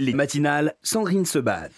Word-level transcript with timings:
Les 0.00 0.14
matinales, 0.14 0.74
Sandrine 0.82 1.26
Sebat. 1.26 1.68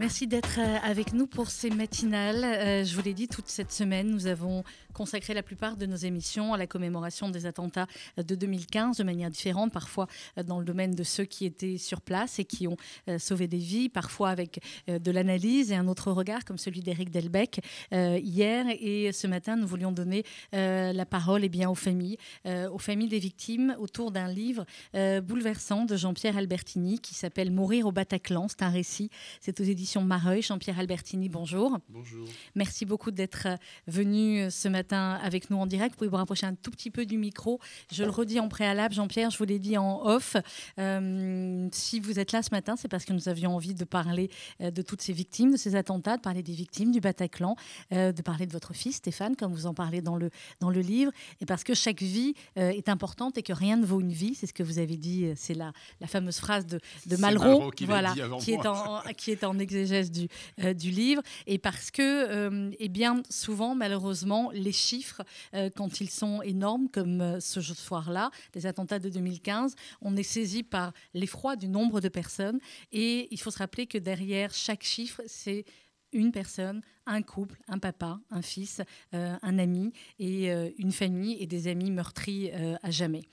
Merci 0.00 0.28
d'être 0.28 0.60
euh, 0.60 0.76
avec 0.84 1.12
nous 1.12 1.26
pour 1.26 1.50
ces 1.50 1.70
matinales. 1.70 2.44
Euh, 2.44 2.84
je 2.84 2.94
vous 2.94 3.02
l'ai 3.02 3.14
dit, 3.14 3.26
toute 3.26 3.48
cette 3.48 3.72
semaine, 3.72 4.08
nous 4.08 4.28
avons 4.28 4.62
consacré 4.92 5.34
la 5.34 5.42
plupart 5.42 5.76
de 5.76 5.86
nos 5.86 5.96
émissions 5.96 6.54
à 6.54 6.56
la 6.56 6.68
commémoration 6.68 7.30
des 7.30 7.46
attentats 7.46 7.88
de 8.16 8.36
2015 8.36 8.98
de 8.98 9.02
manière 9.02 9.28
différente, 9.28 9.72
parfois 9.72 10.06
euh, 10.38 10.44
dans 10.44 10.60
le 10.60 10.64
domaine 10.64 10.92
de 10.92 11.02
ceux 11.02 11.24
qui 11.24 11.46
étaient 11.46 11.78
sur 11.78 12.00
place 12.00 12.38
et 12.38 12.44
qui 12.44 12.68
ont 12.68 12.76
sauvé 13.18 13.48
des 13.48 13.58
vies, 13.58 13.88
parfois 13.88 14.28
avec 14.30 14.60
de 14.86 15.10
l'analyse 15.10 15.72
et 15.72 15.74
un 15.74 15.88
autre 15.88 16.12
regard 16.12 16.44
comme 16.44 16.58
celui 16.58 16.80
d'Éric 16.80 17.10
Delbecq 17.10 17.60
hier. 17.92 18.66
Et 18.80 19.10
ce 19.12 19.26
matin, 19.26 19.56
nous 19.56 19.66
voulions 19.66 19.92
donner 19.92 20.24
la 20.52 21.06
parole 21.06 21.44
eh 21.44 21.48
bien, 21.48 21.68
aux 21.70 21.74
familles, 21.74 22.18
aux 22.44 22.78
familles 22.78 23.08
des 23.08 23.18
victimes 23.18 23.74
autour 23.78 24.10
d'un 24.10 24.28
livre 24.28 24.64
bouleversant 24.94 25.84
de 25.84 25.96
Jean-Pierre 25.96 26.36
Albertini 26.36 26.98
qui 26.98 27.14
s'appelle 27.14 27.50
Mourir 27.50 27.86
au 27.86 27.92
Bataclan. 27.92 28.48
C'est 28.48 28.62
un 28.62 28.70
récit, 28.70 29.10
c'est 29.40 29.60
aux 29.60 29.64
éditions 29.64 29.87
Mareuil. 29.96 30.42
Jean-Pierre 30.42 30.78
Albertini, 30.78 31.28
bonjour. 31.28 31.78
Bonjour. 31.88 32.26
Merci 32.54 32.84
beaucoup 32.84 33.10
d'être 33.10 33.46
euh, 33.46 33.56
venu 33.86 34.40
euh, 34.42 34.50
ce 34.50 34.68
matin 34.68 35.18
avec 35.22 35.50
nous 35.50 35.56
en 35.56 35.66
direct. 35.66 35.94
Vous 35.94 35.98
pouvez 35.98 36.10
vous 36.10 36.16
rapprocher 36.16 36.46
un 36.46 36.54
tout 36.54 36.70
petit 36.70 36.90
peu 36.90 37.06
du 37.06 37.16
micro. 37.16 37.58
Je 37.90 38.04
le 38.04 38.10
redis 38.10 38.38
en 38.38 38.48
préalable, 38.48 38.94
Jean-Pierre, 38.94 39.30
je 39.30 39.38
vous 39.38 39.44
l'ai 39.44 39.58
dit 39.58 39.78
en 39.78 40.04
off. 40.04 40.36
Euh, 40.78 41.68
si 41.72 42.00
vous 42.00 42.18
êtes 42.18 42.32
là 42.32 42.42
ce 42.42 42.50
matin, 42.52 42.76
c'est 42.76 42.88
parce 42.88 43.04
que 43.04 43.12
nous 43.12 43.28
avions 43.28 43.54
envie 43.56 43.74
de 43.74 43.84
parler 43.84 44.30
de 44.60 44.82
toutes 44.82 45.00
ces 45.00 45.12
victimes, 45.12 45.52
de 45.52 45.56
ces 45.56 45.74
attentats, 45.74 46.16
de 46.16 46.22
parler 46.22 46.42
des 46.42 46.52
victimes 46.52 46.92
du 46.92 47.00
Bataclan, 47.00 47.56
de 47.90 48.22
parler 48.22 48.46
de 48.46 48.52
votre 48.52 48.74
fils 48.74 48.96
Stéphane, 48.96 49.36
comme 49.36 49.52
vous 49.52 49.66
en 49.66 49.74
parlez 49.74 50.02
dans 50.02 50.16
le, 50.16 50.30
dans 50.60 50.70
le 50.70 50.80
livre, 50.80 51.12
et 51.40 51.46
parce 51.46 51.64
que 51.64 51.74
chaque 51.74 52.02
vie 52.02 52.34
est 52.56 52.88
importante 52.88 53.38
et 53.38 53.42
que 53.42 53.52
rien 53.52 53.76
ne 53.76 53.86
vaut 53.86 54.00
une 54.00 54.12
vie. 54.12 54.34
C'est 54.34 54.46
ce 54.46 54.52
que 54.52 54.62
vous 54.62 54.78
avez 54.78 54.96
dit, 54.96 55.30
c'est 55.36 55.54
la, 55.54 55.72
la 56.00 56.06
fameuse 56.06 56.38
phrase 56.38 56.66
de, 56.66 56.80
de 57.06 57.16
Malraux, 57.16 57.70
qui, 57.70 57.86
voilà, 57.86 58.14
qui, 58.40 58.52
est 58.52 58.66
en, 58.66 59.00
qui 59.16 59.30
est 59.30 59.44
en 59.44 59.58
exercice 59.58 59.77
du, 59.84 60.28
euh, 60.62 60.74
du 60.74 60.90
livre, 60.90 61.22
et 61.46 61.58
parce 61.58 61.90
que, 61.90 62.02
euh, 62.02 62.70
eh 62.78 62.88
bien, 62.88 63.22
souvent, 63.30 63.74
malheureusement, 63.74 64.50
les 64.52 64.72
chiffres, 64.72 65.22
euh, 65.54 65.70
quand 65.74 66.00
ils 66.00 66.10
sont 66.10 66.42
énormes, 66.42 66.88
comme 66.88 67.40
ce 67.40 67.60
soir-là, 67.60 68.30
des 68.52 68.66
attentats 68.66 68.98
de 68.98 69.08
2015, 69.08 69.74
on 70.00 70.16
est 70.16 70.22
saisi 70.22 70.62
par 70.62 70.92
l'effroi 71.14 71.56
du 71.56 71.68
nombre 71.68 72.00
de 72.00 72.08
personnes, 72.08 72.58
et 72.92 73.28
il 73.30 73.40
faut 73.40 73.50
se 73.50 73.58
rappeler 73.58 73.86
que 73.86 73.98
derrière 73.98 74.52
chaque 74.52 74.82
chiffre, 74.82 75.22
c'est 75.26 75.64
une 76.12 76.32
personne, 76.32 76.80
un 77.06 77.20
couple, 77.22 77.58
un 77.68 77.78
papa, 77.78 78.18
un 78.30 78.40
fils, 78.40 78.80
un 79.12 79.58
ami 79.58 79.92
et 80.18 80.50
une 80.78 80.92
famille 80.92 81.36
et 81.38 81.46
des 81.46 81.68
amis 81.68 81.90
meurtris 81.90 82.50
à 82.50 82.90
jamais. 82.90 83.24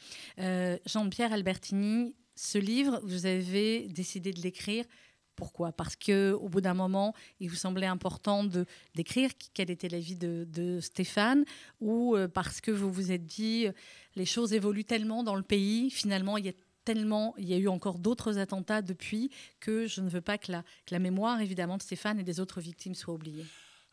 Jean-Pierre 0.86 1.32
Albertini, 1.32 2.16
ce 2.36 2.58
livre, 2.58 3.00
vous 3.04 3.26
avez 3.26 3.88
décidé 3.88 4.34
de 4.34 4.42
l'écrire 4.42 4.84
pourquoi? 5.36 5.72
Parce 5.72 5.96
que 5.96 6.34
au 6.34 6.50
bout 6.50 6.62
d'un 6.62 6.74
moment, 6.74 7.14
il 7.40 7.50
vous 7.50 7.56
semblait 7.56 7.86
important 7.86 8.44
de 8.44 8.66
d'écrire 8.96 9.32
quelle 9.54 9.70
était 9.70 9.90
la 9.90 10.00
vie 10.00 10.16
de, 10.16 10.80
Stéphane, 10.82 11.46
ou 11.80 12.16
euh, 12.16 12.28
parce 12.28 12.62
que 12.62 12.72
vous 12.72 12.92
vous 12.92 13.12
êtes 13.12 13.26
dit 13.26 13.68
les 14.16 14.26
choses 14.26 14.54
évoluent 14.54 14.86
tellement 14.86 15.24
dans 15.24 15.36
le 15.36 15.44
pays, 15.44 15.90
finalement 15.90 16.38
il 16.38 16.46
y 16.46 16.50
a 16.50 16.54
tellement, 16.84 17.34
il 17.38 17.50
y 17.50 17.54
a 17.54 17.58
eu 17.58 17.68
encore 17.68 17.98
d'autres 17.98 18.38
attentats 18.38 18.84
depuis 18.84 19.32
que 19.60 19.88
je 19.88 20.02
ne 20.02 20.10
veux 20.10 20.22
pas 20.22 20.38
que 20.38 20.52
la, 20.52 20.62
que 20.86 20.94
la 20.94 21.00
mémoire 21.00 21.42
évidemment 21.42 21.78
de 21.78 21.82
Stéphane 21.82 22.20
et 22.20 22.24
des 22.24 22.40
autres 22.40 22.62
victimes 22.62 22.94
soit 22.94 23.14
oubliée. 23.14 23.46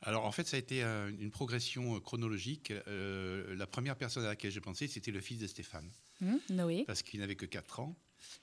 Alors 0.03 0.27
en 0.27 0.33
fait, 0.33 0.47
ça 0.47 0.57
a 0.57 0.61
été 0.61 0.83
euh, 0.83 1.11
une 1.19 1.31
progression 1.31 1.97
euh, 1.97 2.01
chronologique. 2.01 2.73
la 2.87 3.67
première 3.67 3.97
personne 3.97 4.25
à 4.25 4.29
laquelle 4.29 4.51
j'ai 4.51 4.61
pensé, 4.61 4.89
c'était 4.89 5.11
le 5.11 5.21
fils 5.21 5.39
de 5.39 5.47
Stéphane. 5.47 5.91
Mmh, 6.21 6.37
Noé. 6.51 6.85
Parce 6.87 7.03
qu'il 7.03 7.21
n'avait 7.21 7.37
que 7.37 7.47
4 7.47 7.81
ans. 7.81 7.97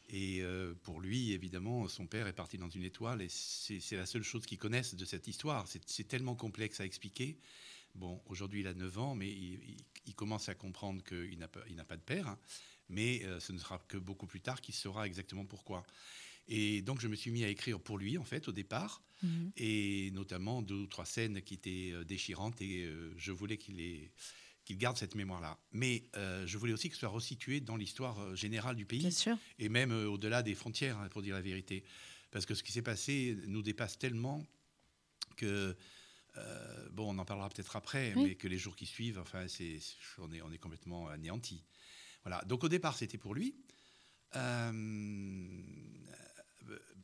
Et 0.09 0.41
euh, 0.41 0.73
pour 0.83 1.01
lui, 1.01 1.33
évidemment, 1.33 1.87
son 1.87 2.07
père 2.07 2.27
est 2.27 2.33
parti 2.33 2.57
dans 2.57 2.69
une 2.69 2.83
étoile 2.83 3.21
et 3.21 3.29
c'est 3.29 3.95
la 3.95 4.05
seule 4.05 4.23
chose 4.23 4.45
qu'ils 4.45 4.57
connaissent 4.57 4.95
de 4.95 5.05
cette 5.05 5.27
histoire. 5.27 5.67
C'est 5.85 6.07
tellement 6.07 6.35
complexe 6.35 6.79
à 6.79 6.85
expliquer. 6.85 7.37
Bon, 7.95 8.21
aujourd'hui, 8.27 8.61
il 8.61 8.67
a 8.67 8.73
9 8.73 8.97
ans, 8.97 9.15
mais 9.15 9.29
il, 9.29 10.15
commence 10.15 10.49
à 10.49 10.55
comprendre 10.55 11.03
qu'il 11.03 11.37
n'a 11.39 11.47
pas, 11.47 11.61
pas, 11.87 11.95
de 11.95 12.01
père. 12.01 12.27
Hein. 12.27 12.39
mais 12.89 13.23
euh, 13.23 13.39
ce 13.39 13.53
ne 13.53 13.57
sera 13.57 13.79
que 13.87 13.97
beaucoup 13.97 14.27
plus 14.27 14.41
tard 14.41 14.59
qu'il 14.59 14.75
saura 14.75 15.05
exactement 15.05 15.45
pourquoi. 15.45 15.85
Et 16.47 16.81
donc, 16.81 16.99
je 16.99 17.07
me 17.07 17.15
suis 17.15 17.31
mis 17.31 17.43
à 17.43 17.47
écrire 17.47 17.79
pour 17.79 17.97
lui, 17.97 18.17
en 18.17 18.25
fait, 18.25 18.47
au 18.47 18.51
départ, 18.51 19.03
mhm. 19.21 19.51
et 19.55 20.09
notamment 20.11 20.61
deux 20.61 20.75
ou 20.75 20.87
trois 20.87 21.05
scènes 21.05 21.41
qui 21.41 21.53
étaient 21.53 21.91
euh, 21.93 22.03
déchirantes, 22.03 22.61
et 22.61 22.89
je 23.17 23.31
voulais 23.31 23.57
qu'il 23.57 23.79
ait 23.79 24.11
qu'il 24.69 24.77
garde 24.77 24.97
cette 24.97 25.15
mémoire-là. 25.15 25.57
Mais 25.71 26.03
euh, 26.15 26.45
je 26.45 26.55
voulais 26.59 26.73
aussi 26.73 26.89
que 26.89 26.93
ce 26.93 26.99
soit 26.99 27.09
resitué 27.09 27.59
dans 27.59 27.75
l'histoire 27.75 28.19
euh, 28.19 28.35
générale 28.35 28.75
du 28.75 28.85
pays, 28.85 29.09
et 29.57 29.67
même 29.67 29.91
euh, 29.91 30.05
au-delà 30.05 30.43
des 30.43 30.53
frontières, 30.53 30.99
hein, 30.99 31.09
pour 31.09 31.23
dire 31.23 31.33
la 31.33 31.41
vérité. 31.41 31.83
Parce 32.29 32.45
que 32.45 32.53
ce 32.53 32.61
qui 32.61 32.71
s'est 32.71 32.83
passé 32.83 33.35
nous 33.47 33.63
dépasse 33.63 33.97
tellement 33.97 34.45
que, 35.37 35.75
bon, 36.91 37.15
on 37.15 37.17
en 37.17 37.25
parlera 37.25 37.49
peut-être 37.49 37.75
après, 37.75 38.13
mais 38.15 38.35
que 38.35 38.47
les 38.47 38.59
jours 38.59 38.75
qui 38.75 38.85
suivent, 38.85 39.17
enfin, 39.17 39.47
c'est, 39.47 39.79
on, 40.19 40.31
est, 40.31 40.43
on 40.43 40.51
est 40.51 40.59
complètement 40.59 41.07
anéanti. 41.07 41.63
Voilà. 42.23 42.43
Donc 42.45 42.63
au 42.63 42.69
départ, 42.69 42.95
c'était 42.95 43.17
pour 43.17 43.33
lui 43.33 43.55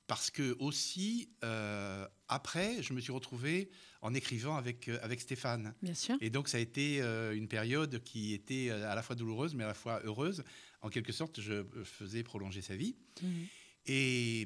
parce 0.08 0.30
que 0.30 0.56
aussi, 0.60 1.30
euh, 1.44 2.08
après, 2.28 2.82
je 2.84 2.94
me 2.94 3.02
suis 3.02 3.12
retrouvé 3.12 3.70
en 4.02 4.14
écrivant 4.14 4.56
avec, 4.56 4.88
euh, 4.88 5.00
avec 5.02 5.20
Stéphane. 5.20 5.74
Bien 5.82 5.96
sûr. 5.96 6.16
Et 6.22 6.30
donc, 6.30 6.48
ça 6.48 6.58
a 6.58 6.60
été 6.60 7.02
euh, 7.02 7.36
une 7.36 7.48
période 7.48 8.04
qui 8.04 8.34
était 8.34 8.70
à 8.70 8.94
la 8.94 9.02
fois 9.02 9.16
douloureuse, 9.16 9.56
mais 9.56 9.64
à 9.64 9.68
la 9.68 9.74
fois 9.74 10.02
heureuse. 10.04 10.44
En 10.82 10.90
quelque 10.90 11.12
sorte, 11.12 11.42
je 11.42 11.66
faisais 11.84 12.22
prolonger 12.22 12.62
sa 12.62 12.76
vie. 12.76 12.96
Mhm. 13.22 13.48
Et, 13.88 14.42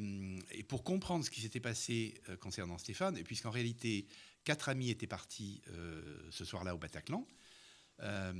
et, 0.52 0.64
pour 0.64 0.84
comprendre 0.84 1.24
ce 1.24 1.30
qui 1.30 1.42
s'était 1.42 1.60
passé 1.62 2.22
concernant 2.42 2.78
Stéphane, 2.78 3.18
et 3.18 3.24
puisqu'en 3.24 3.52
réalité, 3.52 4.06
quatre 4.44 4.70
amis 4.70 4.90
étaient 4.90 5.08
partis 5.08 5.62
ce 6.30 6.44
soir-là 6.44 6.76
au 6.76 6.78
Bataclan, 6.78 7.26
euh, 8.02 8.34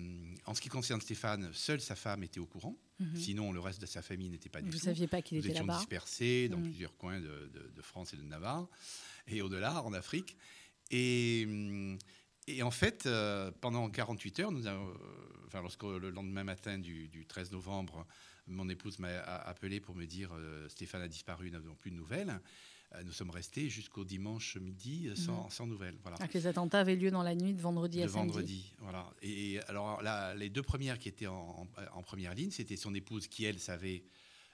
en 0.46 0.54
ce 0.54 0.62
qui 0.62 0.70
concerne 0.70 1.02
Stéphane, 1.02 1.50
seule 1.54 1.82
sa 1.82 1.96
femme 1.96 2.24
était 2.24 2.40
au 2.40 2.46
courant. 2.46 2.78
Mhm. 3.00 3.16
Sinon, 3.16 3.52
le 3.52 3.60
reste 3.60 3.82
de 3.82 3.86
sa 3.86 4.02
famille 4.02 4.30
n'était 4.30 4.50
pas 4.50 4.62
du 4.62 4.68
Vous 4.68 4.74
tout. 4.74 4.80
Vous 4.80 4.86
saviez 4.86 5.08
pas 5.08 5.22
qu'il 5.22 5.38
était 5.38 5.50
là-bas. 5.50 5.62
Nous 5.62 5.70
étions 5.70 5.80
dispersés 5.80 6.50
dans 6.50 6.58
mhm. 6.58 6.64
plusieurs 6.64 6.98
coins 6.98 7.20
de, 7.20 7.82
France 7.82 8.14
et 8.14 8.18
de 8.18 8.24
Navarre 8.24 8.68
et 9.28 9.42
au-delà, 9.42 9.84
en 9.84 9.94
Afrique. 9.94 10.38
Et, 10.92 11.48
et 12.48 12.64
en 12.64 12.72
fait, 12.72 13.06
euh, 13.06 13.52
pendant 13.62 13.90
48 13.90 14.40
heures, 14.40 14.52
nous 14.52 14.68
avons, 14.68 14.88
euh, 14.90 14.94
enfin, 15.48 15.62
lorsque 15.62 15.84
le 15.84 16.10
lendemain 16.10 16.44
matin 16.44 16.78
du, 16.78 17.26
13 17.28 17.52
novembre, 17.52 18.08
mon 18.48 18.68
épouse 18.70 18.98
m'a 19.00 19.20
appelé 19.20 19.80
pour 19.80 19.96
me 19.96 20.06
dire 20.06 20.32
Stéphane 20.70 21.04
a 21.04 21.08
disparu, 21.08 21.52
nous 21.52 21.60
n'avons 21.60 21.76
plus 21.76 21.92
de 21.92 21.96
nouvelles. 21.96 22.40
Euh, 22.96 23.04
nous 23.04 23.12
sommes 23.12 23.30
restés 23.30 23.70
jusqu'au 23.70 24.04
dimanche 24.04 24.58
midi 24.58 25.08
euh, 25.08 25.12
mhm. 25.12 25.50
sans, 25.50 25.68
nouvelles. 25.68 25.98
Voilà. 26.02 26.18
Les 26.34 26.48
attentats 26.48 26.80
avaient 26.80 26.96
lieu 26.96 27.12
dans 27.12 27.22
la 27.22 27.36
nuit 27.36 27.54
de 27.54 27.62
vendredi 27.62 28.02
à 28.02 28.08
samedi. 28.08 28.18
vendredi, 28.18 28.74
voilà. 28.80 29.14
Et 29.22 29.60
alors 29.68 30.02
là, 30.02 30.34
les 30.34 30.50
deux 30.50 30.64
premières 30.64 30.98
qui 30.98 31.08
étaient 31.08 31.28
en, 31.28 31.68
première 32.04 32.34
ligne, 32.34 32.50
c'était 32.50 32.78
son 32.78 32.96
épouse 32.96 33.28
qui, 33.28 33.46
elle, 33.46 33.60
savait 33.60 34.04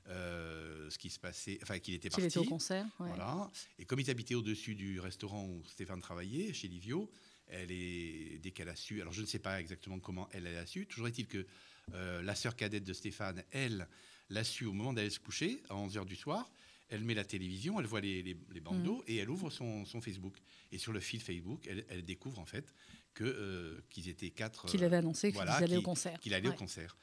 euh, 0.10 0.90
ce 0.90 0.98
qui 0.98 1.10
se 1.10 1.20
passait, 1.20 1.60
enfin 1.64 1.80
qu'il 1.80 1.94
était 1.94 2.10
parti. 2.10 2.28
Qu'il 2.28 2.28
était 2.28 2.40
au 2.40 2.44
concert. 2.50 2.86
Voilà. 3.00 3.50
Et 3.80 3.86
comme 3.86 4.02
ils 4.02 4.10
habitaient 4.10 4.36
au-dessus 4.36 4.76
du 4.76 5.00
restaurant 5.00 5.46
où 5.46 5.64
Stéphane 5.68 6.02
travaillait, 6.02 6.52
chez 6.52 6.68
Livio, 6.68 7.10
elle 7.48 7.72
est 7.72 8.40
dès 8.40 8.52
qu'elle 8.52 8.70
a 8.70 8.76
su, 8.76 9.00
alors 9.00 9.14
je 9.14 9.22
ne 9.22 9.28
sais 9.28 9.40
pas 9.40 9.62
exactement 9.62 10.00
comment 10.00 10.28
elle, 10.34 10.48
a 10.48 10.66
su. 10.66 10.88
Toujours 10.88 11.08
est-il 11.08 11.28
que 11.28 11.46
la 11.94 12.36
sœur 12.36 12.58
cadette 12.58 12.84
de 12.84 12.94
Stéphane, 12.94 13.44
elle, 13.52 13.88
l'a 14.30 14.44
su 14.44 14.66
au 14.66 14.74
moment 14.74 14.92
d'aller 14.92 15.10
se 15.10 15.20
coucher 15.20 15.62
à 15.70 15.76
11 15.76 15.98
h 15.98 16.06
du 16.06 16.16
soir 16.16 16.50
elle 16.90 17.04
met 17.04 17.14
la 17.14 17.24
télévision, 17.24 17.80
elle 17.80 17.88
voit 17.88 18.02
les, 18.02 18.22
les, 18.22 18.60
bandeaux 18.60 19.00
mm. 19.00 19.04
et 19.08 19.18
elle 19.18 19.30
ouvre 19.30 19.50
son, 19.50 19.86
Facebook. 20.02 20.38
Et 20.72 20.78
sur 20.78 20.94
le 20.94 21.00
fil 21.00 21.22
Facebook, 21.22 21.68
elle, 21.68 22.06
découvre 22.06 22.40
en 22.40 22.46
fait 22.46 22.74
que 23.14 23.24
euh, 23.24 23.82
qu'ils 23.90 24.10
étaient 24.10 24.30
quatre. 24.30 24.68
Qu'il 24.68 24.84
avait 24.84 24.98
annoncé 24.98 25.32
qu'il 25.32 25.42
allait 25.42 25.78
au 25.78 25.82
concert. 25.82 26.20
Qu'il 26.20 26.34
allait 26.34 26.50
au 26.50 26.54
concert. 26.54 26.98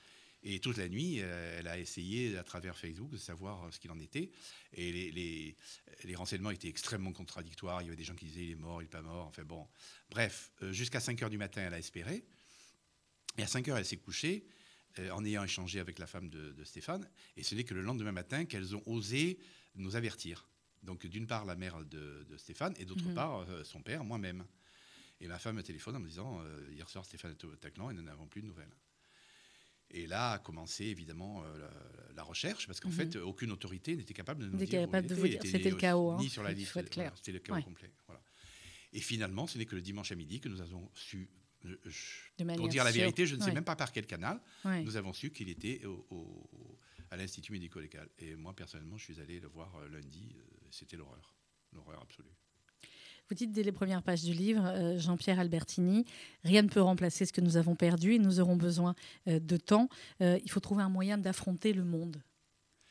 Et 0.44 0.59
toute 0.59 0.76
la 0.76 0.88
nuit, 0.88 1.19
euh, 1.21 1.59
elle 1.59 1.69
a 1.69 1.78
essayé 1.78 2.37
à 2.37 2.42
travers 2.42 2.76
Facebook 2.76 3.10
de 3.10 3.16
savoir 3.16 3.65
euh, 3.65 3.71
ce 3.71 3.78
qu'il 3.78 3.92
en 3.92 4.00
était. 4.00 4.31
Et 4.72 4.92
les, 4.92 5.56
les, 6.04 6.15
renseignements 6.15 6.51
étaient 6.51 6.68
extrêmement 6.68 7.12
contradictoires. 7.12 7.80
Il 7.80 7.84
y 7.84 7.89
avait 7.89 7.97
des 7.97 8.04
gens 8.04 8.16
qui 8.16 8.27
disaient 8.27 8.47
il 8.47 8.51
est 8.53 8.56
mort, 8.56 8.83
il 8.83 8.86
n'est 8.86 8.91
pas 8.91 9.03
mort. 9.03 9.27
Enfin 9.27 9.45
bon. 9.45 9.68
Bref, 10.10 10.51
jusqu'à 10.71 11.01
5 11.01 11.22
heures 11.22 11.30
du 11.30 11.39
matin, 11.39 11.62
elle 11.65 11.74
a 11.74 11.78
espéré. 11.78 12.24
Et 13.39 13.42
à 13.42 13.47
5 13.47 13.68
heures, 13.68 13.78
elle 13.78 13.84
s'est 13.84 13.97
couchée 13.97 14.45
en 15.10 15.24
ayant 15.24 15.42
échangé 15.42 15.80
avec 15.80 15.98
la 15.98 16.06
femme 16.06 16.28
de, 16.28 16.53
de 16.53 16.65
Stéphane. 16.65 17.09
Et 17.36 17.45
ce 17.45 17.54
n'est 17.54 17.65
que 17.65 17.72
le 17.72 17.80
lendemain 17.80 18.12
matin 18.12 18.45
qu'elles 18.45 18.77
ont 18.77 18.83
osé 18.84 19.39
nous 19.74 19.97
avertir. 19.97 20.48
Donc 20.83 21.07
d'une 21.07 21.27
part 21.27 21.45
la 21.45 21.54
mère 21.54 21.84
de, 21.84 22.27
Stéphane 22.36 22.74
et 22.78 22.84
d'autre 22.84 23.07
mhm. 23.07 23.15
part 23.15 23.41
euh, 23.41 23.65
son 23.65 23.83
père, 23.83 24.04
moi-même. 24.04 24.45
Et 25.21 25.28
ma 25.28 25.39
femme 25.39 25.57
me 25.57 25.63
téléphone 25.63 25.95
en 25.97 26.01
me 26.01 26.09
disant 26.09 26.41
euh, 26.41 26.69
hier 26.72 26.89
soir 26.89 27.04
Stéphane 27.04 27.30
est 27.30 27.45
au 27.45 27.54
Taclan 27.54 27.91
et 27.91 27.95
nous 27.95 28.03
n'avons 28.03 28.27
plus 28.27 28.42
de 28.42 28.47
nouvelles. 28.47 28.74
Et 29.91 30.07
là 30.07 30.33
a 30.33 30.39
commencé 30.39 30.86
évidemment 30.86 31.45
euh, 31.45 31.69
la, 32.16 32.22
recherche 32.22 32.66
parce 32.66 32.80
qu'en 32.80 32.89
mhm. 32.89 32.95
fait 32.95 33.16
aucune 33.16 33.53
autorité 33.53 33.95
n'était 33.95 34.15
capable 34.15 34.42
de 34.42 34.48
nous 34.48 34.57
dire. 34.57 34.89
C'était 35.45 35.71
le 35.71 35.77
chaos. 35.77 36.13
Hein. 36.13 36.18
Ni 36.21 36.28
sur 36.28 36.42
la 36.42 36.53
liste. 36.53 36.72
C'était 37.16 37.33
le 37.33 37.39
chaos 37.39 37.63
complet. 37.63 37.92
Voilà. 38.07 38.22
Et 38.95 39.01
finalement, 39.01 39.47
ce 39.47 39.59
n'est 39.59 39.66
que 39.66 39.75
le 39.75 39.80
dimanche 39.83 40.13
à 40.13 40.16
midi 40.16 40.41
que 40.41 40.48
nous 40.48 40.60
avons 40.60 40.91
su. 40.95 41.30
pour 42.57 42.68
dire 42.68 42.84
la 42.84 42.91
vérité, 42.91 43.27
je 43.27 43.36
ne 43.36 43.42
sais 43.42 43.53
même 43.53 43.65
pas 43.65 43.77
par 43.77 43.92
quel 43.92 44.07
canal. 44.07 44.41
Nous 44.65 44.97
avons 44.97 45.13
su 45.13 45.30
qu'il 45.30 45.48
était 45.48 45.84
au 45.84 46.78
à 47.12 47.16
l'Institut 47.16 47.53
médico-légal. 47.53 48.09
Et 48.18 48.34
moi, 48.34 48.54
personnellement, 48.56 48.97
je 48.97 49.04
suis 49.04 49.20
allé 49.20 49.38
le 49.38 49.48
voir 49.48 49.70
lundi. 49.91 50.34
C'était 50.70 50.97
l'horreur, 50.97 51.36
l'horreur 51.72 52.00
absolue. 52.03 52.34
Vous 53.28 53.34
dites 53.34 53.53
dès 53.53 53.62
les 53.62 53.72
premières 53.72 54.03
pages 54.03 54.24
du 54.24 54.32
livre, 54.32 54.64
euh, 54.66 54.98
Jean-Pierre 54.98 55.38
Albertini, 55.38 56.04
rien 56.42 56.62
ne 56.62 56.68
peut 56.68 56.82
remplacer 56.82 57.24
ce 57.24 57.32
que 57.32 57.41
nous 57.41 57.56
avons 57.56 57.76
perdu 57.76 58.14
et 58.14 58.18
nous 58.18 58.41
aurons 58.41 58.56
besoin 58.56 58.94
euh, 59.28 59.38
de 59.38 59.56
temps. 59.56 59.88
Euh, 60.20 60.38
il 60.42 60.50
faut 60.50 60.60
trouver 60.60 60.82
un 60.82 60.88
moyen 60.88 61.18
d'affronter 61.18 61.72
le 61.72 61.84
monde. 61.84 62.22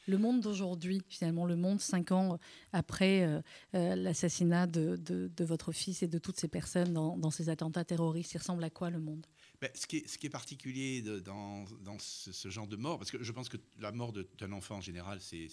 Le 0.07 0.17
monde 0.17 0.41
d'aujourd'hui, 0.41 1.01
finalement, 1.09 1.45
le 1.45 1.55
monde 1.55 1.79
cinq 1.79 2.11
ans 2.11 2.39
après 2.73 3.39
l'assassinat 3.71 4.65
de, 4.65 5.29
votre 5.43 5.71
fils 5.71 6.01
et 6.01 6.07
de 6.07 6.17
toutes 6.17 6.39
ces 6.39 6.47
personnes 6.47 6.91
dans, 6.91 7.29
ces 7.29 7.49
attentats 7.49 7.85
terroristes, 7.85 8.33
il 8.33 8.39
ressemble 8.39 8.63
à 8.63 8.71
quoi 8.71 8.89
le 8.89 8.99
monde? 8.99 9.27
Ben, 9.61 9.69
ce, 9.75 9.85
qui 9.85 9.97
est, 9.97 10.07
ce, 10.07 10.17
qui 10.17 10.25
est, 10.25 10.31
particulier 10.31 11.01
dans, 11.01 11.65
ce, 11.99 12.49
genre 12.49 12.67
de 12.67 12.75
mort, 12.75 12.97
parce 12.97 13.11
que 13.11 13.23
je 13.23 13.31
pense 13.31 13.47
que 13.47 13.57
la 13.79 13.91
mort 13.91 14.11
d'un 14.11 14.51
enfant 14.51 14.77
en 14.77 14.81
général, 14.81 15.21
c'est 15.21 15.47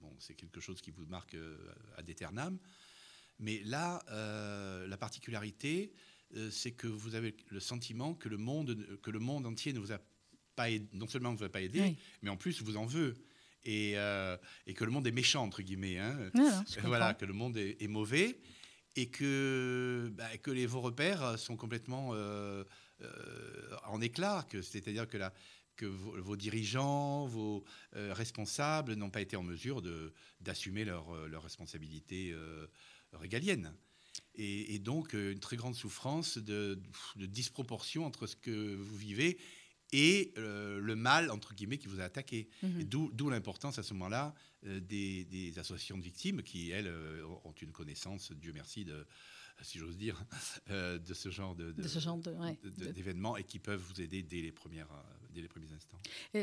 bon, 0.00 0.14
quelque 0.36 0.60
chose 0.60 0.80
qui 0.82 0.90
vous 0.90 1.06
marque 1.06 1.36
à 1.96 2.02
d'éternam. 2.02 2.58
Mais 3.40 3.62
là, 3.64 4.02
euh, 4.10 4.86
la 4.86 4.96
particularité, 4.96 5.92
euh, 6.36 6.50
c'est 6.50 6.72
que 6.72 6.86
vous 6.86 7.14
avez 7.14 7.34
le 7.48 7.58
sentiment 7.58 8.14
que 8.14 8.28
le 8.28 8.36
monde, 8.36 8.86
que 9.02 9.10
le 9.10 9.18
monde 9.18 9.46
entier 9.46 9.72
ne 9.72 9.80
vous 9.80 9.92
a 9.92 9.98
pas 10.54 10.68
non 10.92 11.08
seulement 11.08 11.32
ne 11.32 11.38
vous 11.38 11.44
a 11.44 11.48
pas 11.48 11.62
aidé, 11.62 11.96
mais 12.22 12.28
en 12.30 12.36
plus 12.36 12.62
vous 12.62 12.76
en 12.76 12.84
veut. 12.84 13.14
Et, 13.64 13.92
euh, 13.96 14.36
et, 14.66 14.74
que 14.74 14.84
le 14.84 14.90
monde 14.90 15.06
est 15.06 15.12
méchant, 15.12 15.42
entre 15.42 15.62
guillemets. 15.62 15.98
Hein. 15.98 16.30
voilà, 16.84 17.14
que 17.14 17.24
le 17.24 17.32
monde 17.32 17.56
est, 17.56 17.88
mauvais 17.88 18.38
et 18.96 19.10
que, 19.10 20.10
bah, 20.14 20.36
que 20.38 20.50
les, 20.50 20.66
vos 20.66 20.80
repères 20.80 21.38
sont 21.38 21.56
complètement 21.56 22.14
en 23.84 24.00
éclat. 24.00 24.46
C'est-à-dire 24.62 25.08
que, 25.08 25.18
que 25.76 25.86
vos, 25.86 26.36
dirigeants, 26.36 27.26
vos 27.26 27.64
responsables 27.92 28.94
n'ont 28.94 29.10
pas 29.10 29.20
été 29.20 29.36
en 29.36 29.42
mesure 29.42 29.82
d'assumer 30.40 30.84
leurs 30.84 31.28
leur 31.28 31.42
responsabilités 31.42 32.34
régalienne. 33.12 33.72
Et, 34.34 34.78
donc 34.78 35.14
euh, 35.14 35.32
une 35.32 35.40
très 35.40 35.56
grande 35.56 35.74
souffrance 35.74 36.38
de, 36.38 36.80
disproportion 37.16 38.06
entre 38.06 38.26
ce 38.26 38.36
que 38.36 38.74
vous 38.74 38.96
vivez 38.96 39.38
et 39.92 40.32
euh, 40.38 40.78
le 40.80 40.94
mal, 40.94 41.30
entre 41.30 41.52
guillemets, 41.52 41.78
qui 41.78 41.88
vous 41.88 42.00
a 42.00 42.04
attaqué. 42.04 42.48
Mhm. 42.62 42.84
D'où 42.84 43.28
l'importance 43.28 43.78
à 43.78 43.82
ce 43.82 43.92
moment-là 43.94 44.34
euh, 44.66 44.80
des, 44.80 45.24
des, 45.24 45.58
associations 45.58 45.98
de 45.98 46.02
victimes 46.02 46.42
qui, 46.42 46.70
elles, 46.70 46.90
ont 47.44 47.54
une 47.60 47.72
connaissance, 47.72 48.32
Dieu 48.32 48.52
merci, 48.54 48.84
de, 48.84 49.06
si 49.62 49.78
j'ose 49.78 49.96
dire, 49.96 50.24
de 50.68 51.14
ce 51.14 51.30
genre 51.30 51.56
d'événements 52.94 53.36
et 53.36 53.44
qui 53.44 53.58
peuvent 53.58 53.80
vous 53.80 54.00
aider 54.00 54.22
dès 54.22 54.42
les 54.42 54.52
premières, 54.52 54.88
dès 55.34 55.40
les 55.40 55.48
premiers 55.48 55.72
instants. 55.72 55.98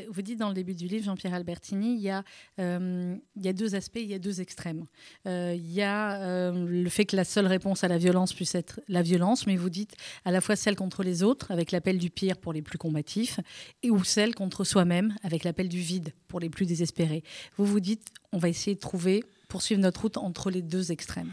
Vous 0.10 0.22
dites 0.22 0.40
dans 0.40 0.50
le 0.50 0.54
début 0.54 0.74
du 0.74 0.88
livre, 0.88 1.06
Jean-Pierre 1.06 1.34
Albertini, 1.34 1.96
il 1.96 2.02
y, 2.02 2.10
a, 2.10 2.24
euh, 2.60 3.16
il 3.36 3.46
y 3.46 3.48
a 3.48 3.54
deux 3.54 3.76
aspects, 3.76 4.00
il 4.00 4.08
y 4.08 4.14
a 4.14 4.20
deux 4.20 4.42
extrêmes. 4.42 4.86
Euh, 5.26 5.54
il 5.56 5.72
y 5.72 5.82
a 5.82 6.22
euh, 6.22 6.66
le 6.68 6.90
fait 6.90 7.06
que 7.06 7.16
la 7.16 7.24
seule 7.24 7.48
réponse 7.48 7.84
à 7.84 7.88
la 7.88 7.98
violence 7.98 8.34
puisse 8.34 8.56
être 8.56 8.80
la 8.88 9.02
violence, 9.02 9.48
mais 9.48 9.56
vous 9.56 9.70
dites 9.70 9.96
à 10.26 10.32
la 10.32 10.42
fois 10.42 10.56
celle 10.56 10.76
contre 10.76 11.04
les 11.04 11.24
autres, 11.24 11.52
avec 11.52 11.72
l'appel 11.72 11.98
du 11.98 12.10
pire 12.10 12.38
pour 12.38 12.54
les 12.54 12.62
plus 12.62 12.78
combatifs, 12.78 13.40
et 13.84 13.92
ou 13.92 14.04
celle 14.04 14.36
contre 14.36 14.64
soi-même, 14.64 15.16
avec 15.24 15.44
l'appel 15.44 15.70
du 15.70 15.80
vide 15.80 16.14
pour 16.28 16.40
les 16.40 16.50
plus 16.50 16.66
désespérés. 16.66 17.24
Vous 17.58 17.66
vous 17.66 17.80
dites, 17.80 18.08
on 18.32 18.38
va 18.38 18.50
essayer 18.50 18.76
de 18.76 18.80
trouver, 18.80 19.24
poursuivre 19.48 19.82
notre 19.82 20.02
route 20.02 20.18
entre 20.18 20.50
les 20.50 20.62
deux 20.62 20.92
extrêmes. 20.92 21.32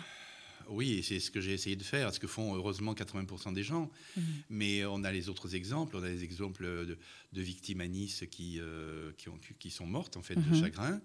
Oui, 0.68 1.02
c'est 1.02 1.20
ce 1.20 1.30
que 1.30 1.40
j'ai 1.40 1.52
essayé 1.52 1.76
de 1.76 1.82
faire, 1.82 2.12
ce 2.12 2.20
que 2.20 2.26
font 2.26 2.54
heureusement 2.54 2.94
80% 2.94 3.52
des 3.52 3.62
gens. 3.62 3.90
Mhm. 4.16 4.24
Mais 4.50 4.84
on 4.84 5.04
a 5.04 5.12
les 5.12 5.28
autres 5.28 5.54
exemples, 5.54 5.96
on 5.96 6.02
a 6.02 6.08
des 6.08 6.24
exemples 6.24 6.64
de, 6.64 6.96
victimes 7.40 7.80
à 7.80 7.88
Nice 7.88 8.24
qui, 8.30 8.58
euh, 8.60 9.12
qui, 9.16 9.28
ont, 9.28 9.38
qui, 9.58 9.70
sont 9.70 9.86
mortes 9.86 10.16
en 10.16 10.22
fait 10.22 10.34
de 10.34 10.40
mhm. 10.40 10.60
chagrin. 10.60 11.00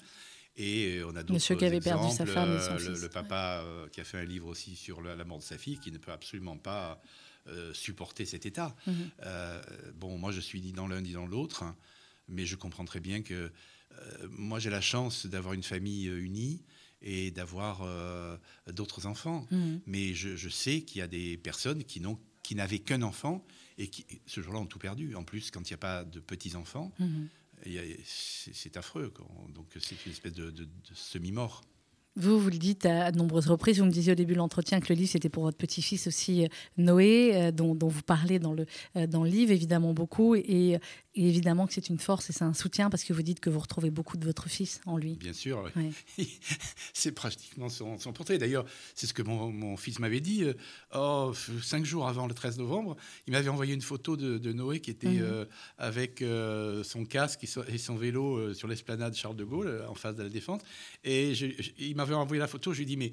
Et 0.57 1.01
on 1.05 1.09
a 1.15 1.23
d'autres 1.23 1.33
Monsieur 1.33 1.55
qui 1.55 1.65
avait 1.65 1.79
perdu 1.79 2.11
sa 2.11 2.25
femme 2.25 2.57
et 2.57 2.59
son 2.59 2.73
le, 2.73 2.79
fils. 2.79 3.01
le 3.01 3.09
papa 3.09 3.61
euh, 3.63 3.87
qui 3.89 4.01
a 4.01 4.03
fait 4.03 4.17
un 4.17 4.25
livre 4.25 4.47
aussi 4.47 4.75
sur 4.75 5.01
la, 5.01 5.23
mort 5.23 5.39
de 5.39 5.43
sa 5.43 5.57
fille, 5.57 5.79
qui 5.79 5.91
ne 5.91 5.97
peut 5.97 6.11
absolument 6.11 6.57
pas 6.57 7.01
euh, 7.47 7.73
supporter 7.73 8.25
cet 8.25 8.45
état. 8.45 8.75
Mhm. 8.87 9.09
bon, 9.95 10.17
moi 10.17 10.31
je 10.31 10.41
suis 10.41 10.61
ni 10.61 10.73
dans 10.73 10.87
l'un 10.87 11.01
ni 11.01 11.13
dans 11.13 11.27
l'autre, 11.27 11.63
hein, 11.63 11.75
mais 12.27 12.45
je 12.45 12.55
comprends 12.55 12.85
très 12.85 12.99
bien 12.99 13.21
que 13.21 13.51
moi 14.29 14.59
j'ai 14.59 14.69
la 14.69 14.81
chance 14.81 15.25
d'avoir 15.25 15.53
une 15.53 15.63
famille 15.63 16.07
unie 16.07 16.61
et 17.01 17.31
d'avoir 17.31 17.81
euh, 17.83 18.37
d'autres 18.71 19.05
enfants. 19.05 19.45
Mhm. 19.51 19.81
Mais 19.85 20.13
je, 20.13 20.49
sais 20.49 20.81
qu'il 20.81 20.99
y 20.99 21.01
a 21.01 21.07
des 21.07 21.37
personnes 21.37 21.83
qui 21.83 21.99
n'ont 21.99 22.19
qui 22.41 22.55
n'avaient 22.55 22.79
qu'un 22.79 23.03
enfant 23.03 23.45
et 23.77 23.89
qui 23.89 24.05
ce 24.25 24.41
jour-là 24.41 24.59
ont 24.59 24.65
tout 24.65 24.79
perdu. 24.79 25.13
En 25.15 25.23
plus, 25.23 25.51
quand 25.51 25.69
il 25.69 25.73
n'y 25.73 25.75
a 25.75 25.77
pas 25.77 26.03
de 26.03 26.19
petits 26.19 26.55
enfants, 26.55 26.91
mhm. 26.99 27.27
c'est 28.03 28.75
affreux. 28.77 29.13
Donc 29.53 29.67
c'est 29.79 30.05
une 30.05 30.11
espèce 30.11 30.33
de 30.33 30.67
semi-mort. 30.93 31.61
Vous, 32.15 32.37
vous 32.37 32.49
le 32.49 32.57
dites 32.57 32.85
à 32.85 33.11
de 33.11 33.17
nombreuses 33.17 33.47
reprises. 33.47 33.79
Vous 33.79 33.85
me 33.85 33.91
disiez 33.91 34.11
au 34.11 34.15
début 34.15 34.33
de 34.33 34.39
l'entretien 34.39 34.81
que 34.81 34.91
le 34.91 34.95
livre, 34.95 35.09
c'était 35.09 35.29
pour 35.29 35.43
votre 35.43 35.57
petit-fils 35.57 36.05
aussi, 36.07 36.43
euh, 36.43 36.47
Noé, 36.77 37.31
euh, 37.33 37.51
dont, 37.51 37.77
vous 37.81 38.01
parlez 38.01 38.39
dans 38.39 38.53
le, 38.53 38.65
dans 39.07 39.23
le 39.23 39.29
livre, 39.29 39.51
évidemment 39.51 39.93
beaucoup. 39.93 40.35
Et, 40.35 40.79
évidemment 41.15 41.67
que 41.67 41.73
c'est 41.73 41.89
une 41.89 41.99
force 41.99 42.29
et 42.29 42.33
c'est 42.33 42.43
un 42.43 42.53
soutien 42.53 42.89
parce 42.89 43.03
que 43.03 43.13
vous 43.13 43.21
dites 43.21 43.39
que 43.39 43.49
vous 43.49 43.59
retrouvez 43.59 43.89
beaucoup 43.89 44.17
de 44.17 44.25
votre 44.25 44.47
fils 44.47 44.81
en 44.85 44.97
lui. 44.97 45.15
Bien 45.15 45.33
sûr. 45.33 45.69
c'est 46.93 47.11
pratiquement 47.11 47.69
son, 47.69 47.97
portrait. 48.13 48.37
D'ailleurs, 48.37 48.65
c'est 48.95 49.07
ce 49.07 49.13
que 49.13 49.21
mon, 49.21 49.77
fils 49.77 49.99
m'avait 49.99 50.21
dit. 50.21 50.45
oh, 50.93 51.33
cinq 51.61 51.85
jours 51.85 52.07
avant 52.07 52.27
le 52.27 52.33
13 52.33 52.57
novembre, 52.57 52.95
il 53.27 53.33
m'avait 53.33 53.49
envoyé 53.49 53.73
une 53.73 53.81
photo 53.81 54.17
de, 54.17 54.53
Noé 54.53 54.79
qui 54.79 54.91
était 54.91 55.07
mmh. 55.07 55.47
avec 55.77 56.23
son 56.83 57.05
casque 57.05 57.43
et 57.43 57.77
son, 57.77 57.95
vélo 57.95 58.53
sur 58.53 58.67
l'esplanade 58.67 59.15
Charles 59.15 59.35
de 59.35 59.43
Gaulle, 59.43 59.83
en 59.87 59.95
face 59.95 60.15
de 60.15 60.23
la 60.23 60.29
Défense. 60.29 60.61
Et 61.03 61.33
il 61.77 61.95
m'avait 61.95 62.13
envoyé 62.13 62.39
la 62.39 62.47
photo, 62.47 62.71
je 62.71 62.77
lui 62.77 62.83
ai 62.83 62.87
dit, 62.87 62.97
mais 62.97 63.11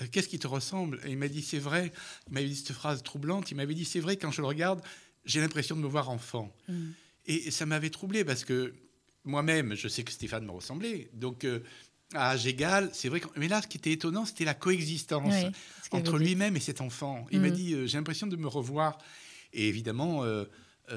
euh, 0.00 0.06
qu'est-ce 0.10 0.28
qui 0.28 0.38
te 0.38 0.46
ressemble? 0.46 1.00
Et 1.04 1.10
il 1.10 1.18
m'a 1.18 1.28
dit, 1.28 1.42
c'est 1.42 1.58
vrai, 1.58 1.92
il 2.28 2.34
m'avait 2.34 2.48
dit 2.48 2.56
cette 2.56 2.72
phrase 2.72 3.02
troublante, 3.02 3.50
il 3.50 3.56
m'avait 3.56 3.74
dit, 3.74 3.84
c'est 3.84 4.00
vrai, 4.00 4.16
quand 4.16 4.30
je 4.30 4.40
le 4.40 4.46
regarde, 4.46 4.80
j'ai 5.24 5.40
l'impression 5.40 5.76
de 5.76 5.80
me 5.80 5.86
voir 5.86 6.10
enfant. 6.10 6.54
Mm. 6.68 6.90
Et 7.26 7.50
ça 7.50 7.66
m'avait 7.66 7.90
troublé 7.90 8.24
parce 8.24 8.44
que 8.44 8.74
moi-même, 9.24 9.74
je 9.74 9.88
sais 9.88 10.04
que 10.04 10.12
Stéphane 10.12 10.44
me 10.44 10.50
ressemblait. 10.50 11.08
Donc, 11.14 11.44
euh, 11.44 11.60
à 12.12 12.32
âge 12.32 12.46
égal, 12.46 12.90
c'est 12.92 13.08
vrai. 13.08 13.22
mais 13.36 13.48
là, 13.48 13.62
ce 13.62 13.66
qui 13.66 13.78
était 13.78 13.92
étonnant, 13.92 14.24
c'était 14.26 14.44
la 14.44 14.54
coexistence 14.54 15.34
entre 15.90 16.18
lui-même 16.18 16.56
et 16.56 16.60
cet 16.60 16.80
enfant. 16.80 17.26
Il 17.30 17.40
m'a 17.40 17.48
mm. 17.48 17.52
dit, 17.52 17.74
euh, 17.74 17.86
j'ai 17.86 17.96
l'impression 17.96 18.26
de 18.26 18.36
me 18.36 18.46
revoir. 18.46 18.98
Et 19.52 19.68
évidemment, 19.68 20.24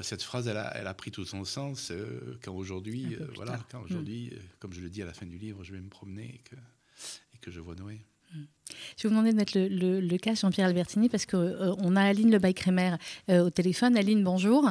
cette 0.02 0.22
phrase, 0.22 0.48
elle 0.48 0.56
a, 0.56 0.76
elle 0.76 0.88
a, 0.88 0.94
pris 0.94 1.12
tout 1.12 1.24
son 1.24 1.44
sens 1.44 1.92
quand 2.42 2.52
aujourd'hui, 2.52 3.16
voilà, 3.36 3.64
quand 3.70 3.80
aujourd'hui, 3.82 4.32
mm. 4.32 4.38
comme 4.58 4.72
je 4.72 4.80
le 4.80 4.90
dis 4.90 5.00
à 5.00 5.06
la 5.06 5.14
fin 5.14 5.26
du 5.26 5.38
livre, 5.38 5.62
je 5.62 5.72
vais 5.72 5.80
me 5.80 5.88
promener 5.88 6.34
et 6.34 6.38
que 6.38 6.56
que 7.40 7.50
je 7.50 7.60
vois 7.60 7.74
Noé. 7.74 8.00
Hmm. 8.34 8.44
Je 8.96 9.02
vais 9.02 9.08
vous 9.08 9.14
demander 9.14 9.32
de 9.32 9.36
mettre 9.36 9.58
le, 9.58 10.00
le, 10.00 10.18
cas 10.18 10.34
Jean-Pierre 10.34 10.66
Albertini 10.66 11.08
parce 11.08 11.24
qu'on 11.26 11.38
euh, 11.38 11.74
on 11.78 11.96
a 11.96 12.02
Aline 12.02 12.30
Le 12.30 12.52
Crémer 12.52 12.96
euh, 13.30 13.44
au 13.44 13.50
téléphone. 13.50 13.96
Aline, 13.96 14.22
bonjour. 14.22 14.68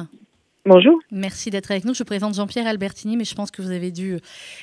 Bonjour. 0.68 0.98
Merci 1.10 1.50
d'être 1.50 1.70
avec 1.70 1.84
nous. 1.84 1.94
Je 1.94 2.02
présente 2.02 2.34
Jean-Pierre 2.34 2.66
Albertini, 2.66 3.16
mais 3.16 3.24
je 3.24 3.34
pense 3.34 3.50
que 3.50 3.62
vous 3.62 3.70
avez 3.70 3.90
dû 3.90 4.18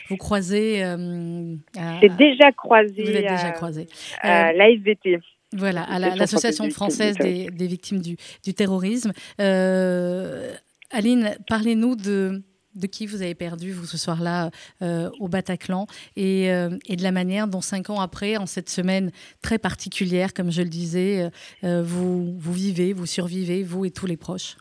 vous 0.10 0.18
croiser. 0.18 0.84
Euh, 0.84 1.56
J'ai 2.02 2.10
déjà 2.10 2.52
croisé. 2.52 3.04
Vous 3.04 3.10
êtes 3.10 3.28
déjà 3.28 3.52
croisé. 3.52 3.88
À 4.22 4.54
l'ASVT. 4.54 5.20
Voilà, 5.54 5.82
à 5.84 6.00
l'Association 6.00 6.70
française 6.70 7.16
des, 7.18 7.50
des, 7.50 7.68
victimes 7.68 8.02
du, 8.02 8.18
du 8.44 8.54
terrorisme. 8.54 9.14
Aline, 9.40 11.36
parlez-nous 11.48 11.96
de, 11.96 12.44
de 12.76 12.88
qui 12.88 13.06
vous 13.06 13.22
avez 13.22 13.36
perdu, 13.36 13.72
vous, 13.72 13.86
ce 13.86 13.98
soir-là, 13.98 14.52
euh, 14.82 15.10
au 15.20 15.28
Bataclan, 15.28 15.88
euh, 16.18 16.78
et, 16.86 16.96
de 16.96 17.04
la 17.04 17.12
manière 17.12 17.48
dont, 17.48 17.62
cinq 17.62 17.90
ans 17.90 18.00
après, 18.00 18.38
en 18.38 18.46
cette 18.46 18.70
semaine 18.70 19.12
très 19.42 19.58
particulière, 19.58 20.34
comme 20.34 20.52
je 20.52 20.62
le 20.62 20.70
disais, 20.70 21.30
euh, 21.64 21.82
vous, 21.82 22.38
vous 22.38 22.54
vivez, 22.54 22.94
vous 22.94 23.06
survivez, 23.06 23.64
vous 23.64 23.86
et 23.86 23.92
tous 23.92 24.06
les 24.06 24.18
proches 24.18 24.58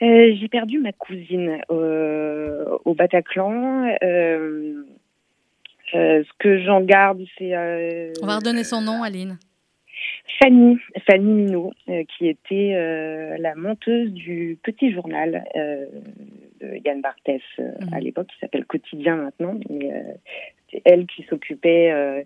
J'ai 0.00 0.48
perdu 0.48 0.78
ma 0.78 0.92
cousine 0.92 1.60
au 1.68 2.94
Bataclan. 2.94 3.96
ce 5.92 6.28
que 6.38 6.58
j'en 6.62 6.80
garde, 6.82 7.22
c'est... 7.36 7.54
On 8.22 8.26
va 8.26 8.36
redonner 8.36 8.64
son 8.64 8.80
nom, 8.80 9.02
Aline. 9.02 9.38
Fanny, 10.40 10.78
Fanny 11.06 11.32
Minot, 11.32 11.72
qui 11.86 12.28
était 12.28 13.36
la 13.38 13.54
monteuse 13.56 14.12
du 14.12 14.58
Petit 14.62 14.92
Journal 14.92 15.44
de 16.60 16.80
Yann 16.84 17.00
Barthès 17.00 17.42
euh, 17.58 17.72
à 17.92 17.96
mhm. 17.96 18.04
l'époque, 18.04 18.28
qui 18.28 18.38
s'appelle 18.40 18.64
Quotidien 18.64 19.16
maintenant. 19.16 19.58
Mais 19.68 19.92
euh, 19.92 20.02
c'est 20.70 20.82
elle 20.84 21.06
qui 21.06 21.22
s'occupait 21.24 21.90
euh, 21.90 22.22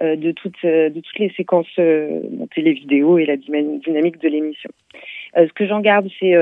de, 0.00 0.32
toutes, 0.32 0.64
de 0.64 1.00
toutes 1.00 1.18
les 1.18 1.32
séquences 1.36 1.78
montées 1.78 2.62
les 2.62 2.72
vidéos 2.72 3.18
et 3.18 3.26
la 3.26 3.36
dynamique 3.36 4.18
de 4.18 4.28
l'émission. 4.28 4.70
Ce 5.34 5.52
que 5.54 5.66
j'en 5.66 5.80
garde, 5.80 6.08
c'est 6.20 6.34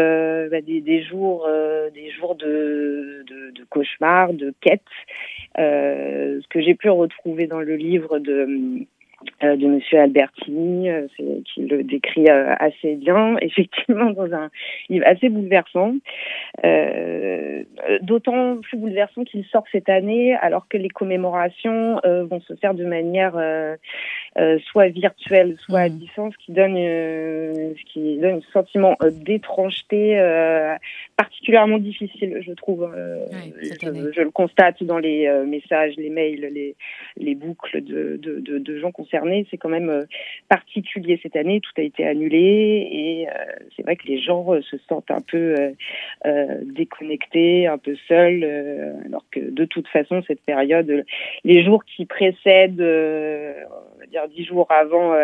bah, 0.50 0.60
des, 0.60 1.02
jours, 1.02 1.48
des 1.94 2.10
jours 2.10 2.34
de, 2.34 3.24
de, 3.26 3.50
de 3.52 3.64
cauchemars, 3.68 4.32
de 4.32 4.54
quêtes. 4.60 4.82
ce 5.56 6.48
que 6.48 6.60
j'ai 6.60 6.74
pu 6.74 6.90
retrouver 6.90 7.46
dans 7.46 7.60
le 7.60 7.76
livre 7.76 8.18
de 8.18 8.86
euh, 9.44 9.56
de 9.56 9.66
Monsieur 9.66 9.98
Albertini, 10.00 10.88
euh, 10.88 11.06
qui 11.44 11.66
le 11.66 11.82
décrit 11.82 12.24
euh, 12.30 12.54
assez 12.58 12.96
bien, 12.96 13.36
effectivement 13.42 14.10
dans 14.10 14.32
un 14.32 14.50
livre 14.88 15.06
assez 15.06 15.28
bouleversant, 15.28 15.94
d'autant 18.00 18.56
plus 18.62 18.78
bouleversant 18.78 19.24
qu'il 19.24 19.44
sort 19.46 19.64
cette 19.72 19.90
année 19.90 20.34
alors 20.36 20.68
que 20.68 20.78
les 20.78 20.88
commémorations 20.88 22.00
vont 22.04 22.40
se 22.40 22.54
faire 22.54 22.74
de 22.74 22.84
manière 22.84 23.34
soit 24.66 24.88
virtuelle, 24.88 25.56
soit 25.60 25.80
à 25.80 25.88
mmh. 25.88 25.98
distance, 25.98 26.34
ce 26.38 26.44
qui 26.44 26.52
donne, 26.52 26.76
ce 26.76 27.92
qui 27.92 28.18
donne 28.18 28.36
un 28.36 28.52
sentiment 28.52 28.96
d'étrangeté 29.10 30.18
particulièrement 31.16 31.78
difficile, 31.78 32.40
je 32.46 32.52
trouve. 32.52 32.88
je, 33.60 34.12
je, 34.14 34.20
le 34.22 34.30
constate 34.30 34.82
dans 34.82 34.98
les 34.98 35.28
messages, 35.46 35.94
les 35.96 36.10
mails, 36.10 36.48
les, 36.52 36.76
les 37.16 37.34
boucles 37.34 37.82
de, 37.82 38.16
de, 38.16 38.40
de, 38.40 38.58
de 38.58 38.78
gens 38.78 38.92
concernés 38.92 39.46
c'est 39.50 39.56
quand 39.56 39.68
même 39.68 39.90
euh, 39.90 40.04
particulier 40.48 41.18
cette 41.22 41.36
année. 41.36 41.60
Tout 41.60 41.72
a 41.78 41.82
été 41.82 42.06
annulé 42.06 42.88
et 42.90 43.28
euh, 43.28 43.32
c'est 43.76 43.82
vrai 43.82 43.96
que 43.96 44.06
les 44.06 44.20
gens 44.20 44.54
euh, 44.54 44.60
se 44.62 44.76
sentent 44.88 45.10
un 45.10 45.20
peu 45.20 45.54
déconnectés, 46.62 47.66
un 47.66 47.78
peu 47.78 47.96
seuls, 48.08 48.44
alors 49.06 49.24
que 49.30 49.40
de 49.40 49.64
toute 49.64 49.88
façon, 49.88 50.22
cette 50.26 50.40
période, 50.42 51.04
les 51.44 51.64
jours 51.64 51.84
qui 51.84 52.06
précèdent, 52.06 52.84
dire 54.10 54.28
dix 54.28 54.44
jours 54.44 54.66
avant 54.70 55.14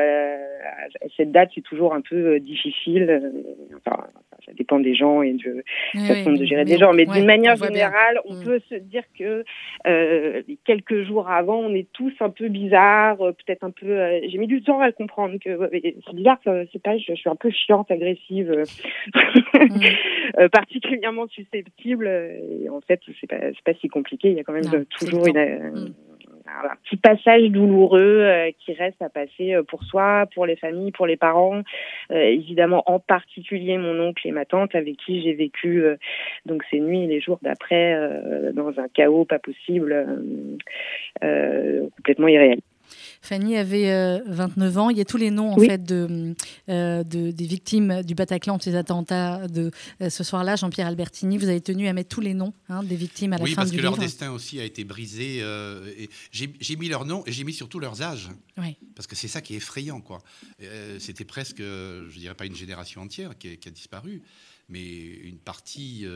cette 1.16 1.33
date, 1.33 1.50
c'est 1.55 1.62
toujours 1.62 1.95
un 1.95 2.00
peu 2.00 2.40
difficile. 2.40 3.33
Enfin, 3.76 4.07
ça 4.47 4.52
dépend 4.52 4.78
des 4.78 4.95
gens 4.95 5.23
et 5.23 5.33
de 5.33 5.64
la 5.95 6.00
façon 6.02 6.33
de 6.33 6.45
gérer 6.45 6.64
des 6.64 6.78
gens. 6.78 6.93
Mais 6.93 7.05
d'une 7.05 7.26
manière 7.26 7.57
générale, 7.57 8.21
on 8.25 8.35
mm. 8.35 8.45
peut 8.45 8.61
se 8.71 8.76
dire 8.76 9.02
que 9.19 9.45
euh, 9.87 10.43
quelques 10.64 11.02
jours 11.02 11.28
avant, 11.28 11.59
on 11.59 11.75
est 11.75 11.88
tous 11.93 12.12
un 12.21 12.31
peu 12.31 12.49
bizarres, 12.49 13.21
euh, 13.21 13.33
peut-être 13.33 13.64
un 13.64 13.73
peu. 13.73 13.90
Euh, 13.90 14.21
j'ai 14.28 14.38
mis 14.38 14.47
du 14.47 14.62
temps 14.62 14.81
à 14.81 14.87
le 14.87 14.93
comprendre 14.93 15.37
que 15.38 15.59
c'est 15.73 16.14
bizarre, 16.14 16.38
c'est 16.45 16.83
pas. 16.83 16.97
Je, 16.97 17.14
suis 17.14 17.28
un 17.28 17.37
peu 17.37 17.50
chiante, 17.50 17.90
agressive, 17.90 18.64
mm. 19.14 20.49
particulièrement 20.52 21.26
susceptible. 21.28 22.07
Et 22.07 22.69
en 22.69 22.81
fait, 22.81 23.00
c'est 23.21 23.26
pas, 23.26 23.37
pas 23.64 23.75
si 23.81 23.88
compliqué. 23.88 24.31
Il 24.31 24.37
y 24.37 24.40
a 24.40 24.45
quand 24.45 24.52
même 24.52 24.85
toujours 24.99 25.26
une. 25.26 25.37
Mm 25.37 25.95
un 26.65 26.77
petit 26.83 26.97
passage 26.97 27.43
douloureux 27.51 28.01
euh, 28.01 28.51
qui 28.59 28.73
reste 28.73 29.01
à 29.03 29.09
passer 29.09 29.55
euh, 29.55 29.63
pour 29.63 29.83
soi, 29.85 30.27
pour 30.35 30.47
les 30.47 30.57
familles, 30.57 30.93
pour 30.93 31.07
les 31.07 31.17
parents, 31.17 31.63
euh, 32.11 32.17
évidemment 32.17 32.83
en 32.87 32.99
particulier 32.99 33.79
mon 33.79 33.99
oncle 34.01 34.27
et 34.27 34.33
ma 34.33 34.45
tante 34.45 34.75
avec 34.75 34.97
qui 34.97 35.23
j'ai 35.23 35.35
vécu 35.35 35.85
donc 36.47 36.63
ces 36.71 36.81
nuits 36.81 37.05
et 37.05 37.07
les 37.07 37.21
jours 37.21 37.39
d'après 37.43 37.97
dans 38.53 38.79
un 38.79 38.89
chaos 38.89 39.25
pas 39.25 39.39
possible, 39.39 40.07
complètement 41.21 42.29
irréel. 42.29 42.61
Fanny 43.23 43.57
avait 43.57 44.21
29 44.26 44.78
ans. 44.78 44.90
Il 44.90 44.99
y 44.99 45.00
a 45.00 45.05
tous 45.05 45.16
les 45.16 45.31
noms 45.31 45.52
en 45.52 45.59
fait 45.59 45.83
de, 45.83 46.35
de, 46.69 47.02
des 47.02 47.47
victimes 47.47 48.02
du 48.02 48.14
Bataclan, 48.14 48.57
de 48.57 48.62
ces 48.62 48.75
attentats 48.75 49.49
de 49.49 49.71
ce 50.09 50.25
soir-là. 50.25 50.57
Jean-Pierre 50.57 50.87
Albertini, 50.87 51.38
vous 51.38 51.49
avez 51.49 51.61
tenu 51.61 51.88
à 51.88 51.93
mettre 51.93 52.09
tous 52.09 52.21
les 52.21 52.35
noms 52.35 52.52
hein, 52.69 52.83
des 52.83 52.97
victimes 52.97 53.33
à 53.33 53.38
la 53.38 53.45
fin 53.45 53.45
du 53.45 53.50
livre. 53.50 53.61
Oui, 53.61 53.66
parce 53.66 53.76
que 53.76 53.83
leur 53.83 53.97
destin 53.97 54.33
aussi 54.33 54.61
a 54.61 54.64
été 54.64 54.85
brisé. 54.85 55.43
j'ai 56.33 56.76
mis 56.76 56.88
leurs 56.88 57.05
noms 57.05 57.23
et 57.26 57.33
j'ai 57.33 57.45
mis 57.45 57.52
surtout 57.55 57.78
leurs 57.78 58.02
âges. 58.02 58.28
Oui. 58.59 58.76
Parce 58.95 59.07
que 59.07 59.16
c'est 59.16 59.28
ça 59.28 59.40
qui 59.40 59.55
est 59.55 59.59
effrayant, 59.59 60.00
quoi. 60.00 60.19
C'était 60.99 61.25
presque, 61.25 61.59
je 61.59 62.19
dirais 62.19 62.35
pas 62.35 62.47
une 62.47 62.57
génération 62.57 63.02
entière 63.02 63.37
qui, 63.38 63.49
a 63.49 63.71
disparu 63.71 64.23
mais 64.69 64.85
une 64.85 65.38
partie. 65.38 66.07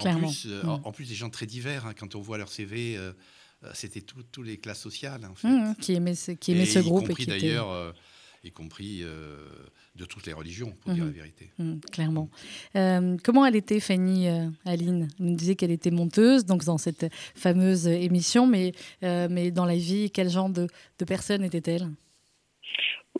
en, 0.00 0.18
plus, 0.18 0.46
mm. 0.46 0.68
en, 0.68 0.92
plus, 0.92 1.08
des 1.08 1.14
gens 1.14 1.30
très 1.30 1.46
divers. 1.46 1.86
Hein, 1.86 1.94
quand 1.96 2.14
on 2.14 2.20
voit 2.20 2.38
leur 2.38 2.50
CV, 2.50 2.96
euh, 2.96 3.12
c'était 3.74 4.00
toutes 4.00 4.38
les 4.44 4.56
classes 4.56 4.80
sociales, 4.80 5.20
en 5.30 5.34
fait. 5.34 5.48
Mmh, 5.48 5.74
qui 5.80 5.94
aimaient 5.94 6.14
ce, 6.14 6.32
qui 6.32 6.52
aimait 6.52 6.66
ce 6.66 6.78
groupe. 6.78 7.04
Y 7.04 7.08
compris 7.08 7.26
d'ailleurs, 7.26 7.70
euh, 7.70 7.92
y 8.42 8.50
compris 8.50 9.00
euh, 9.02 9.36
de 9.96 10.04
toutes 10.04 10.26
les 10.26 10.32
religions, 10.32 10.74
pour 10.80 10.92
dire 10.92 11.04
mmh. 11.04 11.08
la 11.08 11.12
vérité. 11.12 11.52
Mmh, 11.58 11.74
clairement. 11.92 12.30
comment 13.22 13.44
elle 13.44 13.56
était, 13.56 13.80
Fanny 13.80 14.28
Aline? 14.64 15.08
Vous 15.18 15.26
nous 15.26 15.36
disiez 15.36 15.56
qu'elle 15.56 15.72
était 15.72 15.90
monteuse, 15.90 16.44
donc 16.44 16.64
dans 16.64 16.78
cette 16.78 17.06
fameuse 17.34 17.86
émission, 17.86 18.46
mais, 18.46 18.72
mais 19.02 19.50
dans 19.50 19.66
la 19.66 19.76
vie, 19.76 20.10
quel 20.10 20.30
genre 20.30 20.50
de, 20.50 20.66
de 20.98 21.04
personne 21.04 21.44
était-elle? 21.44 21.88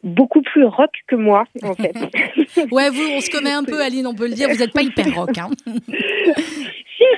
Beaucoup 0.03 0.41
plus 0.41 0.65
rock 0.65 0.93
que 1.09 1.17
moi, 1.17 1.45
en 1.63 1.75
fait. 1.75 1.95
ouais, 2.73 2.89
vous, 2.89 3.03
on 3.03 3.21
se 3.21 3.31
connaît 3.31 3.53
un 3.53 3.65
peu, 3.65 3.83
Aline, 3.83 4.07
on 4.07 4.15
peut 4.15 4.29
le 4.29 4.35
dire, 4.35 4.49
vous 4.49 4.57
n'êtes 4.57 4.73
pas 4.73 4.83
hyper 4.83 5.15
rock. 5.15 5.37
Hein. 5.37 5.51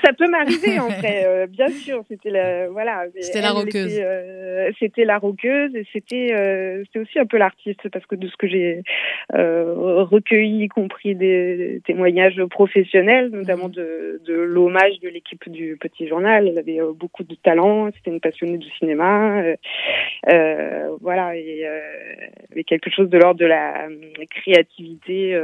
ça 0.05 0.13
peut 0.13 0.29
m'arriver 0.29 0.79
en 0.79 0.91
fait, 1.03 1.25
euh, 1.27 1.47
bien 1.47 1.69
sûr. 1.69 2.03
C'était 2.09 2.31
la, 2.31 2.69
voilà. 2.69 3.07
C'était 3.21 3.41
la 3.41 3.51
roqueuse. 3.51 3.99
Euh, 4.01 4.71
c'était 4.79 5.05
la 5.05 5.19
roqueuse 5.19 5.75
et 5.75 5.87
c'était, 5.93 6.35
euh, 6.35 6.83
c'était 6.85 6.99
aussi 7.01 7.19
un 7.19 7.27
peu 7.27 7.39
l'artiste 7.39 7.89
parce 7.91 8.07
que 8.07 8.15
de 8.15 8.29
ce 8.29 8.37
que 8.37 8.49
j'ai 8.49 8.83
recueilli, 9.33 10.65
y 10.65 10.69
compris 10.69 11.15
des 11.15 11.81
témoignages 11.87 12.43
professionnels, 12.47 13.31
notamment 13.31 13.69
mhm. 13.69 13.75
de, 13.75 14.23
de 14.25 14.35
l'hommage 14.35 15.01
de 15.01 15.09
l'équipe 15.09 15.49
du 15.49 15.77
Petit 15.81 16.09
Journal. 16.09 16.49
Elle 16.49 16.59
avait 16.59 16.79
beaucoup 16.95 17.25
de 17.25 17.35
talent. 17.35 17.91
C'était 17.95 18.11
une 18.11 18.21
passionnée 18.21 18.59
du 18.59 18.69
cinéma. 18.79 19.43
voilà, 21.01 21.37
et 21.37 21.67
avait 22.51 22.65
quelque 22.65 22.91
chose 22.91 23.09
de 23.09 23.19
l'ordre 23.19 23.41
de 23.41 23.47
la 23.47 23.89
créativité 24.31 25.35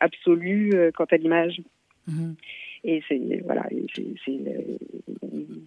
absolue 0.00 0.72
quant 0.94 1.06
à 1.10 1.16
l'image. 1.16 1.60
Mhm. 2.06 2.36
Et 2.84 3.02
c'est 3.08 3.18
voilà, 3.44 3.66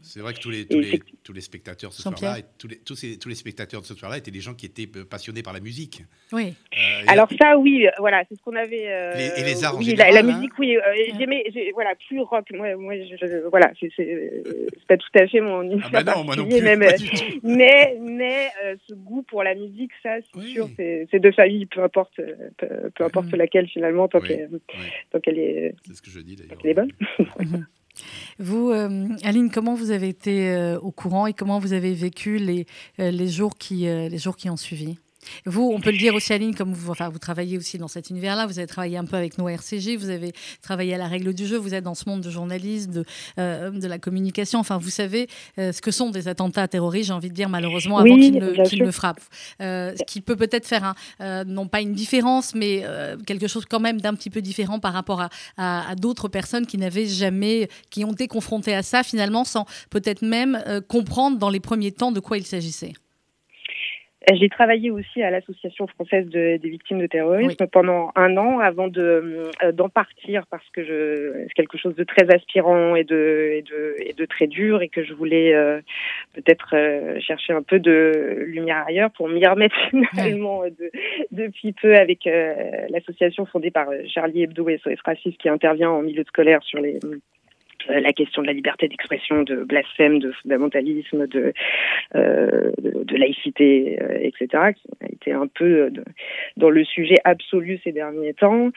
c'est 0.01 0.19
vrai 0.19 0.33
que 0.33 0.39
tous 0.39 0.49
les, 0.49 0.65
tous 0.65 0.79
les, 0.79 0.99
tous 1.23 1.33
les 1.33 1.41
spectateurs 1.41 1.91
ce 1.91 2.01
soir-là, 2.01 2.37
tous 2.57 2.67
les, 2.67 2.77
tous, 2.77 2.95
ces, 2.95 3.17
tous 3.17 3.29
les 3.29 3.35
spectateurs 3.35 3.81
de 3.81 3.85
ce 3.85 3.93
soir-là 3.93 4.17
étaient 4.17 4.31
des 4.31 4.39
gens 4.39 4.53
qui 4.53 4.65
étaient 4.65 4.87
passionnés 4.87 5.43
par 5.43 5.53
la 5.53 5.59
musique. 5.59 6.03
Oui. 6.31 6.53
Euh, 6.73 7.03
Alors 7.07 7.27
ça, 7.41 7.57
oui, 7.57 7.87
voilà, 7.99 8.23
c'est 8.29 8.35
ce 8.35 8.41
qu'on 8.41 8.55
avait. 8.55 8.87
Euh, 8.87 9.13
et 9.35 9.43
les 9.43 9.63
arts 9.63 9.77
oui, 9.77 9.95
la, 9.95 10.07
hein. 10.07 10.23
musique, 10.23 10.51
oui. 10.59 10.77
Euh, 10.77 10.81
j'aimais, 11.17 11.43
voilà, 11.73 11.93
plus 12.07 12.21
rock. 12.21 12.45
Moi, 12.53 12.75
moi, 12.75 12.93
je, 12.95 13.47
voilà, 13.49 13.71
c'est 13.79 13.89
pas 14.87 14.97
tout 14.97 15.07
à 15.15 15.27
fait 15.27 15.41
mon 15.41 15.79
ah 15.83 15.89
bah 15.91 16.03
non, 16.15 16.23
moi 16.23 16.35
non 16.35 16.47
plus, 16.47 16.61
mais, 16.61 16.77
mais, 17.43 17.97
mais 17.99 18.47
ce 18.87 18.93
goût 18.93 19.23
pour 19.23 19.43
la 19.43 19.55
musique, 19.55 19.91
ça, 20.03 20.17
c'est 20.33 20.41
sûr, 20.41 20.69
c'est 20.77 21.19
de 21.19 21.31
famille, 21.31 21.65
peu 21.65 21.83
importe, 21.83 22.19
peu, 22.57 23.03
importe 23.03 23.31
mm. 23.31 23.35
laquelle 23.35 23.67
finalement, 23.67 24.07
tant 24.07 24.21
qu'elle 24.21 25.39
est. 25.39 25.75
C'est 25.85 25.95
ce 25.95 26.01
que 26.01 26.11
je 26.11 26.19
dis 26.19 26.35
d'ailleurs. 26.35 26.59
est 26.63 26.73
bonne. 26.73 26.91
Vous, 28.39 28.69
euh, 28.69 29.07
Aline, 29.23 29.49
comment 29.49 29.73
vous 29.73 29.89
avez 29.91 30.09
été 30.09 30.51
euh, 30.51 30.79
au 30.79 30.91
courant 30.91 31.25
et 31.25 31.33
comment 31.33 31.59
vous 31.59 31.73
avez 31.73 31.93
vécu 31.93 32.37
les, 32.37 32.67
euh, 32.99 33.27
jours 33.27 33.57
qui 33.57 34.49
ont 34.49 34.57
suivi? 34.57 34.99
Vous, 35.45 35.71
on 35.73 35.79
peut 35.79 35.91
le 35.91 35.97
dire 35.97 36.15
aussi, 36.15 36.33
Aline, 36.33 36.55
comme 36.55 36.73
vous, 36.73 36.91
enfin, 36.91 37.09
vous 37.09 37.19
travaillez 37.19 37.57
aussi 37.57 37.77
dans 37.77 37.87
cet 37.87 38.09
univers-là, 38.09 38.45
vous 38.45 38.59
avez 38.59 38.67
travaillé 38.67 38.97
un 38.97 39.05
peu 39.05 39.15
avec 39.15 39.37
nos 39.37 39.47
RCG, 39.47 39.97
vous 39.97 40.09
avez 40.09 40.33
travaillé 40.61 40.93
à 40.93 40.97
la 40.97 41.07
règle 41.07 41.33
du 41.33 41.45
jeu, 41.45 41.57
vous 41.57 41.73
êtes 41.73 41.83
dans 41.83 41.95
ce 41.95 42.07
monde 42.07 42.21
de 42.21 42.29
journalisme, 42.29 42.91
de, 42.91 43.05
euh, 43.39 43.71
de 43.71 43.87
la 43.87 43.99
communication. 43.99 44.59
Enfin, 44.59 44.77
vous 44.77 44.89
savez 44.89 45.27
euh, 45.57 45.71
ce 45.71 45.81
que 45.81 45.91
sont 45.91 46.09
des 46.09 46.27
attentats 46.27 46.67
terroristes, 46.67 47.07
j'ai 47.07 47.13
envie 47.13 47.29
de 47.29 47.33
dire, 47.33 47.49
malheureusement, 47.49 47.97
avant 47.97 48.15
qu'ils 48.15 48.83
ne, 48.83 48.91
frappent. 48.91 49.21
Euh, 49.61 49.93
ce 49.97 50.03
qui 50.05 50.21
peut 50.21 50.35
peut-être 50.35 50.67
faire, 50.67 50.93
non 51.19 51.67
pas 51.67 51.81
une 51.81 51.93
différence, 51.93 52.55
mais 52.55 52.83
quelque 53.25 53.47
chose 53.47 53.65
quand 53.65 53.79
même 53.79 54.01
d'un 54.01 54.13
petit 54.13 54.29
peu 54.29 54.41
différent 54.41 54.79
par 54.79 54.93
rapport 54.93 55.21
à, 55.21 55.29
à, 55.57 55.95
d'autres 55.95 56.27
personnes 56.27 56.65
qui 56.65 56.77
n'avaient 56.77 57.05
jamais, 57.05 57.69
qui 57.89 58.05
ont 58.05 58.11
été 58.11 58.27
confrontées 58.27 58.75
à 58.75 58.83
ça 58.83 59.03
finalement, 59.03 59.43
sans 59.43 59.65
peut-être 59.89 60.21
même 60.21 60.61
comprendre 60.87 61.37
dans 61.37 61.49
les 61.49 61.59
premiers 61.59 61.91
temps 61.91 62.11
de 62.11 62.19
quoi 62.19 62.37
il 62.37 62.45
s'agissait. 62.45 62.93
J'ai 64.33 64.49
travaillé 64.49 64.91
aussi 64.91 65.21
à 65.21 65.31
l'Association 65.31 65.87
française 65.87 66.27
des 66.27 66.57
victimes 66.57 66.99
de 66.99 67.07
terrorisme 67.07 67.65
pendant 67.71 68.11
un 68.15 68.35
an 68.35 68.59
avant 68.59 68.89
de 68.89 69.51
euh, 69.63 69.71
d'en 69.71 69.87
partir 69.87 70.45
parce 70.47 70.67
que 70.73 70.83
je 70.83 71.45
c'est 71.47 71.53
quelque 71.53 71.77
chose 71.77 71.95
de 71.95 72.03
très 72.03 72.29
aspirant 72.33 72.95
et 72.95 73.05
de 73.05 73.51
et 73.53 73.61
de 73.61 73.95
et 73.99 74.13
de 74.13 74.25
très 74.25 74.47
dur 74.47 74.81
et 74.81 74.89
que 74.89 75.01
je 75.05 75.13
voulais 75.13 75.53
euh, 75.53 75.79
peut-être 76.33 76.75
euh, 76.75 77.21
chercher 77.21 77.53
un 77.53 77.61
peu 77.61 77.79
de 77.79 78.43
lumière 78.45 78.83
ailleurs 78.85 79.11
pour 79.11 79.29
m'y 79.29 79.45
remettre 79.47 79.77
finalement 80.11 80.63
de, 80.63 80.91
depuis 81.31 81.71
peu 81.71 81.95
avec 81.95 82.27
l'association 82.89 83.45
fondée 83.45 83.71
par 83.71 83.87
Charlie 84.13 84.43
Hebdo 84.43 84.67
et 84.67 84.77
SOS 84.79 84.99
Raciste 85.05 85.37
qui 85.37 85.47
intervient 85.47 85.89
en 85.89 86.01
milieu 86.01 86.25
scolaire 86.25 86.61
sur 86.63 86.79
les 86.79 86.99
euh, 87.05 87.19
la 87.89 88.13
question 88.13 88.41
de 88.41 88.47
la 88.47 88.53
liberté 88.53 88.87
d'expression, 88.87 89.43
de 89.43 89.63
blasphème, 89.63 90.19
de 90.19 90.31
fondamentalisme, 90.31 91.27
de, 91.27 91.53
euh, 92.15 92.71
de, 92.79 93.17
laïcité, 93.17 93.99
euh, 94.01 94.17
etc., 94.21 94.73
qui 94.75 94.87
a 95.01 95.07
été 95.11 95.31
un 95.33 95.47
peu 95.47 95.91
dans 96.57 96.69
le 96.69 96.83
sujet 96.83 97.17
absolu 97.23 97.79
ces 97.83 97.91
derniers 97.91 98.33
temps. 98.33 98.71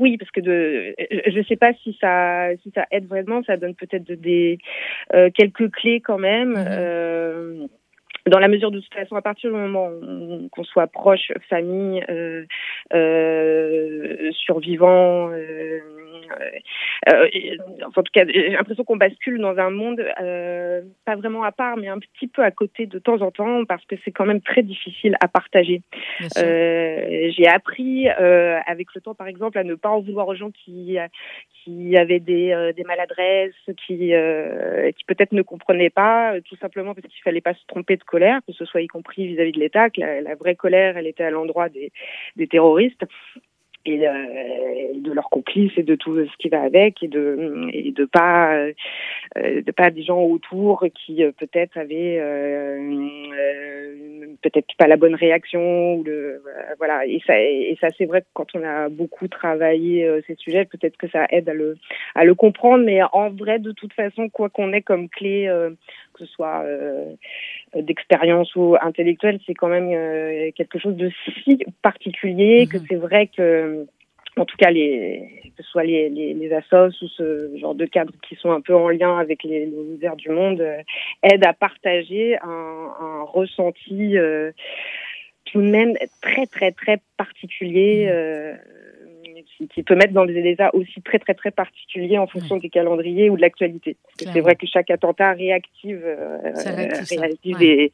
oui, 0.00 0.16
parce 0.18 0.30
que 0.30 0.40
de, 0.40 0.94
je 1.26 1.38
ne 1.38 1.44
sais 1.44 1.56
pas 1.56 1.72
si 1.82 1.96
ça, 2.00 2.48
si 2.62 2.72
ça 2.74 2.86
aide 2.90 3.06
vraiment, 3.06 3.42
ça 3.44 3.56
donne 3.56 3.74
peut-être 3.74 4.10
des 4.12 4.58
quelques 5.34 5.70
clés 5.70 6.00
quand 6.00 6.18
même. 6.18 6.52
Mmh 6.52 7.68
dans 8.26 8.38
la 8.38 8.48
mesure 8.48 8.70
de 8.70 8.80
toute 8.80 8.94
façon, 8.94 9.14
à 9.16 9.22
partir 9.22 9.50
du 9.50 9.56
moment 9.56 9.90
qu'on 10.50 10.64
soit 10.64 10.88
proche, 10.88 11.32
famille, 11.48 12.04
euh, 12.08 12.44
euh, 12.92 14.30
survivant, 14.32 15.30
euh, 15.30 15.80
en 17.84 18.02
tout 18.02 18.12
cas, 18.12 18.24
j'ai 18.26 18.50
l'impression 18.50 18.82
qu'on 18.82 18.96
bascule 18.96 19.38
dans 19.38 19.56
un 19.58 19.70
monde 19.70 20.02
pas 21.04 21.14
vraiment 21.14 21.44
à 21.44 21.52
part, 21.52 21.76
mais 21.76 21.88
un 21.88 21.98
petit 21.98 22.26
peu 22.26 22.42
à 22.42 22.50
côté 22.50 22.86
de 22.86 22.98
temps 22.98 23.20
en 23.22 23.30
temps, 23.30 23.64
parce 23.64 23.84
que 23.84 23.94
c'est 24.04 24.10
quand 24.10 24.26
même 24.26 24.40
très 24.40 24.62
difficile 24.62 25.16
à 25.20 25.28
partager. 25.28 25.82
j'ai 26.36 27.46
appris 27.46 28.08
avec 28.08 28.88
le 28.94 29.00
temps, 29.00 29.14
par 29.14 29.28
exemple, 29.28 29.58
à 29.58 29.64
ne 29.64 29.76
pas 29.76 29.90
en 29.90 30.00
vouloir 30.00 30.26
aux 30.26 30.34
gens 30.34 30.50
qui 30.50 30.98
qui 31.64 31.96
avaient 31.96 32.20
des, 32.20 32.72
des 32.76 32.84
maladresses, 32.84 33.52
qui 33.86 34.12
qui 34.96 35.04
peut-être 35.06 35.32
ne 35.32 35.42
comprenaient 35.42 35.90
pas, 35.90 36.34
tout 36.44 36.56
simplement 36.56 36.94
parce 36.94 37.06
qu'il 37.06 37.22
fallait 37.22 37.40
pas 37.40 37.54
se 37.54 37.64
tromper 37.68 37.96
de 37.96 38.04
que 38.46 38.52
ce 38.52 38.64
soit 38.64 38.82
y 38.82 38.86
compris 38.86 39.26
vis-à-vis 39.26 39.52
de 39.52 39.60
l'État, 39.60 39.90
que 39.90 40.00
la, 40.00 40.34
vraie 40.34 40.56
colère, 40.56 40.96
elle 40.96 41.06
était 41.06 41.24
à 41.24 41.30
l'endroit 41.30 41.68
des, 41.68 41.90
terroristes. 42.46 43.04
Et, 43.84 44.06
euh, 44.08 44.14
de 44.96 45.12
leurs 45.12 45.30
complices 45.30 45.76
et 45.76 45.84
de 45.84 45.94
tout 45.94 46.16
ce 46.16 46.36
qui 46.38 46.48
va 46.48 46.62
avec 46.62 47.04
et 47.04 47.06
de 47.06 47.68
et 47.72 47.94
pas 48.12 48.56
euh, 48.56 48.72
des 49.92 50.02
gens 50.02 50.20
autour 50.20 50.84
qui 50.92 51.22
euh, 51.22 51.30
peut-être 51.30 51.76
avaient 51.76 52.20
peut-être 54.42 54.66
pas 54.76 54.88
la 54.88 54.96
bonne 54.96 55.14
réaction 55.14 56.02
voilà. 56.78 57.06
Et 57.06 57.20
ça 57.26 57.38
et 57.38 57.78
c'est 57.96 58.06
vrai 58.06 58.22
que 58.22 58.26
quand 58.32 58.54
on 58.54 58.64
a 58.64 58.88
beaucoup 58.88 59.28
travaillé 59.28 60.08
ces 60.26 60.34
sujets 60.34 60.64
peut-être 60.64 60.96
que 60.96 61.08
ça 61.08 61.26
aide 61.30 61.48
à 62.14 62.24
le 62.24 62.34
comprendre. 62.34 62.84
Mais 62.84 63.00
en 63.12 63.30
vrai 63.30 63.60
de 63.60 63.70
toute 63.70 63.92
façon 63.92 64.28
quoi 64.28 64.48
qu'on 64.48 64.72
ait 64.72 64.82
comme 64.82 65.08
clé 65.08 65.48
que 66.16 66.24
ce 66.24 66.32
soit 66.32 66.64
d'expérience 67.74 68.54
ou 68.56 68.76
intellectuelle, 68.80 69.38
c'est 69.46 69.54
quand 69.54 69.68
même 69.68 69.90
euh, 69.92 70.50
quelque 70.54 70.78
chose 70.78 70.96
de 70.96 71.10
si 71.44 71.58
particulier 71.82 72.66
que 72.66 72.78
mhm. 72.78 72.84
c'est 72.88 72.96
vrai 72.96 73.26
que 73.28 73.86
en 74.38 74.44
tout 74.44 74.56
cas, 74.58 74.70
les, 74.70 75.30
que 75.56 75.62
ce 75.62 75.70
soit 75.70 75.84
les, 75.84 76.10
les, 76.10 76.34
les 76.34 76.52
assos 76.52 77.02
ou 77.02 77.08
ce 77.08 77.56
genre 77.56 77.74
de 77.74 77.86
cadres 77.86 78.12
qui 78.28 78.34
sont 78.34 78.50
un 78.50 78.60
peu 78.60 78.74
en 78.74 78.90
lien 78.90 79.18
avec 79.18 79.42
les, 79.44 79.64
l'univers 79.64 80.14
du 80.14 80.28
monde, 80.28 80.60
euh, 80.60 80.82
aident 81.22 81.46
à 81.46 81.54
partager 81.54 82.36
un, 82.42 82.92
un 83.00 83.22
ressenti 83.22 84.18
euh, 84.18 84.52
tout 85.46 85.62
de 85.62 85.68
même 85.68 85.94
très, 86.20 86.44
très, 86.46 86.72
très 86.72 87.00
particulier. 87.16 88.04
Mhm. 88.04 88.12
Euh, 88.12 88.54
qui, 89.56 89.82
peut 89.82 89.94
mettre 89.94 90.12
dans 90.12 90.26
des 90.26 90.38
états 90.50 90.74
aussi 90.74 91.00
très 91.02 91.18
très 91.18 91.34
très 91.34 91.50
particuliers 91.50 92.18
en 92.18 92.26
fonction 92.26 92.56
des 92.56 92.68
calendriers 92.68 93.30
ou 93.30 93.36
de 93.36 93.40
l'actualité. 93.40 93.96
C'est 94.18 94.40
vrai 94.40 94.56
que 94.56 94.66
chaque 94.66 94.90
attentat 94.90 95.32
réactive, 95.32 96.02
euh, 96.04 96.52
réactive 97.10 97.58
des, 97.58 97.92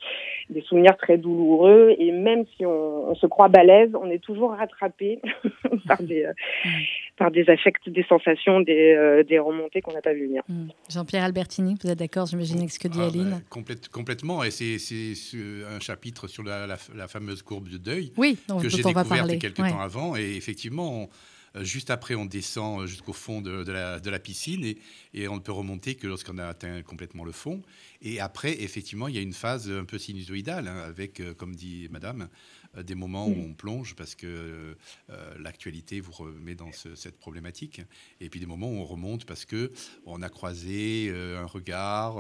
des, 0.50 0.60
souvenirs 0.62 0.96
très 0.96 1.18
douloureux. 1.18 1.94
Et 1.98 2.10
même 2.12 2.44
si 2.56 2.66
on, 2.66 3.10
on 3.10 3.14
se 3.14 3.26
croit 3.26 3.48
balèze, 3.48 3.90
on 3.94 4.10
est 4.10 4.18
toujours 4.18 4.52
rattrapé 4.52 5.20
par 5.86 6.02
des 6.02 6.24
euh, 6.24 6.32
par 7.16 7.30
des 7.30 7.48
affects, 7.50 7.88
des 7.88 8.04
sensations, 8.04 8.60
des, 8.60 8.94
euh, 8.94 9.22
des 9.22 9.38
remontées 9.38 9.80
qu'on 9.80 9.92
n'a 9.92 10.00
pas 10.00 10.14
vu 10.14 10.26
venir. 10.26 10.42
Hmm. 10.48 10.68
Jean-Pierre 10.90 11.24
Albertini, 11.24 11.76
vous 11.82 11.90
êtes 11.90 11.98
d'accord, 11.98 12.26
j'imagine, 12.26 12.58
avec 12.58 12.70
ce 12.70 12.78
que 12.78 12.88
dit 12.88 12.98
ah, 13.00 13.06
Aline 13.06 13.30
bah, 13.30 13.74
Complètement, 13.92 14.42
et 14.42 14.50
c'est 14.50 14.76
un 15.70 15.78
chapitre 15.78 16.26
sur 16.26 16.42
la, 16.42 16.66
la, 16.66 17.08
fameuse 17.08 17.42
courbe 17.42 17.68
de 17.68 17.76
deuil 17.76 18.12
oui, 18.16 18.38
que 18.60 18.68
j'ai 18.68 18.82
découverte 18.82 19.38
quelques 19.38 19.54
temps 19.54 19.80
avant, 19.80 20.16
et 20.16 20.36
effectivement, 20.36 21.08
juste 21.60 21.90
après, 21.90 22.14
on 22.14 22.24
descend 22.24 22.82
euh, 22.82 22.86
jusqu'au 22.86 23.12
fond 23.12 23.40
de, 23.40 23.70
la, 23.70 24.18
piscine 24.18 24.64
et, 25.14 25.28
on 25.28 25.36
ne 25.36 25.40
peut 25.40 25.52
remonter 25.52 25.94
que 25.94 26.06
lorsqu'on 26.06 26.38
a 26.38 26.46
atteint 26.46 26.82
complètement 26.82 27.24
le 27.24 27.32
fond. 27.32 27.62
Et 28.00 28.20
après, 28.20 28.62
effectivement, 28.62 29.08
il 29.08 29.14
y 29.14 29.18
a 29.18 29.22
une 29.22 29.32
phase 29.32 29.70
un 29.70 29.84
peu 29.84 29.98
sinusoïdale 29.98 30.68
hein, 30.68 30.78
avec, 30.78 31.20
euh, 31.20 31.34
comme 31.34 31.54
dit 31.54 31.88
Madame, 31.90 32.28
des 32.82 32.94
moments 32.94 33.26
où 33.26 33.36
on 33.38 33.52
plonge 33.52 33.94
parce 33.94 34.14
que 34.14 34.74
l'actualité 35.38 36.00
vous 36.00 36.12
remet 36.12 36.54
dans 36.54 36.72
cette 36.72 37.18
problématique. 37.18 37.82
Et 38.18 38.30
puis 38.30 38.40
des 38.40 38.46
moments 38.46 38.70
où 38.70 38.76
on 38.76 38.86
remonte 38.86 39.26
parce 39.26 39.44
que 39.44 39.70
on 40.06 40.22
a 40.22 40.30
croisé 40.30 41.12
un 41.14 41.44
regard, 41.44 42.16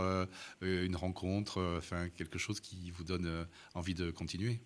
une 0.60 0.94
rencontre, 0.94 1.76
enfin 1.78 2.10
quelque 2.10 2.38
chose 2.38 2.60
qui 2.60 2.90
vous 2.90 3.02
donne 3.02 3.46
envie 3.72 3.94
de 3.94 4.10
continuer 4.10 4.60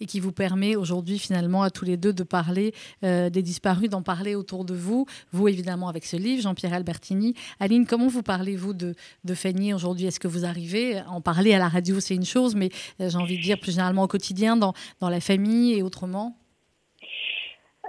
et 0.00 0.06
qui 0.06 0.20
vous 0.20 0.32
permet 0.32 0.76
aujourd'hui 0.76 1.18
finalement 1.18 1.62
à 1.62 1.70
tous 1.70 1.84
les 1.84 1.96
deux 1.96 2.12
de 2.12 2.22
parler 2.22 2.74
euh, 3.04 3.30
des 3.30 3.42
disparus, 3.42 3.88
d'en 3.88 4.02
parler 4.02 4.34
autour 4.34 4.64
de 4.64 4.74
vous. 4.74 5.06
Vous 5.32 5.48
évidemment 5.48 5.88
avec 5.88 6.04
ce 6.04 6.16
livre, 6.16 6.42
Jean-Pierre 6.42 6.74
Albertini. 6.74 7.34
Aline, 7.58 7.86
comment 7.86 8.08
vous 8.08 8.22
parlez-vous 8.22 8.72
de, 8.72 8.94
de 9.24 9.34
aujourd'hui? 9.74 10.06
Est-ce 10.06 10.20
que 10.20 10.28
vous 10.28 10.44
arrivez 10.44 10.98
à 10.98 11.10
en 11.10 11.20
parler 11.20 11.54
à 11.54 11.58
la 11.58 11.68
radio? 11.68 12.00
C'est 12.00 12.14
une 12.14 12.24
chose, 12.24 12.54
mais 12.54 12.70
euh, 13.00 13.10
j'ai 13.10 13.18
envie 13.18 13.36
de 13.36 13.42
dire 13.42 13.58
plus 13.58 13.72
généralement 13.72 14.04
au 14.04 14.08
quotidien, 14.08 14.56
dans, 14.56 14.74
dans 15.00 15.08
la 15.08 15.20
famille 15.20 15.74
et 15.74 15.82
autrement 15.82 16.39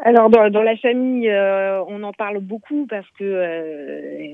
alors 0.03 0.29
dans, 0.31 0.49
dans, 0.49 0.63
la 0.63 0.75
famille, 0.77 1.29
euh, 1.29 1.83
on 1.87 2.01
en 2.01 2.11
parle 2.11 2.39
beaucoup 2.39 2.87
parce 2.89 3.07
que 3.19 3.23
euh, 3.23 4.33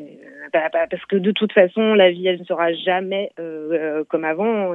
bah, 0.54 0.70
bah, 0.72 0.88
parce 0.90 1.06
que 1.06 1.18
de 1.18 1.32
toute 1.32 1.52
façon, 1.52 1.94
la 1.94 2.10
vie 2.10 2.28
elle 2.28 2.40
ne 2.40 2.46
sera 2.46 2.72
jamais 2.72 3.32
euh, 3.38 4.06
comme 4.06 4.24
avant. 4.24 4.74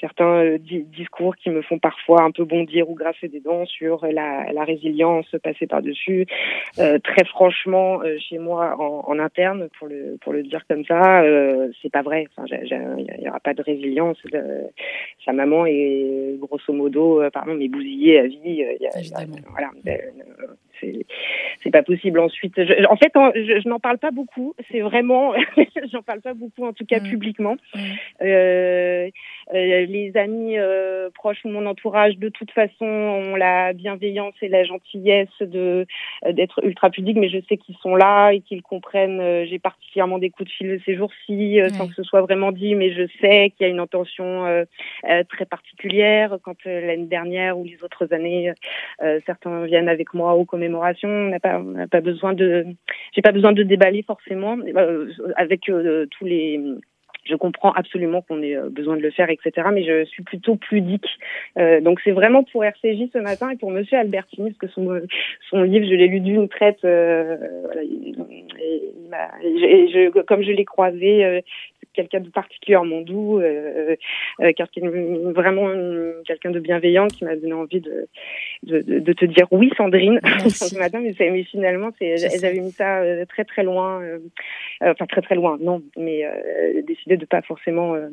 certains 0.00 0.56
discours 0.58 1.36
qui 1.36 1.50
me 1.50 1.62
font 1.62 1.78
parfois 1.78 2.22
un 2.22 2.32
peu 2.32 2.44
bondir 2.44 2.90
ou 2.90 2.94
grasser 2.94 3.28
des 3.28 3.38
dents 3.38 3.64
sur 3.66 4.06
la, 4.06 4.52
la 4.52 4.64
résilience 4.64 5.26
passée 5.42 5.68
par 5.68 5.82
dessus. 5.82 6.26
très 6.76 7.24
franchement, 7.26 8.00
chez 8.18 8.38
moi 8.38 8.74
en, 8.78 9.04
en, 9.06 9.18
interne, 9.20 9.68
pour 9.78 9.86
le 9.86 10.16
pour 10.20 10.32
le 10.32 10.42
dire 10.42 10.66
comme 10.68 10.84
ça, 10.84 11.22
c'est 11.80 11.92
pas 11.92 12.02
vrai. 12.02 12.26
Enfin, 12.36 12.56
il 12.58 13.22
y 13.22 13.28
aura 13.28 13.40
pas 13.40 13.54
de 13.54 13.62
résilience. 13.62 14.18
sa 15.24 15.32
maman 15.32 15.64
est 15.66 16.36
grosso 16.40 16.72
modo, 16.72 17.22
pardon, 17.32 17.54
mais 17.54 17.68
bousillée 17.68 18.18
à 18.18 18.26
vie. 18.26 18.38
Y 18.44 18.64
a, 18.64 19.00
y 19.00 19.14
a, 19.14 19.26
voilà 19.50 19.70
c'est 21.62 21.70
pas 21.70 21.82
possible 21.82 22.20
ensuite. 22.20 22.58
en 22.58 22.96
fait, 22.96 23.12
je, 23.14 23.68
n'en 23.68 23.80
parle 23.80 23.98
pas 23.98 24.10
beaucoup. 24.10 24.54
C'est 24.70 24.80
vraiment, 24.80 25.34
j'en 25.92 26.02
parle 26.02 26.20
pas 26.20 26.34
beaucoup, 26.34 26.64
en 26.64 26.72
tout 26.72 26.86
cas 26.86 27.00
mm. 27.00 27.10
publiquement. 27.10 27.56
Mm. 27.74 27.78
Euh, 28.22 28.28
euh, 28.28 29.10
les 29.52 30.12
amis 30.16 30.58
euh, 30.58 31.10
proches 31.14 31.44
ou 31.44 31.48
mon 31.48 31.66
entourage, 31.66 32.18
de 32.18 32.28
toute 32.28 32.50
façon, 32.50 32.84
ont 32.84 33.36
la 33.36 33.72
bienveillance 33.72 34.34
et 34.42 34.48
la 34.48 34.64
gentillesse 34.64 35.28
de 35.40 35.86
d'être 36.30 36.64
ultra 36.64 36.90
pudiques, 36.90 37.16
mais 37.16 37.28
je 37.28 37.38
sais 37.48 37.56
qu'ils 37.56 37.76
sont 37.76 37.96
là 37.96 38.32
et 38.32 38.40
qu'ils 38.40 38.62
comprennent. 38.62 39.46
J'ai 39.46 39.58
particulièrement 39.58 40.18
des 40.18 40.30
coups 40.30 40.48
de 40.48 40.54
fil 40.54 40.80
ces 40.84 40.96
jours-ci, 40.96 41.60
sans 41.76 41.88
que 41.88 41.94
ce 41.94 42.02
soit 42.02 42.22
vraiment 42.22 42.52
dit, 42.52 42.74
mais 42.74 42.92
je 42.92 43.06
sais 43.20 43.50
qu'il 43.50 43.66
y 43.66 43.70
a 43.70 43.72
une 43.72 43.80
intention 43.80 44.66
très 45.28 45.46
particulière. 45.46 46.38
Quand 46.42 46.56
l'année 46.64 47.06
dernière 47.06 47.58
ou 47.58 47.64
les 47.64 47.82
autres 47.82 48.12
années, 48.12 48.52
certains 49.26 49.64
viennent 49.64 49.88
avec 49.88 50.14
moi 50.14 50.34
aux 50.34 50.44
commémorations, 50.44 51.08
on 51.08 51.28
n'a 51.28 51.40
pas, 51.40 51.60
pas 51.90 52.00
besoin 52.00 52.34
de, 52.34 52.66
j'ai 53.14 53.22
pas 53.22 53.32
besoin 53.32 53.52
de 53.52 53.62
déballer 53.62 54.02
forcément 54.02 54.56
euh, 54.58 55.12
avec 55.36 55.68
euh, 55.68 56.06
tous 56.10 56.24
les 56.24 56.60
je 57.28 57.36
comprends 57.36 57.72
absolument 57.72 58.22
qu'on 58.22 58.42
ait 58.42 58.56
euh, 58.56 58.68
besoin 58.70 58.96
de 58.96 59.02
le 59.02 59.10
faire, 59.10 59.30
etc. 59.30 59.68
Mais 59.72 59.84
je 59.84 60.04
suis 60.06 60.22
plutôt 60.22 60.56
pudique. 60.56 61.06
Euh, 61.58 61.80
donc 61.80 62.00
c'est 62.02 62.12
vraiment 62.12 62.44
pour 62.44 62.64
RCJ 62.64 63.10
ce 63.12 63.18
matin 63.18 63.50
et 63.50 63.56
pour 63.56 63.70
Monsieur 63.70 63.98
Albertini, 63.98 64.50
parce 64.50 64.58
que 64.58 64.68
son, 64.68 65.00
son 65.50 65.62
livre, 65.62 65.86
je 65.86 65.94
l'ai 65.94 66.08
lu 66.08 66.20
d'une 66.20 66.48
traite. 66.48 66.84
Euh, 66.84 67.36
voilà, 69.08 69.30
je, 69.42 70.22
comme 70.22 70.42
je 70.42 70.52
l'ai 70.52 70.64
croisé, 70.64 71.24
euh, 71.24 71.40
quelqu'un 71.92 72.20
de 72.20 72.30
particulièrement 72.30 73.00
doux, 73.00 73.40
euh, 73.40 73.96
euh, 74.40 74.52
vraiment 75.32 75.68
quelqu'un 76.26 76.50
de 76.50 76.60
bienveillant 76.60 77.08
qui 77.08 77.24
m'a 77.24 77.36
donné 77.36 77.52
envie 77.52 77.80
de, 77.80 78.08
de, 78.64 78.80
de, 78.80 79.12
te 79.12 79.24
dire 79.24 79.46
oui, 79.50 79.70
Sandrine, 79.76 80.20
ce 80.48 80.78
matin. 80.78 81.00
Mais, 81.00 81.14
mais 81.18 81.44
finalement, 81.44 81.90
j'avais 82.00 82.60
mis 82.60 82.72
ça 82.72 83.02
très 83.26 83.44
très 83.44 83.62
loin, 83.62 84.02
enfin 84.82 85.06
très 85.06 85.22
très 85.22 85.34
loin, 85.34 85.58
non, 85.60 85.82
mais 85.96 86.24
décidé 86.86 87.16
de 87.16 87.26
pas 87.26 87.42
forcément 87.42 87.94
euh, 87.94 88.08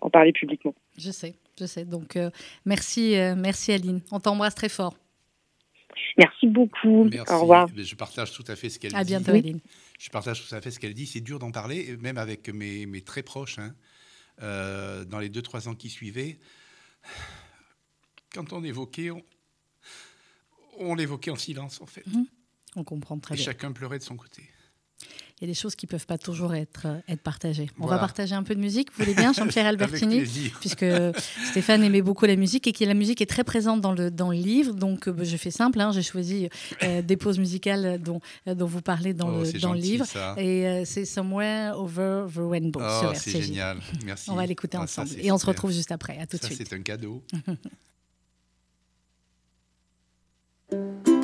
en 0.00 0.10
parler 0.10 0.32
publiquement. 0.32 0.74
Je 0.96 1.10
sais, 1.10 1.34
je 1.58 1.66
sais. 1.66 1.84
Donc 1.84 2.16
euh, 2.16 2.30
merci, 2.64 3.16
euh, 3.16 3.34
merci 3.36 3.72
Aline. 3.72 4.00
On 4.12 4.20
t'embrasse 4.20 4.54
très 4.54 4.68
fort. 4.68 4.94
Merci 6.16 6.46
beaucoup. 6.46 7.08
Au 7.28 7.40
revoir. 7.40 7.68
Je 7.76 7.94
partage 7.94 8.32
tout 8.32 8.44
à 8.48 8.56
fait 8.56 8.68
ce 8.68 8.78
qu'elle 8.78 8.92
dit. 8.92 8.96
À 8.96 9.04
bientôt, 9.04 9.32
Aline. 9.32 9.60
Je 9.98 10.10
partage 10.10 10.46
tout 10.46 10.54
à 10.54 10.60
fait 10.60 10.70
ce 10.70 10.78
qu'elle 10.78 10.94
dit. 10.94 11.06
C'est 11.06 11.20
dur 11.20 11.38
d'en 11.38 11.50
parler, 11.50 11.96
même 11.96 12.18
avec 12.18 12.48
mes, 12.48 12.86
mes 12.86 13.02
très 13.02 13.22
proches. 13.22 13.58
Hein. 13.58 13.74
dans 14.38 15.18
les 15.18 15.28
deux, 15.28 15.42
trois 15.42 15.68
ans 15.68 15.74
qui 15.74 15.90
suivaient, 15.90 16.38
quand 18.32 18.52
on 18.52 18.62
évoquait, 18.62 19.10
on, 20.78 20.94
l'évoquait 20.94 21.30
en 21.30 21.36
silence, 21.36 21.80
en 21.80 21.86
fait. 21.86 22.06
Mhm. 22.06 22.26
On 22.76 22.84
comprend 22.84 23.18
très 23.18 23.34
Et 23.34 23.36
bien. 23.36 23.44
Chacun 23.44 23.72
pleurait 23.72 23.98
de 23.98 24.04
son 24.04 24.16
côté 24.16 24.48
il 25.40 25.44
y 25.44 25.50
a 25.50 25.52
des 25.52 25.54
choses 25.58 25.76
qui 25.76 25.86
ne 25.86 25.90
peuvent 25.90 26.06
pas 26.06 26.18
toujours 26.18 26.52
être, 26.54 26.86
euh, 26.86 26.98
être 27.08 27.20
partagées. 27.20 27.70
On 27.78 27.86
va 27.86 27.98
partager 27.98 28.34
un 28.34 28.42
peu 28.42 28.56
de 28.56 28.60
musique. 28.60 28.88
Vous 28.92 29.04
voulez 29.04 29.14
bien, 29.14 29.32
Jean-Pierre 29.32 29.66
Albertini 29.68 30.22
Puisque 30.60 30.84
Stéphane 31.50 31.84
aimait 31.84 32.02
beaucoup 32.02 32.26
la 32.26 32.34
musique 32.34 32.66
et 32.66 32.72
que 32.72 32.84
la 32.84 32.94
musique 32.94 33.20
est 33.20 33.26
très 33.26 33.44
présente 33.44 33.80
dans 33.80 33.92
le, 33.92 34.10
dans 34.10 34.30
le 34.30 34.36
livre. 34.36 34.74
Donc, 34.74 35.06
euh, 35.06 35.14
je 35.22 35.36
fais 35.36 35.52
simple. 35.52 35.80
Hein, 35.80 35.92
J'ai 35.92 36.02
choisi 36.02 36.48
euh, 36.82 37.02
des 37.02 37.16
pauses 37.16 37.38
musicales 37.38 38.02
dont, 38.02 38.20
dont 38.46 38.66
vous 38.66 38.82
parlez 38.82 39.14
dans, 39.14 39.28
oh, 39.28 39.44
le, 39.44 39.60
dans 39.60 39.74
le 39.74 39.78
livre. 39.78 40.06
Et 40.38 40.84
c'est 40.84 41.04
Somewhere 41.04 41.78
Over 41.78 42.26
the 42.34 42.40
Rainbow 42.40 42.80
oh, 42.82 43.12
C'est 43.14 43.40
génial. 43.40 43.78
Merci. 44.04 44.30
on 44.30 44.34
va 44.34 44.44
l'écouter 44.44 44.76
ah, 44.80 44.82
ensemble. 44.82 45.10
et 45.20 45.30
on 45.30 45.38
se 45.38 45.46
retrouve 45.46 45.70
juste 45.70 45.92
après. 45.92 46.18
À 46.18 46.26
tout 46.26 46.36
de 46.36 46.44
suite. 46.44 46.58
C'est 46.58 46.74
un 46.74 46.82
cadeau. 46.82 47.22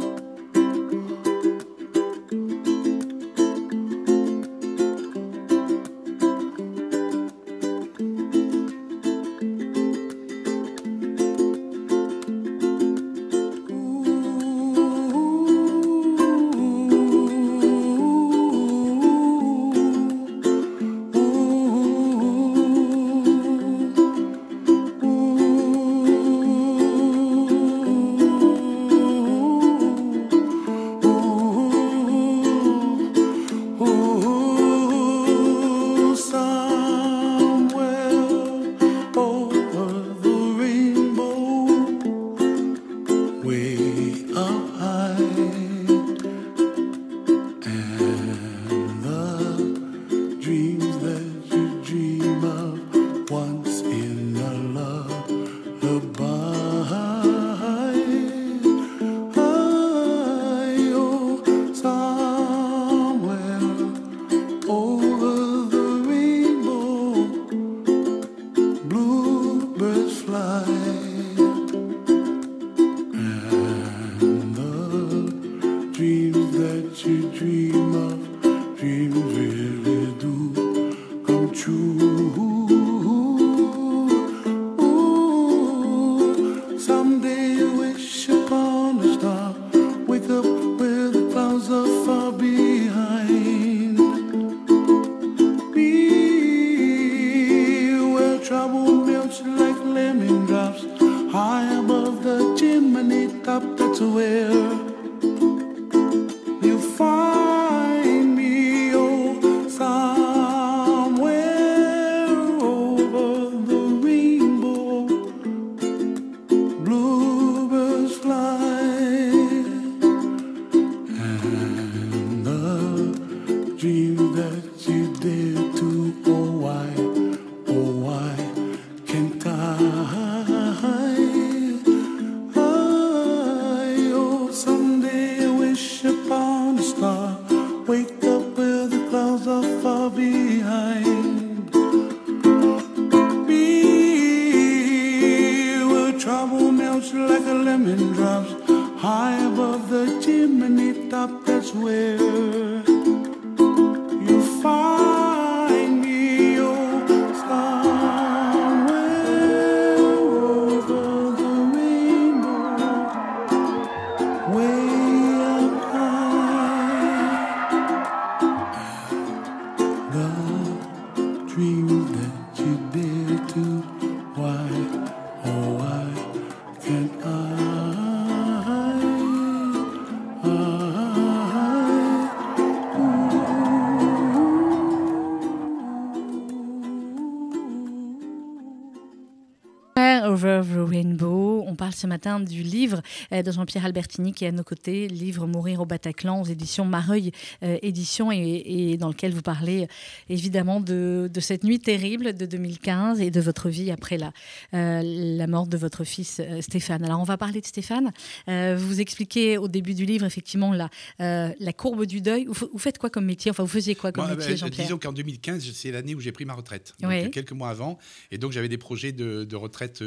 matin 192.14 192.38
du 192.38 192.62
livre 192.62 193.02
euh, 193.32 193.42
de 193.42 193.50
Jean-Pierre 193.50 193.86
Albertini 193.86 194.32
qui 194.32 194.44
est 194.44 194.48
à 194.48 194.52
nos 194.52 194.62
côtés, 194.62 195.08
livre 195.08 195.48
Mourir 195.48 195.80
au 195.80 195.84
Bataclan 195.84 196.42
aux 196.42 196.44
éditions 196.44 196.84
Mareuil 196.84 197.32
euh, 197.64 197.76
Éditions 197.82 198.30
et, 198.30 198.96
dans 198.98 199.08
lequel 199.08 199.34
vous 199.34 199.42
parlez 199.42 199.88
évidemment 200.28 200.80
de, 200.80 201.28
cette 201.40 201.64
nuit 201.64 201.80
terrible 201.80 202.34
de 202.34 202.46
2015 202.46 203.20
et 203.20 203.32
de 203.32 203.40
votre 203.40 203.68
vie 203.68 203.90
après 203.90 204.16
la, 204.16 204.32
euh, 204.74 205.02
la 205.02 205.46
mort 205.48 205.66
de 205.66 205.76
votre 205.76 206.04
fils 206.04 206.40
Stéphane. 206.60 207.04
Alors 207.04 207.20
on 207.20 207.24
va 207.24 207.36
parler 207.36 207.60
de 207.60 207.66
Stéphane. 207.66 208.12
vous 208.46 209.00
expliquez 209.00 209.58
au 209.58 209.66
début 209.66 209.94
du 209.94 210.04
livre 210.04 210.24
effectivement 210.24 210.72
la, 210.72 210.88
la 211.18 211.72
courbe 211.72 212.06
du 212.06 212.20
deuil. 212.20 212.46
Vous, 212.48 212.78
faites 212.78 212.98
quoi 212.98 213.10
comme 213.10 213.24
métier? 213.24 213.50
Enfin, 213.50 213.64
vous 213.64 213.68
faisiez 213.68 213.96
quoi 213.96 214.12
comme 214.12 214.28
métier, 214.28 214.56
Jean-Pierre? 214.56 214.86
Disons 214.86 214.98
qu'en 214.98 215.12
2015, 215.12 215.72
c'est 215.72 215.90
l'année 215.90 216.14
où 216.14 216.20
j'ai 216.20 216.32
pris 216.32 216.44
ma 216.44 216.54
retraite, 216.54 216.94
donc 217.00 217.30
quelques 217.30 217.52
mois 217.52 217.70
avant. 217.70 217.98
Et 218.30 218.38
donc 218.38 218.52
j'avais 218.52 218.68
des 218.68 218.78
projets 218.78 219.12
de, 219.12 219.44
de 219.44 219.56
retraite 219.56 220.04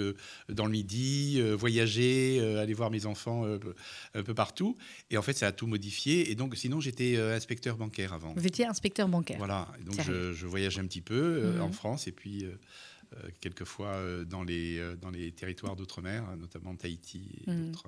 dans 0.49 0.65
le 0.65 0.71
Midi, 0.71 1.41
voyager 1.57 1.96
voyager, 1.97 2.39
euh, 2.39 2.61
aller 2.61 2.73
voir 2.73 2.91
mes 2.91 3.05
enfants 3.05 3.45
euh, 3.45 3.59
un 4.13 4.23
peu 4.23 4.33
partout. 4.33 4.77
Et 5.09 5.17
en 5.17 5.21
fait, 5.21 5.33
ça 5.33 5.47
a 5.47 5.51
tout 5.51 5.67
modifié. 5.67 6.31
Et 6.31 6.35
donc, 6.35 6.55
sinon, 6.55 6.79
j'étais 6.79 7.15
euh, 7.17 7.35
inspecteur 7.35 7.77
bancaire 7.77 8.13
avant. 8.13 8.33
Vous 8.33 8.47
étiez 8.47 8.65
inspecteur 8.65 9.07
bancaire. 9.07 9.37
Voilà. 9.37 9.67
Donc, 9.85 10.01
je, 10.01 10.33
je, 10.33 10.47
voyageais 10.47 10.81
un 10.81 10.87
petit 10.87 11.01
peu 11.01 11.53
mhm. 11.53 11.61
en 11.61 11.71
France 11.71 12.07
et 12.07 12.11
puis 12.11 12.45
quelquefois 13.39 14.01
dans 14.25 14.43
les, 14.43 14.81
dans 15.01 15.11
les 15.11 15.31
territoires 15.31 15.75
d'outre-mer, 15.75 16.25
notamment 16.37 16.75
Tahiti 16.75 17.43
et 17.45 17.51
mhm. 17.51 17.71
d'autres. 17.71 17.87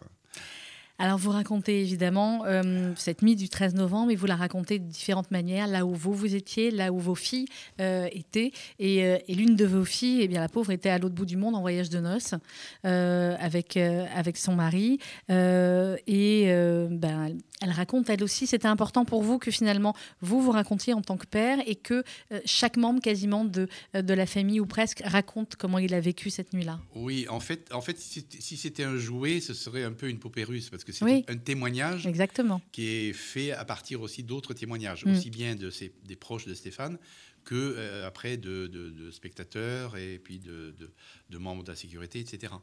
Alors 1.02 1.18
vous 1.18 1.32
racontez 1.32 1.80
évidemment 1.80 2.44
euh, 2.46 2.92
cette 2.98 3.22
nuit 3.22 3.38
du 3.38 3.48
13 3.48 3.74
novembre, 3.74 4.12
et 4.12 4.18
vous 4.18 4.26
la 4.26 4.36
racontez 4.36 4.80
de 4.80 4.84
différentes 4.84 5.32
manières, 5.32 5.66
là 5.68 5.86
où 5.86 5.94
vous 5.94 6.14
vous 6.14 6.36
étiez, 6.36 6.72
là 6.72 6.92
où 6.92 7.00
vos 7.00 7.16
filles 7.16 7.48
euh, 7.80 8.10
étaient. 8.12 8.52
Euh, 8.82 9.18
et, 9.26 9.34
l'une 9.34 9.56
de 9.56 9.66
vos 9.66 9.86
filles, 9.86 10.24
eh 10.24 10.28
bien, 10.28 10.42
la 10.42 10.50
pauvre, 10.50 10.72
était 10.72 10.90
à 10.90 10.98
l'autre 10.98 11.16
bout 11.16 11.26
du 11.26 11.38
monde 11.38 11.56
en 11.56 11.62
voyage 11.62 11.90
de 11.90 12.00
noces 12.00 12.36
avec, 12.84 13.78
avec 13.78 14.36
son 14.36 14.56
mari. 14.56 15.00
et 15.30 16.88
ben, 16.92 17.38
elle 17.62 17.72
raconte, 17.72 18.10
elle 18.10 18.24
aussi, 18.24 18.48
c'était 18.48 18.68
important 18.68 19.06
pour 19.06 19.22
vous 19.24 19.40
que 19.40 19.52
finalement, 19.52 19.96
vous 20.22 20.42
vous 20.42 20.52
racontiez 20.52 20.94
en 20.94 21.02
tant 21.02 21.18
que 21.18 21.26
père 21.26 21.60
et 21.66 21.76
que 21.76 22.04
chaque 22.46 22.78
membre 22.78 23.02
quasiment 23.02 23.46
de, 23.46 23.68
de 23.94 24.14
la 24.14 24.26
famille 24.26 24.60
ou 24.60 24.66
presque 24.66 25.02
raconte 25.04 25.56
comment 25.56 25.80
il 25.80 25.94
a 25.94 26.00
vécu 26.00 26.30
cette 26.30 26.54
nuit-là. 26.54 26.80
Oui, 26.96 27.28
en 27.30 27.40
fait, 27.40 27.72
en 27.74 27.82
fait 27.82 28.00
si 28.00 28.58
c'était 28.58 28.84
un 28.84 28.98
jouet, 28.98 29.40
ce 29.40 29.54
serait 29.54 29.84
un 29.84 29.92
peu 29.92 30.10
une 30.10 30.20
poupée 30.20 30.44
russe 30.44 30.70
parce 30.70 30.84
que 30.84 30.92
c'est 30.92 31.30
un 31.30 31.38
témoignage 31.38 32.08
Exactement. 32.08 32.62
qui 32.72 32.88
est 32.88 33.14
fait 33.14 33.52
à 33.52 33.66
partir 33.66 34.02
aussi 34.02 34.24
d'autres 34.24 34.54
témoignages, 34.54 35.06
mm. 35.06 35.12
aussi 35.12 35.30
bien 35.30 35.56
de 35.56 35.70
des 36.06 36.16
proches 36.16 36.46
de 36.46 36.54
Stéphane 36.54 36.98
que 37.44 37.56
euh, 37.56 38.08
après 38.08 38.38
de, 38.38 39.10
spectateurs 39.12 39.98
et 39.98 40.20
puis 40.20 40.40
de, 40.40 40.92
membres 41.38 41.64
de 41.64 41.70
la 41.70 41.76
sécurité, 41.76 42.20
etc. 42.20 42.54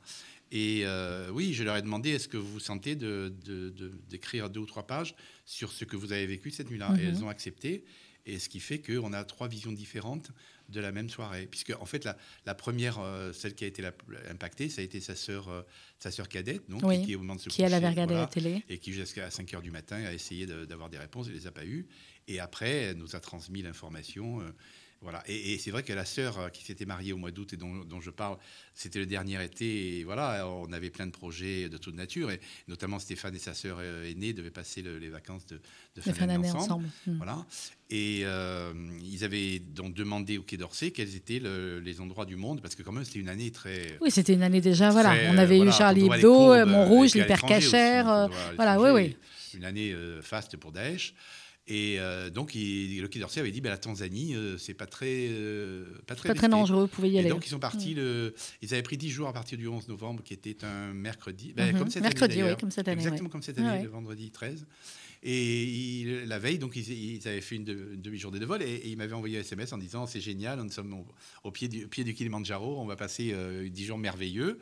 Et 0.53 0.83
euh, 0.85 1.31
oui, 1.31 1.53
je 1.55 1.65
leur 1.65 1.77
ai 1.77 1.83
demandé 1.83 2.11
est-ce 2.11 2.29
que 2.29 2.37
vous 2.37 2.53
vous 2.53 2.61
sentez 2.61 2.95
d'écrire 2.97 4.51
deux 4.51 4.61
ou 4.61 4.67
trois 4.67 4.87
pages 4.87 5.15
sur 5.45 5.73
ce 5.73 5.85
que 5.85 5.97
vous 5.97 6.13
avez 6.13 6.27
vécu 6.27 6.51
cette 6.51 6.71
nuit-là? 6.71 6.95
Et 6.99 7.05
elles 7.05 7.15
mm-hmm. 7.15 7.25
ont 7.25 7.29
accepté. 7.29 7.85
Et 8.29 8.41
ce 8.41 8.49
qui 8.49 8.59
fait 8.59 8.81
qu'on 8.81 9.13
a 9.13 9.25
trois 9.25 9.47
visions 9.47 9.71
différentes 9.71 10.33
de 10.69 10.81
la 10.81 10.93
même 10.93 11.09
soirée. 11.09 11.47
Puisque, 11.47 11.73
en 11.79 11.87
fait, 11.87 12.09
la, 12.45 12.55
première, 12.55 12.99
euh, 12.99 13.33
celle 13.33 13.55
qui 13.55 13.65
a 13.65 13.67
été 13.67 13.83
la, 13.83 13.93
impactée, 14.31 14.69
ça 14.69 14.81
a 14.81 14.85
été 14.85 15.01
sa 15.01 15.15
sœur, 15.15 15.49
euh, 15.49 15.63
sa 15.99 16.11
sœur 16.11 16.29
cadette, 16.29 16.69
donc, 16.69 16.83
qui, 17.05 17.15
au 17.15 17.21
moment 17.21 17.37
de 17.37 17.41
se 17.41 17.49
qui 17.49 17.63
elle 17.63 17.75
avait 17.75 17.89
regardé 17.89 18.15
la 18.15 18.27
télé. 18.27 18.65
Et 18.69 18.79
qui, 18.79 18.93
jusqu'à 18.93 19.31
5 19.31 19.49
h 19.49 19.63
du 19.63 19.71
matin, 19.71 20.05
a 20.05 20.13
essayé 20.13 20.47
d'avoir 20.47 20.91
des 20.91 20.99
réponses, 20.99 21.27
elle 21.27 21.35
ne 21.35 21.39
les 21.39 21.47
a 21.47 21.53
pas 21.53 21.65
eues. 21.65 21.87
Et 22.29 22.41
après, 22.41 22.71
elle 22.71 22.97
nous 22.97 23.17
a 23.17 23.21
transmis 23.21 23.63
l'information. 23.63 24.41
Euh, 24.41 24.51
voilà. 25.03 25.23
Et, 25.29 25.59
c'est 25.59 25.71
vrai 25.71 25.83
que 25.83 25.93
la 25.93 26.05
sœur 26.05 26.39
euh, 26.39 26.49
qui 26.49 26.65
s'était 26.65 26.87
mariée 26.87 27.13
au 27.13 27.17
mois 27.17 27.31
d'août 27.31 27.53
et 27.53 27.57
dont, 27.57 28.01
je 28.01 28.11
parle, 28.11 28.39
c'était 28.75 28.99
le 28.99 29.07
dernier 29.07 29.43
été. 29.45 29.99
Et 29.99 30.05
voilà, 30.05 30.49
on 30.49 30.73
avait 30.73 30.91
plein 30.91 31.07
de 31.07 31.13
projets 31.13 31.69
de 31.69 31.77
toute 31.77 31.95
nature. 31.95 32.31
Et 32.31 32.41
notamment 32.67 32.99
Stéphane 32.99 33.35
et 33.35 33.39
sa 33.39 33.55
sœur 33.55 33.79
euh, 33.81 34.11
aînée 34.11 34.33
devaient 34.33 34.51
passer 34.51 34.83
les 34.83 35.09
vacances 35.09 35.47
de, 35.47 35.61
fin 36.01 36.27
d'année 36.27 36.51
ensemble. 36.51 36.89
Hmm. 37.07 37.19
Voilà. 37.19 37.45
Et 37.91 38.23
euh, 38.25 38.73
ils 39.05 39.23
avaient 39.23 39.59
donc 39.59 39.95
demandé 39.95 40.39
au 40.39 40.43
Quai 40.43 40.57
d'Orsay 40.57 40.91
quels 40.91 41.15
étaient 41.15 41.41
les 41.41 42.01
endroits 42.01 42.27
du 42.27 42.37
monde, 42.37 42.61
parce 42.61 42.75
que 42.75 42.83
quand 42.83 42.93
même 42.93 43.05
c'était 43.05 43.21
une 43.21 43.29
année 43.29 43.53
très. 43.53 43.99
Oui, 44.01 44.11
c'était 44.11 44.35
une 44.35 44.43
année 44.43 44.61
déjà. 44.61 44.91
voilà, 44.91 45.15
on 45.31 45.39
avait 45.39 45.61
eu 45.61 45.71
Charlie 45.71 46.07
Hebdo, 46.07 46.67
Montrouge, 46.67 47.15
l'hypercachère. 47.15 48.29
voilà, 48.57 48.81
oui, 48.81 48.91
oui. 48.91 49.17
Une 49.55 49.65
année 49.65 49.95
faste 50.23 50.57
pour 50.57 50.73
Daesh. 50.73 51.15
Et 51.69 51.97
euh, 51.99 52.31
donc, 52.31 52.53
le 52.55 53.07
Quai 53.07 53.19
d'Orsay 53.19 53.41
avait 53.41 53.51
dit 53.51 53.61
bah, 53.61 53.71
la 53.71 53.79
Tanzanie, 53.79 54.37
euh, 54.37 54.57
c'est 54.57 54.75
pas 54.75 54.87
très, 54.87 55.29
euh, 55.31 55.85
pas 56.07 56.15
très, 56.15 56.29
pas 56.29 56.35
très 56.35 56.49
dangereux, 56.49 56.83
vous 56.83 56.89
pouvez 56.89 57.11
y 57.11 57.19
aller. 57.19 57.27
Et 57.27 57.31
donc, 57.31 57.45
ils 57.45 57.51
sont 57.51 57.59
partis. 57.59 57.95
Mm. 57.95 57.99
Le, 57.99 58.35
ils 58.63 58.73
avaient 58.73 58.85
pris 58.85 58.97
10 58.97 59.11
jours 59.11 59.29
à 59.29 59.33
partir 59.33 59.59
du 59.59 59.67
11 59.67 59.89
novembre, 59.89 60.23
qui 60.23 60.33
était 60.33 60.65
un 60.65 60.93
mercredi. 60.93 61.53
Ben, 61.55 61.75
mm-hmm. 61.75 61.79
comme 61.79 61.91
cette 61.91 62.03
mercredi, 62.05 62.41
année, 62.41 62.51
oui, 62.51 62.57
comme 62.61 62.71
cette 62.71 62.87
année. 62.87 63.03
Exactement 63.03 63.29
comme 63.29 63.43
cette 63.43 63.59
année, 63.59 63.83
le 63.83 63.89
vendredi 63.89 64.31
13. 64.31 64.65
Et 65.25 66.23
la 66.27 66.39
veille, 66.39 66.59
donc, 66.59 66.77
ils, 66.77 67.27
avaient 67.27 67.41
fait 67.41 67.57
une, 67.57 67.65
demi-journée 67.65 68.39
de 68.39 68.47
vol 68.47 68.63
et, 68.63 68.83
ils 68.85 68.97
m'avaient 68.97 69.15
envoyé 69.15 69.39
un 69.39 69.41
SMS 69.41 69.73
en 69.73 69.79
disant 69.79 70.07
c'est 70.07 70.21
génial, 70.21 70.61
nous 70.61 70.71
sommes 70.71 71.05
au, 71.43 71.51
pied, 71.51 71.67
du, 71.67 71.89
pied 71.89 72.05
du 72.05 72.15
Kilimanjaro, 72.15 72.79
on 72.79 72.87
va 72.87 72.95
passer 72.95 73.35
10 73.69 73.85
jours 73.85 73.99
merveilleux. 73.99 74.61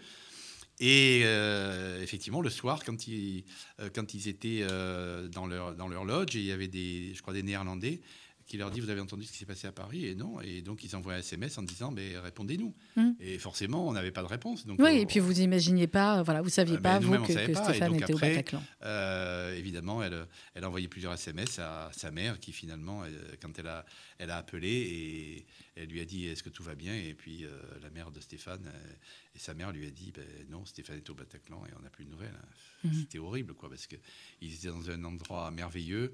Et 0.80 1.22
euh, 1.24 2.02
effectivement, 2.02 2.40
le 2.40 2.50
soir, 2.50 2.82
quand 2.84 3.06
ils, 3.06 3.44
euh, 3.80 3.88
étaient 4.26 4.60
euh, 4.62 5.28
dans, 5.28 5.46
leur, 5.46 5.74
dans 5.74 5.88
lodge, 6.04 6.34
il 6.34 6.44
y 6.44 6.52
avait 6.52 6.68
des, 6.68 7.12
je 7.14 7.22
crois, 7.22 7.32
des 7.32 7.42
Néerlandais 7.42 8.00
qui 8.46 8.56
leur 8.56 8.70
dit 8.70 8.80
Vous 8.80 8.90
avez 8.90 9.00
entendu 9.00 9.24
ce 9.24 9.32
qui 9.32 9.38
s'est 9.38 9.46
passé 9.46 9.66
à 9.66 9.72
Paris 9.72 10.06
Et 10.06 10.14
non. 10.14 10.40
Et 10.40 10.60
donc, 10.62 10.84
ils 10.84 10.94
envoient 10.96 11.14
un 11.14 11.18
SMS 11.18 11.56
en 11.58 11.62
disant 11.62 11.90
mais 11.90 12.18
Répondez-nous. 12.18 12.74
Mm. 12.96 13.10
Et 13.20 13.38
forcément, 13.38 13.88
on 13.88 13.92
n'avait 13.92 14.10
pas 14.10 14.22
de 14.22 14.26
réponse. 14.28 14.66
Donc, 14.66 14.78
Oui, 14.80 14.90
on- 14.90 14.96
et 14.96 15.06
puis 15.06 15.20
vous 15.20 15.40
imaginiez 15.40 15.86
pas, 15.86 16.22
voilà, 16.22 16.42
vous 16.42 16.48
saviez 16.50 16.76
Ah, 16.78 16.82
pas, 16.82 16.98
vous, 16.98 17.12
que, 17.22 17.52
pas, 17.52 17.64
Stéphane 17.64 17.94
était 17.94 18.04
après, 18.04 18.14
au 18.14 18.18
Bataclan. 18.18 18.62
Euh, 18.82 19.54
évidemment, 19.56 20.02
elle, 20.02 20.26
elle 20.54 20.64
a 20.64 20.68
envoyé 20.68 20.88
plusieurs 20.88 21.12
SMS 21.14 21.58
à 21.58 21.90
sa 21.92 22.10
mère 22.10 22.38
qui 22.40 22.52
finalement, 22.52 23.04
elle- 23.04 23.36
quand 23.40 23.58
elle 23.58 23.66
a, 23.68 23.84
elle 24.18 24.30
a 24.30 24.36
appelé 24.36 24.68
et 24.68 25.46
elle 25.76 25.88
lui 25.88 26.00
a 26.00 26.04
dit 26.04 26.26
est-ce 26.26 26.42
que 26.42 26.50
tout 26.50 26.62
va 26.62 26.74
bien? 26.74 26.94
Et 26.94 27.14
puis 27.14 27.44
euh, 27.44 27.50
la 27.82 27.90
mère 27.90 28.10
de 28.10 28.20
Stéphane 28.20 28.66
euh, 28.66 28.92
et 29.34 29.38
sa 29.38 29.54
mère 29.54 29.72
lui 29.72 29.86
a 29.86 29.90
dit 29.90 30.12
ben, 30.14 30.24
non, 30.50 30.64
Stéphane 30.64 30.96
est 30.98 31.10
au 31.10 31.14
Bataclan 31.14 31.64
et 31.66 31.70
on 31.78 31.82
n'a 31.82 31.90
plus 31.90 32.04
de 32.04 32.10
nouvelles. 32.10 32.38
Mhm. 32.84 32.92
C'était 32.94 33.18
horrible 33.18 33.54
quoi 33.54 33.68
parce 33.68 33.86
qu'ils 33.86 34.54
étaient 34.54 34.68
dans 34.68 34.90
un 34.90 35.02
endroit 35.04 35.50
merveilleux 35.50 36.12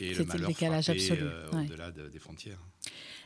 et 0.00 0.08
le 0.10 0.14
C'était 0.14 0.22
le 0.24 0.28
malheur 0.34 0.48
décalage 0.48 0.88
absolu, 0.90 1.20
euh, 1.22 1.50
ouais. 1.52 1.64
au-delà 1.66 1.90
de- 1.90 2.08
des 2.08 2.18
frontières. 2.18 2.58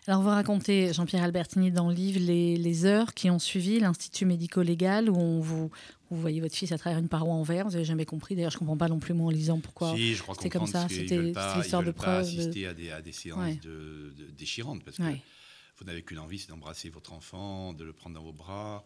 Alors, 0.09 0.21
vous 0.23 0.29
racontez, 0.31 0.93
Jean-Pierre 0.93 1.23
Albertini, 1.23 1.71
dans 1.71 1.89
le 1.89 1.95
livre, 1.95 2.19
les, 2.21 2.57
les 2.57 2.85
heures 2.87 3.15
qui 3.15 3.31
ont 3.31 3.39
suivi 3.39 3.79
l'Institut 3.79 4.25
médico-légal 4.27 5.09
où 5.09 5.17
on 5.17 5.39
vous, 5.41 5.71
vous 6.11 6.21
voyez 6.21 6.41
votre 6.41 6.57
fils 6.57 6.73
à 6.73 6.79
travers 6.79 6.99
une 6.99 7.09
paroi 7.09 7.33
en 7.35 7.43
verre. 7.45 7.67
Vous 7.67 7.73
n'avez 7.73 7.85
jamais 7.85 8.05
compris. 8.05 8.35
D'ailleurs, 8.35 8.51
je 8.51 8.57
ne 8.57 8.61
comprends 8.61 8.77
pas 8.77 8.89
non 8.89 8.99
plus, 8.99 9.15
moi, 9.15 9.27
en 9.27 9.31
lisant 9.31 9.61
pourquoi. 9.61 9.95
Si, 9.95 10.17
c'était 10.17 10.51
comme 10.51 10.67
ça, 10.67 10.89
c'était- 10.89 11.21
l'histoire 11.21 11.85
de 11.85 11.93
preuve 11.93 12.25
de- 12.25 12.41
assister 12.41 12.67
à 12.67 12.75
des, 12.75 12.91
à 12.91 13.01
des 13.01 13.13
séances 13.13 13.39
Ouais. 13.39 13.55
de- 13.63 14.13
de- 14.19 14.31
déchirantes 14.37 14.83
parce 14.85 14.97
que 14.97 15.03
vous 15.79 15.85
n'avez 15.85 16.03
qu'une 16.03 16.19
envie, 16.19 16.39
c'est 16.39 16.49
d'embrasser 16.49 16.91
votre 16.91 17.13
enfant, 17.13 17.73
de 17.73 17.85
le 17.85 17.93
prendre 17.93 18.17
dans 18.17 18.23
vos 18.25 18.33
bras, 18.33 18.85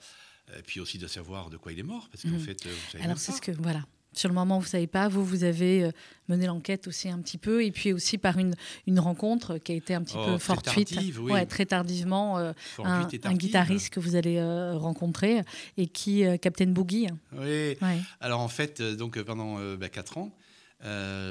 et 0.58 0.62
puis 0.62 0.80
aussi 0.80 0.98
de 0.98 1.06
savoir 1.06 1.48
de 1.50 1.56
quoi 1.56 1.72
il 1.72 1.78
est 1.78 1.82
mort, 1.82 2.08
parce 2.10 2.22
qu'en 2.24 2.28
Mhm. 2.30 2.40
fait, 2.40 2.64
vous 2.66 2.90
savez 2.92 3.04
Alors, 3.04 3.16
c'est 3.18 3.32
ce 3.32 3.40
que. 3.40 3.52
Voilà. 3.52 3.84
Sur 4.16 4.28
le 4.28 4.34
moment, 4.34 4.58
vous 4.58 4.64
ne 4.64 4.68
savez 4.70 4.86
pas. 4.86 5.08
Vous, 5.08 5.24
vous 5.24 5.44
avez 5.44 5.84
euh, 5.84 5.90
mené 6.28 6.46
l'enquête 6.46 6.86
aussi 6.88 7.08
un 7.08 7.18
petit 7.20 7.38
peu. 7.38 7.64
Et 7.64 7.70
puis 7.70 7.92
aussi 7.92 8.18
par 8.18 8.38
une, 8.38 8.54
une 8.86 8.98
rencontre 8.98 9.58
qui 9.58 9.72
a 9.72 9.74
été 9.74 9.94
un 9.94 10.02
petit 10.02 10.16
Oh, 10.18 10.24
peu 10.24 10.30
très 10.32 10.38
fortuite. 10.38 10.88
tardive, 10.94 11.22
oui. 11.22 11.32
Ouais, 11.32 11.46
très 11.46 11.66
tardivement. 11.66 12.38
euh, 12.38 12.52
un, 12.82 13.06
guitariste 13.34 13.90
que 13.90 14.00
vous 14.00 14.16
allez 14.16 14.38
euh, 14.38 14.76
rencontrer 14.76 15.42
et 15.76 15.86
qui, 15.86 16.24
euh, 16.24 16.36
Captain 16.38 16.66
Boogie. 16.66 17.08
Oui. 17.32 17.76
Ouais. 17.82 17.98
Alors 18.20 18.40
en 18.40 18.48
fait, 18.48 18.80
donc 18.82 19.20
pendant 19.22 19.58
bah, 19.76 19.88
quatre 19.88 20.18
ans, 20.18 20.34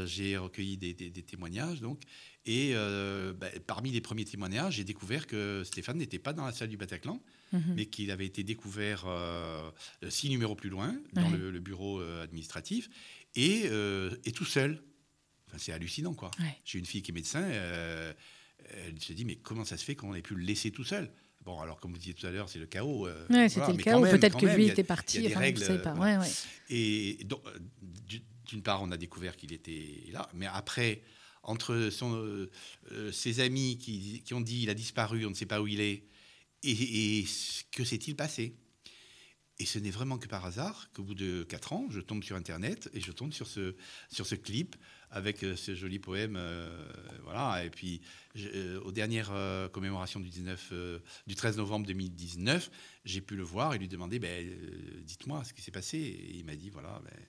j'ai 0.06 0.38
recueilli 0.38 0.78
des, 0.78 0.94
des- 0.94 1.10
des 1.10 1.22
témoignages, 1.24 1.82
donc, 1.82 2.00
et 2.46 2.72
euh, 2.74 3.34
bah, 3.34 3.48
parmi 3.66 3.92
les 3.92 4.02
premiers 4.02 4.26
témoignages, 4.26 4.76
j'ai 4.76 4.84
découvert 4.84 5.26
que 5.28 5.64
Stéphane 5.66 5.98
n'était 5.98 6.20
pas 6.20 6.34
dans 6.34 6.46
la 6.46 6.52
salle 6.52 6.70
du 6.70 6.78
Bataclan, 6.78 7.22
Mhm. 7.54 7.74
mais 7.76 7.86
qu'il 7.86 8.12
avait 8.12 8.26
été 8.26 8.44
découvert 8.44 9.04
euh, 9.08 9.70
six 10.10 10.30
numéros 10.30 10.56
plus 10.56 10.70
loin, 10.70 10.96
dans 11.14 11.30
Ouais. 11.32 11.38
le, 11.38 11.52
le 11.52 11.60
bureau 11.60 12.00
euh, 12.02 12.24
administratif, 12.24 12.90
et, 13.36 13.66
et 14.24 14.32
tout 14.32 14.46
seul. 14.46 14.82
Enfin, 15.48 15.58
c'est 15.60 15.72
hallucinant, 15.74 16.14
quoi. 16.14 16.32
Ouais. 16.40 16.56
J'ai 16.66 16.80
une 16.80 16.86
fille 16.86 17.02
qui 17.02 17.12
est 17.12 17.14
médecin, 17.14 17.46
elle 17.48 19.00
se 19.00 19.14
dit, 19.14 19.26
mais 19.26 19.36
comment 19.36 19.66
ça 19.66 19.78
se 19.78 19.84
fait 19.84 19.96
qu'on 19.96 20.14
ait 20.16 20.22
pu 20.22 20.36
le 20.36 20.44
laisser 20.44 20.72
tout 20.72 20.84
seul? 20.84 21.12
Bon, 21.44 21.60
alors 21.60 21.80
comme 21.80 21.92
vous 21.92 21.98
disiez 22.00 22.16
tout 22.16 22.26
à 22.26 22.32
l'heure, 22.32 22.50
c'est 22.50 22.58
le 22.60 22.66
chaos. 22.66 23.08
euh, 23.08 23.28
Ouais, 23.30 23.48
c'était 23.50 23.68
le 23.72 24.02
même, 24.02 24.10
peut-être 24.20 24.38
que 24.38 24.46
même, 24.48 24.58
lui 24.58 24.70
a- 24.70 24.72
était 24.72 24.82
il 24.82 24.86
y 24.86 24.88
parti. 24.88 25.18
a 25.20 25.22
des 25.22 25.28
enfin, 25.28 25.40
règles, 25.42 25.64
savez 25.64 25.82
pas. 25.82 25.92
Ouais, 25.92 26.16
voilà. 26.16 26.20
ouais. 26.22 26.32
Et 26.70 27.24
donc, 27.26 27.42
d'une 28.48 28.64
part, 28.64 28.82
on 28.82 28.90
a 28.92 28.98
découvert 28.98 29.36
qu'il 29.38 29.54
était 29.54 30.06
là, 30.12 30.28
mais 30.34 30.48
après, 30.48 31.02
entre 31.46 31.74
euh, 31.74 32.50
euh, 32.92 33.12
ses 33.12 33.40
amis 33.40 33.78
qui, 33.78 34.34
ont 34.34 34.42
dit 34.42 34.64
il 34.64 34.70
a 34.70 34.74
disparu, 34.74 35.26
on 35.26 35.30
ne 35.30 35.36
sait 35.36 35.46
pas 35.46 35.62
où 35.62 35.68
il 35.68 35.80
est, 35.80 36.04
et, 36.64 37.26
que 37.72 37.84
s'est-il 37.84 38.16
passé? 38.16 38.56
Et 39.58 39.66
ce 39.66 39.80
n'est 39.80 39.92
vraiment 39.92 40.18
que 40.18 40.28
par 40.28 40.44
hasard 40.46 40.92
qu'au 40.92 41.04
bout 41.04 41.16
de 41.16 41.44
quatre 41.44 41.72
ans, 41.72 41.88
je 41.90 42.02
tombe 42.02 42.24
sur 42.24 42.36
Internet 42.36 42.90
et 42.94 43.00
je 43.00 43.12
tombe 43.14 43.32
sur 43.32 43.48
ce, 43.48 43.76
sur 44.12 44.26
ce 44.26 44.36
clip 44.36 44.76
avec 45.12 45.44
euh, 45.44 45.56
ce 45.56 45.76
joli 45.76 46.00
poème. 46.00 46.38
voilà, 47.24 47.64
et 47.64 47.70
puis 47.70 48.02
je- 48.34 48.50
euh, 48.54 48.82
aux 48.82 48.92
dernières 48.92 49.32
commémorations 49.72 50.20
du, 50.20 50.30
19, 50.30 50.70
euh, 50.74 51.00
du 51.28 51.36
13 51.36 51.58
novembre 51.58 51.86
2019, 51.86 52.70
j'ai 53.06 53.22
pu 53.22 53.36
le 53.38 53.44
voir 53.44 53.74
et 53.76 53.78
lui 53.78 53.88
demander 53.88 54.20
ben, 54.20 54.46
Dites-moi 55.04 55.44
ce 55.44 55.54
qui 55.54 55.62
s'est 55.62 55.72
passé. 55.72 56.00
Et 56.00 56.36
il 56.38 56.44
m'a 56.44 56.56
dit 56.56 56.70
Voilà, 56.72 57.02
ben, 57.06 57.26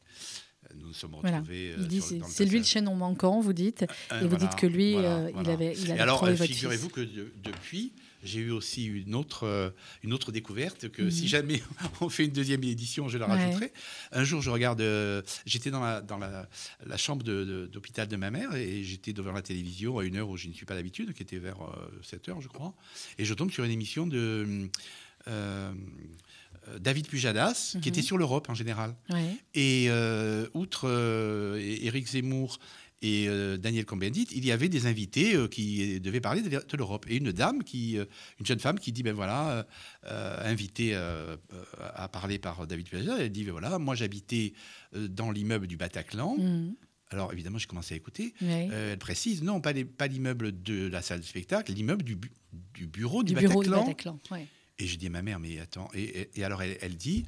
nous 0.74 0.88
nous 0.88 0.92
sommes 0.94 1.14
retrouvés. 1.14 1.72
euh, 1.72 1.76
Il 1.78 1.88
dit 1.88 2.00
sur- 2.00 2.24
c'est 2.26 2.44
lui 2.44 2.58
le 2.58 2.64
chaînon 2.64 2.94
manquant, 2.94 3.40
vous 3.40 3.52
dites. 3.52 3.84
Euh, 4.12 4.22
et 4.22 4.26
vous 4.26 4.36
dites 4.36 4.54
que 4.56 4.66
lui, 4.66 4.92
voilà, 4.92 5.16
euh, 5.18 5.30
il 5.42 5.50
avait, 5.50 5.74
il 5.76 5.88
Et 5.88 5.92
avait 5.92 6.00
alors, 6.00 6.24
euh, 6.24 6.34
figurez-vous 6.34 6.88
que 6.88 7.00
de- 7.00 7.32
depuis, 7.44 7.92
j'ai 8.24 8.40
eu 8.40 8.50
aussi 8.50 8.86
une 8.86 9.14
autre, 9.14 9.44
euh, 9.44 9.70
une 10.02 10.12
autre 10.12 10.32
découverte 10.32 10.88
que 10.88 11.02
Mhm. 11.02 11.10
si 11.10 11.28
jamais 11.28 11.62
on 12.00 12.08
fait 12.08 12.24
une 12.24 12.32
deuxième 12.32 12.62
édition, 12.64 13.08
je 13.08 13.18
la 13.18 13.26
Ouais. 13.28 13.34
rajouterai. 13.36 13.72
Un 14.12 14.24
jour, 14.24 14.42
je 14.42 14.50
regarde, 14.50 14.80
euh, 14.80 15.22
j'étais 15.44 15.70
dans 15.70 15.80
la, 15.80 16.00
dans 16.00 16.18
la, 16.18 16.48
la 16.84 16.96
chambre 16.96 17.22
de- 17.24 17.44
de- 17.44 17.66
d'hôpital 17.66 18.08
de, 18.08 18.16
ma 18.16 18.30
mère 18.30 18.54
et 18.54 18.82
j'étais 18.82 19.12
devant 19.12 19.32
la 19.32 19.42
télévision 19.42 19.98
à 19.98 20.04
une 20.04 20.16
heure 20.16 20.28
où 20.28 20.36
je 20.36 20.48
ne 20.48 20.52
suis 20.54 20.66
pas 20.66 20.74
d'habitude, 20.74 21.12
qui 21.14 21.22
était 21.22 21.38
vers 21.38 21.58
7 22.02 22.28
heures, 22.28 22.40
je 22.40 22.48
crois. 22.48 22.74
Et 23.18 23.24
je 23.24 23.34
tombe 23.34 23.50
sur 23.50 23.64
une 23.64 23.70
émission 23.70 24.06
de 24.06 24.16
euh, 24.18 24.46
euh, 24.46 24.66
David 26.80 27.06
Pujadas, 27.08 27.72
Mhm. 27.74 27.80
qui 27.80 27.88
était 27.88 28.02
sur 28.02 28.18
l'Europe 28.18 28.48
en 28.50 28.54
général. 28.54 28.96
Ouais. 29.10 29.36
Et 29.54 29.86
euh, 29.88 30.48
outre 30.54 30.88
euh, 30.88 31.58
Éric 31.60 32.08
Zemmour 32.08 32.58
et 33.02 33.28
euh, 33.28 33.56
Daniel 33.56 33.84
Cohn-Bendit, 33.84 34.26
il 34.32 34.44
y 34.44 34.50
avait 34.50 34.68
des 34.68 34.86
invités 34.86 35.36
euh, 35.36 35.46
qui 35.46 36.00
devaient 36.00 36.20
parler 36.20 36.42
de, 36.42 36.48
de 36.48 36.76
l'Europe. 36.76 37.06
Et 37.08 37.16
une 37.16 37.30
dame, 37.30 37.62
qui, 37.62 37.98
euh, 37.98 38.04
une 38.40 38.46
jeune 38.46 38.58
femme 38.58 38.80
qui 38.80 38.90
dit, 38.90 39.04
ben 39.04 39.14
voilà, 39.14 39.50
euh, 39.50 39.62
euh, 40.06 40.50
invitée 40.50 40.94
euh, 40.94 41.36
euh, 41.52 41.62
à 41.94 42.08
parler 42.08 42.38
par 42.40 42.66
David 42.66 42.88
Pujadas, 42.88 43.18
elle 43.20 43.30
dit, 43.30 43.44
ben 43.44 43.52
voilà, 43.52 43.78
moi 43.78 43.94
j'habitais 43.94 44.54
euh, 44.96 45.06
dans 45.06 45.30
l'immeuble 45.30 45.68
du 45.68 45.76
Bataclan. 45.76 46.36
Mhm. 46.36 46.74
Alors 47.10 47.32
évidemment, 47.32 47.58
j'ai 47.58 47.66
commencé 47.68 47.94
à 47.94 47.96
écouter. 47.96 48.34
Euh, 48.42 48.92
elle 48.94 48.98
précise, 48.98 49.44
non, 49.44 49.60
pas 49.60 49.72
l'immeuble 50.08 50.60
de 50.62 50.88
la 50.88 51.00
salle 51.02 51.20
de 51.20 51.24
spectacle, 51.24 51.72
l'immeuble 51.72 52.02
du, 52.02 52.16
bu- 52.16 52.32
du 52.74 52.88
bureau 52.88 53.22
du, 53.22 53.34
du 53.34 53.38
bureau 53.40 53.62
du 53.62 53.68
Bataclan. 53.70 53.84
Bataclan. 53.86 54.18
ouais. 54.32 54.46
Et 54.78 54.86
je 54.86 54.96
dis 54.96 55.06
à 55.06 55.10
ma 55.10 55.22
mère, 55.22 55.38
mais 55.40 55.58
attends. 55.58 55.88
Et, 55.94 56.02
et- 56.02 56.30
et 56.40 56.44
alors, 56.44 56.62
elle, 56.62 56.76
elle 56.82 56.96
dit, 56.96 57.24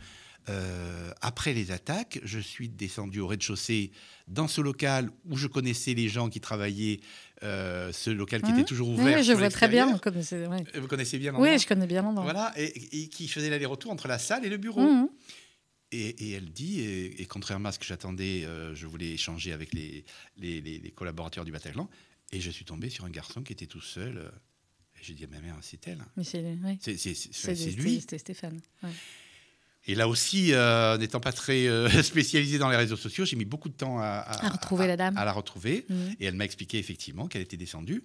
euh, 0.50 1.10
après 1.20 1.52
les 1.54 1.70
attaques, 1.70 2.20
je 2.24 2.38
suis 2.38 2.68
descendu 2.68 3.20
au 3.20 3.26
rez-de-chaussée 3.26 3.90
dans 4.28 4.48
ce 4.48 4.60
local 4.60 5.10
où 5.28 5.36
je 5.36 5.46
connaissais 5.46 5.94
les 5.94 6.08
gens 6.08 6.28
qui 6.30 6.40
travaillaient, 6.40 7.00
euh, 7.42 7.92
ce 7.92 8.10
local 8.10 8.42
qui 8.42 8.50
était 8.52 8.64
toujours 8.64 8.88
Oui, 8.90 8.94
ouvert. 9.00 9.18
je 9.18 9.24
sur 9.24 9.38
vois 9.38 9.50
très 9.50 9.68
bien. 9.68 9.86
l'extérieur. 9.86 9.94
vous 9.94 10.00
connaissez- 10.00 10.46
ouais. 10.46 10.80
Vous 10.80 10.88
connaissez 10.88 11.18
bien 11.18 11.32
l'endroit 11.32 11.50
Oui, 11.50 11.58
je 11.58 11.66
connais 11.66 11.86
bien 11.86 12.02
l'endroit. 12.02 12.24
Voilà, 12.24 12.52
et, 12.56 13.02
et 13.02 13.08
qui 13.08 13.28
faisait 13.28 13.50
l'aller-retour 13.50 13.90
entre 13.92 14.08
la 14.08 14.18
salle 14.18 14.44
et 14.44 14.48
le 14.50 14.56
bureau. 14.58 14.80
Mhm. 14.82 15.08
Et, 15.90 16.08
et 16.28 16.32
elle 16.32 16.50
dit, 16.50 16.80
et, 16.80 17.22
et 17.22 17.26
contrairement 17.26 17.70
à 17.70 17.72
ce 17.72 17.78
que 17.78 17.86
j'attendais, 17.86 18.44
euh, 18.44 18.74
je 18.74 18.86
voulais 18.86 19.12
échanger 19.12 19.52
avec 19.54 19.72
les, 19.72 20.04
les, 20.36 20.60
les- 20.60 20.78
les 20.78 20.90
collaborateurs 20.90 21.46
du 21.46 21.52
Bataclan, 21.52 21.88
et 22.30 22.40
je 22.42 22.50
suis 22.50 22.66
tombé 22.66 22.90
sur 22.90 23.06
un 23.06 23.10
garçon 23.10 23.42
qui 23.42 23.54
était 23.54 23.66
tout 23.66 23.80
seul. 23.80 24.30
J'ai 25.02 25.14
dit 25.14 25.24
à 25.24 25.28
ma 25.28 25.40
mère, 25.40 25.56
c'est 25.62 25.86
elle. 25.88 25.98
C'est 26.22 26.40
ouais. 26.42 26.78
Lui. 27.76 28.00
C'était 28.00 28.18
Stéphane. 28.18 28.60
Ouais. 28.82 28.90
Et 29.86 29.94
là 29.94 30.06
aussi, 30.08 30.52
euh, 30.52 30.98
n'étant 30.98 31.20
pas 31.20 31.32
très 31.32 31.66
euh, 31.66 31.88
spécialisé 32.02 32.58
dans 32.58 32.68
les 32.68 32.76
réseaux 32.76 32.96
sociaux, 32.96 33.24
j'ai 33.24 33.36
mis 33.36 33.44
beaucoup 33.46 33.68
de 33.70 33.74
temps 33.74 33.98
à, 33.98 34.04
À 34.26 34.48
retrouver 34.50 34.86
la 34.86 34.96
dame. 34.96 35.16
à 35.16 35.24
la 35.24 35.32
retrouver. 35.32 35.86
Mhm. 35.88 36.14
Et 36.20 36.26
elle 36.26 36.34
m'a 36.34 36.44
expliqué 36.44 36.78
effectivement 36.78 37.26
qu'elle 37.26 37.40
était 37.42 37.56
descendue, 37.56 38.02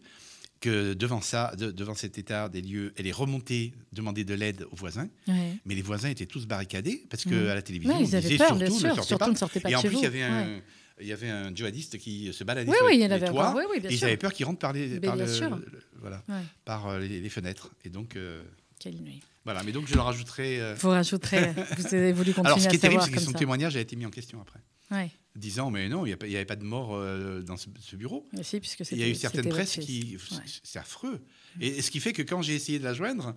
que 0.61 0.93
devant 0.93 1.19
ça, 1.19 1.53
de- 1.57 1.71
devant 1.71 1.93
cet 1.95 2.17
état 2.17 2.47
des 2.47 2.61
lieux, 2.61 2.93
elle 2.95 3.05
est 3.07 3.11
remontée 3.11 3.73
demander 3.91 4.23
de 4.23 4.33
l'aide 4.33 4.65
aux 4.71 4.75
voisins. 4.77 5.09
Ouais. 5.27 5.57
Mais 5.65 5.75
les 5.75 5.81
voisins 5.81 6.07
étaient 6.09 6.25
tous 6.25 6.45
barricadés 6.45 7.03
parce 7.09 7.25
qu'à 7.25 7.31
Mhm. 7.31 7.45
la 7.47 7.61
télévision, 7.61 7.97
Ouais, 7.97 8.01
on 8.03 8.07
ils 8.07 8.15
avaient 8.15 8.21
disait 8.29 8.37
peur, 8.37 8.47
surtout 8.57 8.63
ne 8.63 8.69
sûr. 8.69 8.79
sortez 8.95 9.01
Surtout 9.07 9.25
pas. 9.25 9.31
ne 9.31 9.35
sortez 9.35 9.59
pas 9.59 9.69
Et 9.69 9.71
de 9.73 9.77
en 9.77 9.81
plus, 9.81 9.97
il 9.97 10.03
y 10.03 10.05
avait 10.05 10.23
un. 10.23 10.61
Il 11.01 11.07
y 11.07 11.11
avait 11.13 11.29
un 11.29 11.53
djihadiste 11.53 11.97
qui 11.97 12.31
se 12.33 12.43
baladait 12.43 12.69
Oui, 12.69 12.77
sur 12.77 12.85
oui, 12.85 12.93
il 12.93 12.97
y 12.97 12.99
les 12.99 13.07
en 13.07 13.11
avait 13.11 13.27
toits. 13.27 13.55
Oui, 13.55 13.79
et 13.83 13.93
ils 13.93 14.03
avaient 14.05 14.17
peur 14.17 14.31
qu'il 14.33 14.45
rentre 14.45 14.59
par, 14.59 14.73
les, 14.73 14.99
par, 14.99 15.15
le- 15.15 15.25
le- 15.25 15.83
voilà, 15.99 16.23
Ouais. 16.29 16.35
par 16.65 16.87
euh, 16.87 16.99
les, 16.99 17.19
les 17.19 17.29
fenêtres. 17.29 17.69
Et 17.83 17.89
donc, 17.89 18.15
euh, 18.15 18.43
Quelle 18.79 18.95
nuit. 19.01 19.21
voilà. 19.43 19.63
Mais 19.63 19.71
donc, 19.71 19.87
je 19.87 19.95
le 19.95 20.01
rajouterai. 20.01 20.61
euh, 20.61 20.75
Vous 20.79 20.89
rajouterez. 20.89 21.51
vous 21.77 21.87
avez 21.95 22.13
voulu 22.13 22.31
continuer 22.31 22.47
Alors, 22.47 22.59
ce 22.59 22.67
qui 22.69 22.75
est 22.75 22.79
terrible, 22.79 23.01
c'est 23.03 23.11
que 23.11 23.19
son 23.19 23.31
ça. 23.31 23.37
témoignage 23.39 23.75
a 23.75 23.79
été 23.79 23.95
mis 23.95 24.05
en 24.05 24.11
question 24.11 24.39
après. 24.41 24.59
Ouais. 24.91 25.09
disant 25.35 25.71
mais 25.71 25.89
non, 25.89 26.05
il 26.05 26.15
n'y 26.27 26.35
avait 26.35 26.45
pas 26.45 26.55
de 26.57 26.63
mort 26.65 26.89
euh, 26.93 27.41
dans 27.41 27.57
ce, 27.57 27.67
ce 27.79 27.95
bureau. 27.95 28.27
Mais 28.33 28.43
si, 28.43 28.59
puisque 28.59 28.81
Il 28.91 28.99
y 28.99 29.03
a 29.03 29.07
eu 29.07 29.15
certaines 29.15 29.49
presses 29.49 29.77
qui... 29.79 30.17
Ouais. 30.31 30.37
C'est 30.61 30.77
affreux. 30.77 31.19
Et 31.59 31.81
ce 31.81 31.89
qui 31.89 31.99
fait 31.99 32.13
que 32.13 32.21
quand 32.21 32.43
j'ai 32.43 32.53
essayé 32.53 32.77
de 32.77 32.83
la 32.83 32.93
joindre, 32.93 33.35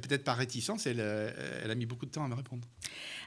peut-être 0.00 0.24
par 0.24 0.36
réticence, 0.36 0.86
elle, 0.86 1.00
euh, 1.00 1.30
elle 1.64 1.70
a 1.70 1.74
mis 1.74 1.86
beaucoup 1.86 2.06
de 2.06 2.10
temps 2.10 2.24
à 2.24 2.28
me 2.28 2.34
répondre. 2.34 2.66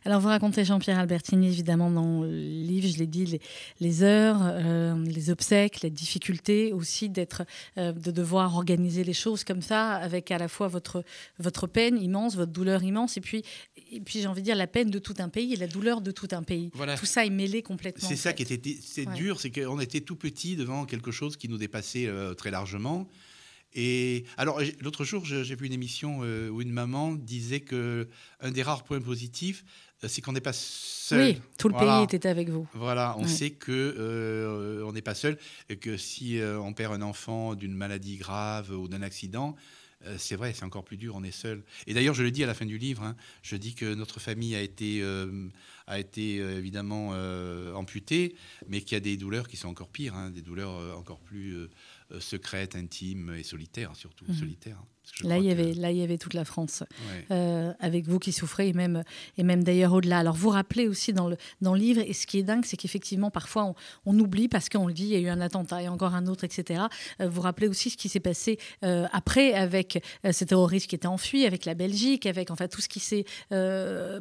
Alors, 0.06 0.22
vous 0.22 0.28
racontez 0.28 0.64
Jean-Pierre 0.66 1.00
Albertini, 1.00 1.48
évidemment, 1.48 1.90
dans 1.92 2.22
le 2.22 2.30
livre, 2.30 2.88
je 2.88 2.98
l'ai 2.98 3.08
dit, 3.08 3.26
les, 3.26 3.42
les 3.80 4.04
heures, 4.04 4.40
euh, 4.42 4.96
les 5.06 5.30
obsèques, 5.30 5.82
les 5.82 5.90
difficultés 5.90 6.72
aussi 6.74 7.10
d'être, 7.10 7.44
euh, 7.78 7.92
de 7.92 8.12
devoir 8.12 8.56
organiser 8.56 9.04
les 9.04 9.14
choses 9.14 9.44
comme 9.44 9.62
ça, 9.62 9.94
avec 9.96 10.32
à 10.32 10.38
la 10.38 10.48
fois 10.48 10.68
votre, 10.68 11.04
votre 11.40 11.68
peine 11.68 12.02
immense, 12.02 12.36
votre 12.36 12.52
douleur 12.52 12.84
immense, 12.84 13.18
et 13.18 13.22
puis, 13.22 13.44
et 13.92 14.00
puis 14.02 14.22
j'ai 14.22 14.28
envie 14.28 14.42
de 14.42 14.46
dire 14.46 14.56
la 14.56 14.68
peine 14.68 14.90
de 14.90 15.00
tout 15.00 15.16
un 15.20 15.30
pays 15.30 15.54
et 15.54 15.58
la 15.58 15.68
douleur 15.68 16.02
de 16.02 16.12
tout 16.12 16.28
un 16.32 16.44
pays. 16.44 16.72
Voilà. 16.74 16.98
Tout 16.98 17.06
ça 17.06 17.26
est 17.26 17.30
mêlé 17.30 17.62
complètement. 17.62 18.08
C'est 18.08 18.16
ça 18.16 18.32
fait. 18.34 18.44
qui 18.44 18.54
était 18.54 18.78
c'est 18.82 19.08
Ouais. 19.08 19.16
dur, 19.16 19.40
c'est 19.40 19.52
qu'on 19.52 19.80
était 19.80 20.02
tout 20.02 20.16
petit 20.16 20.56
devant 20.56 20.86
quelque 20.86 21.12
chose 21.12 21.38
qui 21.38 21.48
nous 21.50 21.58
dépassait 21.58 22.08
euh, 22.08 22.34
très 22.34 22.52
largement. 22.52 23.08
Et 23.78 24.26
alors, 24.38 24.60
l'autre 24.82 25.06
jour, 25.06 25.24
j'ai 25.24 25.56
vu 25.56 25.68
une 25.68 25.74
émission 25.74 26.20
où 26.20 26.62
une 26.62 26.72
maman 26.72 27.14
disait 27.14 27.60
que 27.60 28.10
un 28.40 28.52
des 28.52 28.64
rares 28.64 28.84
points 28.84 29.00
positifs, 29.00 29.64
c'est 30.06 30.22
qu'on 30.22 30.34
n'est 30.34 30.42
pas 30.42 30.54
seul. 30.54 31.22
Oui, 31.22 31.42
tout 31.58 31.70
le 31.70 31.76
pays 31.76 32.04
était 32.04 32.28
avec 32.28 32.50
vous. 32.50 32.68
Voilà, 32.74 33.16
on 33.20 33.28
sait 33.28 33.52
que 33.52 34.84
on 34.84 34.92
n'est 34.92 35.02
pas 35.04 35.16
seul 35.16 35.38
et 35.70 35.78
que 35.78 35.96
si 35.96 36.40
on 36.42 36.74
perd 36.74 36.94
un 36.94 37.04
enfant 37.04 37.54
d'une 37.54 37.76
maladie 37.76 38.18
grave 38.18 38.72
ou 38.72 38.88
d'un 38.88 39.04
accident, 39.04 39.56
euh, 40.06 40.16
c'est 40.18 40.36
vrai, 40.36 40.54
c'est 40.54 40.64
encore 40.64 40.84
plus 40.84 40.98
dur, 40.98 41.16
on 41.16 41.24
est 41.24 41.32
seul. 41.32 41.64
Et 41.88 41.94
d'ailleurs, 41.94 42.14
je 42.14 42.22
le 42.22 42.30
dis 42.30 42.44
à 42.44 42.48
la 42.48 42.54
fin 42.54 42.66
du 42.66 42.78
livre, 42.78 43.04
hein, 43.04 43.16
je 43.42 43.56
dis 43.56 43.74
que 43.74 43.96
notre 43.96 44.20
famille 44.20 44.56
a 44.56 44.62
été, 44.62 45.02
euh, 45.02 45.48
a 45.88 46.00
été 46.00 46.40
euh, 46.40 46.58
évidemment 46.58 47.10
amputée, 47.76 48.36
mais 48.68 48.82
qu'il 48.82 48.94
y 48.94 48.98
a 48.98 49.02
des 49.02 49.18
douleurs 49.18 49.48
qui 49.48 49.58
sont 49.58 49.70
encore 49.70 49.90
pires, 49.90 50.16
hein, 50.16 50.30
des 50.30 50.42
douleurs 50.42 50.98
encore 50.98 51.20
plus 51.20 51.56
secrètes, 52.20 52.76
intimes 52.76 53.34
et 53.36 53.44
solitaires, 53.44 53.96
surtout 53.96 54.26
mhm. 54.28 54.36
solitaires. 54.36 54.84
Là 55.24 55.38
il, 55.40 55.46
y 55.46 55.52
avait, 55.52 55.74
là, 55.74 55.92
il 55.92 55.98
y 55.98 56.04
avait 56.04 56.18
toute 56.18 56.34
la 56.34 56.46
France 56.46 56.84
euh, 57.32 57.74
avec 57.80 58.08
vous 58.08 58.20
qui 58.20 58.32
souffrez 58.32 58.68
et 58.68 58.74
même, 58.74 59.04
et 59.38 59.44
même 59.44 59.64
d'ailleurs 59.64 59.94
au-delà. 59.94 60.20
Alors, 60.20 60.36
vous 60.36 60.50
rappelez 60.50 60.88
aussi 60.88 61.12
dans 61.12 61.28
le, 61.28 61.38
dans 61.62 61.74
le 61.74 61.80
livre, 61.80 62.02
et 62.06 62.14
ce 62.14 62.28
qui 62.28 62.38
est 62.38 62.44
dingue, 62.44 62.66
c'est 62.66 62.78
qu'effectivement, 62.78 63.32
parfois, 63.32 63.74
on, 64.06 64.18
oublie 64.20 64.48
parce 64.48 64.70
qu'on 64.70 64.88
le 64.88 64.94
dit, 64.94 65.04
il 65.06 65.10
y 65.10 65.16
a 65.16 65.20
eu 65.20 65.30
un 65.30 65.42
attentat 65.42 65.82
et 65.82 65.88
encore 65.88 66.14
un 66.16 66.28
autre, 66.28 66.44
etc. 66.44 66.84
Euh, 67.22 67.30
vous 67.30 67.42
rappelez 67.42 67.68
aussi 67.68 67.90
ce 67.90 67.98
qui 67.98 68.10
s'est 68.10 68.20
passé 68.20 68.60
euh, 68.84 69.06
après 69.12 69.54
avec 69.54 70.04
ces 70.32 70.46
terroristes 70.46 70.88
qui 70.88 70.96
étaient 70.96 71.08
enfuis, 71.08 71.46
avec 71.46 71.66
la 71.66 71.74
Belgique, 71.74 72.26
avec 72.26 72.52
enfin 72.52 72.68
tout 72.68 72.82
ce 72.82 72.90
qui 72.90 73.00
s'est 73.00 73.26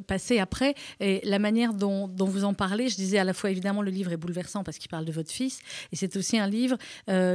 passé 0.06 0.38
après. 0.38 0.74
Et 1.00 1.20
la 1.24 1.38
manière 1.38 1.74
dont, 1.74 2.08
dont, 2.08 2.26
vous 2.26 2.44
en 2.44 2.54
parlez, 2.54 2.88
je 2.88 2.96
disais 2.96 3.18
à 3.18 3.24
la 3.24 3.34
fois, 3.34 3.50
évidemment, 3.50 3.82
le 3.82 3.90
livre 3.90 4.12
est 4.12 4.16
bouleversant 4.16 4.64
parce 4.64 4.78
qu'il 4.78 4.90
parle 4.90 5.04
de 5.04 5.12
votre 5.12 5.30
fils, 5.30 5.60
et 5.92 5.96
c'est 5.96 6.16
aussi 6.16 6.38
un 6.38 6.46
livre, 6.46 6.76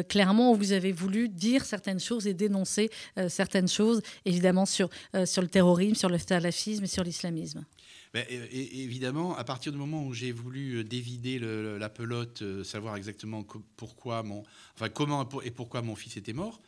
clairement, 0.07 0.51
où 0.51 0.55
vous 0.55 0.71
avez 0.71 0.91
voulu 0.91 1.29
dire 1.29 1.65
certaines 1.65 1.99
choses 1.99 2.27
et 2.27 2.33
dénoncer 2.33 2.89
certaines 3.27 3.40
certaines 3.41 3.67
choses, 3.67 4.01
évidemment, 4.23 4.67
sur, 4.67 4.87
euh, 5.15 5.25
sur 5.25 5.41
le 5.41 5.47
terrorisme, 5.47 5.95
sur 5.95 6.09
le 6.09 6.19
salafisme 6.19 6.83
et 6.83 6.87
sur 6.97 7.03
l'islamisme. 7.03 7.65
Ben, 8.13 8.23
évidemment, 8.29 9.35
à 9.35 9.43
partir 9.43 9.71
du 9.71 9.79
moment 9.79 10.05
où 10.05 10.13
j'ai 10.13 10.31
voulu 10.31 10.75
euh, 10.75 10.83
dévider 10.83 11.39
la 11.39 11.89
pelote, 11.89 12.41
euh, 12.43 12.63
savoir 12.63 12.97
exactement 12.97 13.43
pourquoi 13.77 14.21
mon, 14.21 14.43
enfin 14.75 14.89
comment 14.89 15.27
et 15.41 15.51
pourquoi 15.51 15.81
mon 15.81 15.95
fils 15.95 16.17
était 16.17 16.33
mort, 16.33 16.61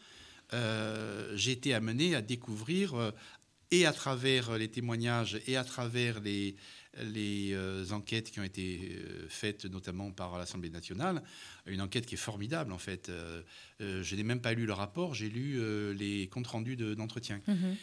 j'ai 1.36 1.52
été 1.52 1.74
amené 1.74 2.16
à 2.16 2.22
découvrir 2.22 3.12
et 3.72 3.88
à 3.88 3.92
travers 3.92 4.56
les 4.56 4.68
témoignages 4.68 5.42
et 5.48 5.58
à 5.58 5.64
travers 5.64 6.20
les, 6.20 6.56
les 7.02 7.54
euh, 7.54 7.86
enquêtes 7.92 8.32
qui 8.32 8.40
ont 8.40 8.44
été 8.44 8.92
euh, 8.92 9.26
faites 9.30 9.66
notamment 9.66 10.12
par 10.12 10.38
l'Assemblée 10.38 10.70
nationale, 10.70 11.24
une 11.66 11.82
enquête 11.82 12.06
qui 12.06 12.16
est 12.16 12.18
formidable 12.18 12.72
en 12.72 12.78
fait. 12.78 13.10
Euh, 13.10 13.42
je 13.80 14.16
n'ai 14.16 14.24
même 14.24 14.42
pas 14.42 14.54
lu 14.54 14.66
le 14.66 14.74
rapport, 14.74 15.14
j'ai 15.14 15.30
lu 15.30 15.60
les 15.96 16.28
comptes 16.28 16.48
rendus 16.48 16.76
d'entretien. 16.76 17.42
Mhm. 17.48 17.76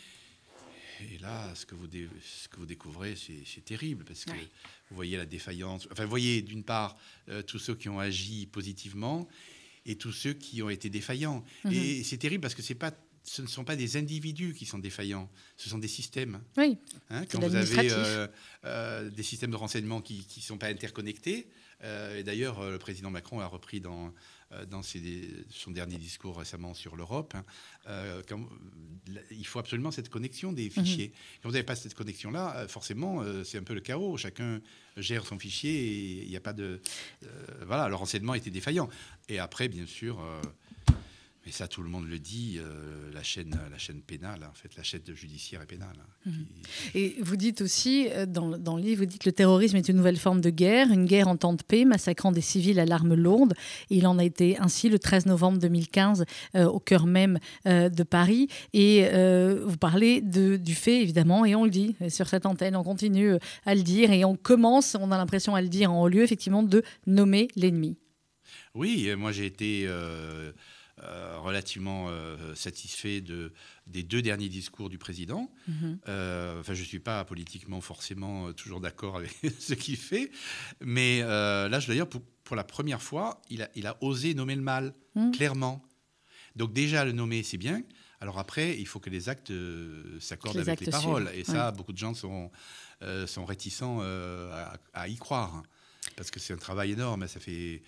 Et 1.12 1.18
là, 1.18 1.54
ce 1.54 1.64
que 1.64 1.74
vous, 1.74 1.86
ce 2.22 2.48
que 2.48 2.56
vous 2.56 2.66
découvrez, 2.66 3.14
c'est 3.16 3.64
terrible 3.64 4.04
parce 4.04 4.26
que 4.26 4.32
vous 4.32 4.96
voyez 4.96 5.16
la 5.16 5.24
défaillance. 5.24 5.88
Enfin, 5.90 6.04
vous 6.04 6.10
voyez 6.10 6.42
d'une 6.42 6.62
part 6.62 6.96
tous 7.46 7.58
ceux 7.58 7.74
qui 7.74 7.88
ont 7.88 7.98
agi 7.98 8.46
positivement 8.46 9.26
et 9.86 9.96
tous 9.96 10.12
ceux 10.12 10.34
qui 10.34 10.62
ont 10.62 10.68
été 10.68 10.90
défaillants. 10.90 11.42
Mhm. 11.64 11.72
Et 11.72 12.04
c'est 12.04 12.18
terrible 12.18 12.42
parce 12.42 12.54
que 12.54 12.62
c'est 12.62 12.74
pas 12.74 12.92
ce 13.22 13.42
ne 13.42 13.46
sont 13.46 13.64
pas 13.64 13.76
des 13.76 13.96
individus 13.96 14.54
qui 14.54 14.66
sont 14.66 14.78
défaillants, 14.78 15.30
ce 15.56 15.68
sont 15.68 15.78
des 15.78 15.88
systèmes. 15.88 16.40
Oui. 16.56 16.78
Hein, 17.11 17.24
quand 17.30 17.40
vous 17.40 17.54
avez 17.54 17.92
euh, 17.92 18.26
euh, 18.64 19.11
des 19.11 19.22
systèmes 19.22 19.50
de 19.50 19.56
renseignement 19.56 20.00
qui 20.00 20.26
ne 20.37 20.42
sont 20.42 20.59
pas 20.59 20.68
interconnectés, 20.68 21.50
euh, 21.83 22.18
et 22.18 22.22
d'ailleurs 22.22 22.68
le 22.68 22.78
président 22.78 23.11
Macron 23.11 23.40
a 23.40 23.46
repris 23.46 23.80
dans, 23.80 24.12
dans 24.68 24.83
son 24.83 25.70
dernier 25.70 25.96
discours 25.96 26.38
récemment 26.38 26.74
sur 26.74 26.96
l'Europe, 26.96 27.35
hein, 27.87 28.22
il 29.30 29.46
faut 29.46 29.59
absolument 29.59 29.90
cette 29.90 30.09
connexion 30.09 30.52
des 30.52 30.64
mhm. 30.64 30.70
fichiers. 30.70 31.12
Quand 31.42 31.48
vous 31.48 31.54
n'avez 31.54 31.64
pas 31.64 31.76
cette 31.76 31.94
connexion-là, 31.94 32.66
forcément, 32.68 33.22
c'est 33.44 33.59
un 33.59 33.62
peu 33.62 33.74
le 33.74 33.80
chaos. 33.80 34.16
Chacun 34.16 34.61
gère 34.96 35.26
son 35.26 35.38
fichier 35.38 35.72
et 35.72 36.22
il 36.24 36.28
n'y 36.28 36.37
a 36.37 36.40
pas 36.40 36.52
de... 36.52 36.80
voilà, 37.66 37.88
le 37.88 37.94
renseignement 37.94 38.35
était 38.35 38.50
défaillant. 38.50 38.88
Et 39.28 39.38
après, 39.38 39.68
bien 39.68 39.87
sûr 39.87 40.20
et 41.46 41.53
ça, 41.53 41.66
tout 41.66 41.83
le 41.83 41.88
monde 41.88 42.07
le 42.07 42.18
dit, 42.18 42.59
euh, 42.59 43.11
la, 43.14 43.22
chaîne, 43.22 43.59
la 43.70 43.79
chaîne 43.79 44.03
pénale, 44.03 44.40
en 44.44 44.53
fait, 44.53 44.76
la 44.76 44.83
chaîne 44.83 45.00
judiciaire 45.14 45.62
et 45.62 45.66
pénale. 45.66 45.96
Hein, 45.98 46.31
mhm. 46.31 46.46
Et 46.94 47.16
vous 47.22 47.37
dites 47.37 47.62
aussi, 47.62 48.09
euh, 48.11 48.26
dans, 48.26 48.59
dans, 48.59 48.76
le 48.76 48.83
livre, 48.83 49.00
vous 49.00 49.07
dites 49.07 49.22
que 49.22 49.29
le 49.29 49.33
terrorisme 49.33 49.76
est 49.76 49.88
une 49.88 49.96
nouvelle 49.96 50.18
forme 50.18 50.42
de 50.42 50.50
guerre, 50.50 50.92
une 50.92 51.07
guerre 51.07 51.29
en 51.29 51.38
temps 51.38 51.55
de 51.55 51.62
paix, 51.62 51.87
massacrant 51.87 52.31
des 52.31 52.42
civils 52.42 52.79
à 52.79 52.85
l'arme 52.85 53.14
lourde. 53.14 53.55
il 53.88 54.07
en 54.07 54.18
a 54.18 54.24
été 54.24 54.59
ainsi 54.59 54.90
le 54.90 54.98
13 54.98 55.26
novembre 55.26 55.59
2015, 55.59 56.26
euh, 56.57 56.66
au 56.66 56.79
cœur 56.79 57.07
même 57.07 57.38
de 57.64 58.03
Paris. 58.03 58.48
Et 58.72 59.09
vous 59.64 59.76
parlez 59.76 60.20
de, 60.20 60.57
du 60.57 60.74
fait, 60.74 61.00
évidemment, 61.00 61.44
et 61.44 61.55
on 61.55 61.64
le 61.64 61.70
dit 61.70 61.96
sur 62.09 62.29
cette 62.29 62.46
antenne, 62.46 62.76
on 62.76 62.85
continue 62.85 63.35
à 63.64 63.74
le 63.74 63.83
dire, 63.83 64.12
et 64.12 64.24
on 64.24 64.37
commence, 64.37 64.96
on 64.98 65.11
a 65.11 65.16
l'impression 65.16 65.55
à 65.55 65.62
le 65.62 65.68
dire 65.68 65.92
en 65.92 66.03
haut 66.03 66.09
lieu, 66.09 66.22
effectivement, 66.22 66.62
de 66.62 66.83
nommer 67.07 67.48
l'ennemi. 67.57 67.96
Oui, 68.74 69.11
moi 69.16 69.33
j'ai 69.33 69.46
été 69.46 69.85
euh, 69.87 70.53
relativement 71.40 72.06
euh, 72.08 72.54
satisfait 72.54 73.20
de, 73.20 73.52
des 73.86 74.02
deux 74.02 74.22
derniers 74.22 74.48
discours 74.48 74.88
du 74.88 74.98
président. 74.98 75.50
Mhm. 75.68 75.98
Euh, 76.08 76.60
enfin, 76.60 76.74
je 76.74 76.80
ne 76.80 76.86
suis 76.86 77.00
pas 77.00 77.24
politiquement 77.24 77.80
forcément 77.80 78.52
toujours 78.52 78.80
d'accord 78.80 79.16
avec 79.16 79.32
ce 79.58 79.74
qu'il 79.74 79.96
fait, 79.96 80.30
mais 80.80 81.20
là, 81.20 81.80
d'ailleurs, 81.86 82.08
pour, 82.08 82.22
pour, 82.44 82.56
la 82.56 82.64
première 82.64 83.02
fois, 83.02 83.40
il 83.50 83.62
a, 83.62 83.70
il 83.74 83.86
a 83.86 83.96
osé 84.02 84.34
nommer 84.34 84.56
le 84.56 84.62
mal, 84.62 84.94
mhm. 85.14 85.32
clairement. 85.32 85.82
Donc 86.56 86.72
déjà, 86.72 87.04
le 87.04 87.12
nommer, 87.12 87.42
c'est 87.42 87.58
bien. 87.58 87.82
Alors 88.20 88.38
après, 88.38 88.78
il 88.78 88.86
faut 88.86 89.00
que 89.00 89.08
les 89.08 89.28
actes 89.28 89.52
s'accordent 90.18 90.58
avec 90.58 90.80
les 90.80 90.90
paroles. 90.90 91.30
Et 91.34 91.44
ça, 91.44 91.70
beaucoup 91.72 91.92
de 91.92 91.98
gens 91.98 92.12
sont, 92.12 92.50
sont 93.26 93.44
réticents 93.44 94.00
à, 94.02 94.76
à, 94.92 95.08
y 95.08 95.16
croire. 95.16 95.62
Parce 96.16 96.30
que 96.30 96.40
c'est 96.40 96.52
un 96.52 96.58
travail 96.58 96.92
énorme. 96.92 97.26
Ça 97.28 97.40
fait 97.40 97.82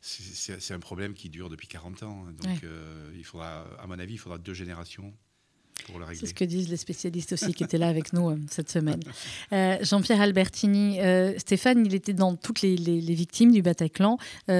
c'est 0.00 0.74
un 0.74 0.78
problème 0.78 1.14
qui 1.14 1.28
dure 1.28 1.50
depuis 1.50 1.68
40 1.68 2.02
ans. 2.04 2.24
Donc, 2.42 2.64
euh, 2.64 3.10
il 3.16 3.24
faudra, 3.24 3.66
à 3.80 3.86
mon 3.86 3.98
avis, 3.98 4.14
il 4.14 4.18
faudra 4.18 4.38
deux 4.38 4.54
générations 4.54 5.12
pour 5.86 5.98
le 5.98 6.04
régler. 6.04 6.20
C'est 6.20 6.26
ce 6.26 6.34
que 6.34 6.44
disent 6.44 6.68
les 6.68 6.76
spécialistes 6.76 7.32
aussi 7.32 7.52
qui 7.52 7.64
étaient 7.64 7.78
là 7.78 7.88
avec 7.88 8.12
nous 8.12 8.30
euh, 8.30 8.36
cette 8.50 8.70
semaine. 8.70 9.00
Euh, 9.52 9.78
Jean-Pierre 9.80 10.20
Albertini, 10.20 10.98
Stéphane, 11.38 11.86
il 11.86 11.94
était 11.94 12.12
dans 12.12 12.36
toutes 12.36 12.60
les, 12.60 12.76
victimes 12.76 13.50
du 13.50 13.62
Bataclan. 13.62 14.18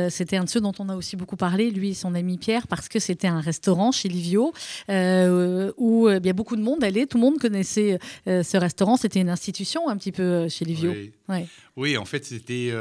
c'était 0.09 0.37
un 0.39 0.45
de 0.45 0.49
ceux 0.49 0.61
dont 0.61 0.73
on 0.79 0.89
a 0.89 0.97
aussi 0.97 1.15
beaucoup 1.17 1.37
parlé, 1.37 1.71
lui 1.71 1.91
et 1.91 1.95
son 1.95 2.15
ami 2.15 2.39
Pierre, 2.39 2.67
parce 2.69 2.89
que 2.89 2.99
c'était 2.99 3.27
un 3.27 3.41
restaurant 3.41 3.93
chez 3.93 4.09
Livio 4.09 4.55
où 4.89 6.09
il 6.09 6.27
y 6.27 6.31
a 6.31 6.33
beaucoup 6.33 6.57
de 6.57 6.63
monde 6.63 6.83
allait. 6.83 7.07
Tout 7.07 7.19
le 7.19 7.25
monde 7.25 7.39
connaissait 7.39 7.99
ce 8.27 8.57
restaurant. 8.57 8.97
C'était 8.97 9.21
une 9.21 9.29
institution 9.29 9.89
un 9.89 9.97
petit 9.99 10.13
peu 10.13 10.49
chez 10.49 10.65
Livio. 10.65 10.95
Oui, 11.29 11.47
oui 11.77 11.97
en 11.99 12.07
fait, 12.07 12.25
c'était 12.25 12.73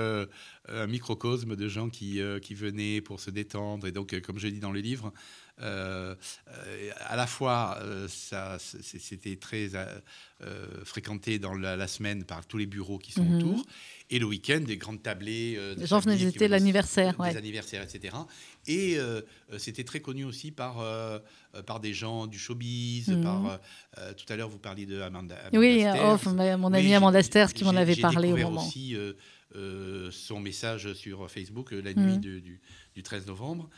un 0.69 0.87
microcosme 0.87 1.55
de 1.55 1.67
gens 1.67 1.89
qui, 1.89 2.21
euh, 2.21 2.39
qui 2.39 2.53
venaient 2.53 3.01
pour 3.01 3.19
se 3.19 3.29
détendre. 3.29 3.87
Et 3.87 3.91
donc, 3.91 4.13
euh, 4.13 4.19
comme 4.19 4.39
je 4.39 4.47
dis 4.47 4.59
dans 4.59 4.71
le 4.71 4.79
livre, 4.79 5.13
euh, 5.61 6.13
à 6.99 7.15
la 7.15 7.25
fois, 7.25 7.79
ça, 8.07 8.57
c'était 8.59 9.37
très 9.37 9.71
fréquenté 10.83 11.39
dans 11.39 11.55
la, 11.55 11.87
semaine 11.87 12.25
par 12.25 12.45
tous 12.45 12.57
les 12.57 12.67
bureaux 12.67 12.99
qui 12.99 13.11
sont 13.11 13.23
mhm. 13.23 13.37
autour, 13.37 13.65
et 14.11 14.19
le 14.19 14.25
week-end, 14.25 14.59
des 14.59 14.77
grandes 14.77 15.01
tablées. 15.01 15.57
les 15.75 15.87
gens 15.87 15.99
venaient 15.99 16.15
visiter 16.15 16.47
l'anniversaire. 16.47 17.17
Des 17.17 17.37
anniversaires, 17.37 17.81
etc. 17.81 18.15
Et 18.67 18.99
c'était 19.57 19.83
très 19.83 19.99
connu 19.99 20.25
aussi 20.25 20.51
par, 20.51 20.75
par 21.65 21.79
des 21.79 21.93
gens 21.93 22.27
du 22.27 22.37
showbiz. 22.37 23.07
Mhm. 23.07 23.23
Par, 23.23 23.59
tout 24.15 24.31
à 24.31 24.35
l'heure, 24.35 24.49
vous 24.49 24.59
parliez 24.59 24.85
de 24.85 25.01
Amanda, 25.01 25.37
oui, 25.53 25.83
mon 26.59 26.71
ami 26.71 26.93
Amanda 26.93 27.23
Sters 27.23 27.51
qui 27.51 27.63
m'en 27.63 27.75
avait 27.75 27.95
parlé 27.95 28.31
au 28.31 28.37
moment. 28.37 28.67
Aussi, 28.67 28.95
son 30.11 30.39
message 30.39 30.93
sur 30.93 31.29
Facebook 31.29 31.73
euh, 31.73 31.81
la 31.81 31.93
nuit 31.93 32.17
mm. 32.17 32.41
du, 32.41 33.03
13 33.03 33.27
novembre. 33.27 33.69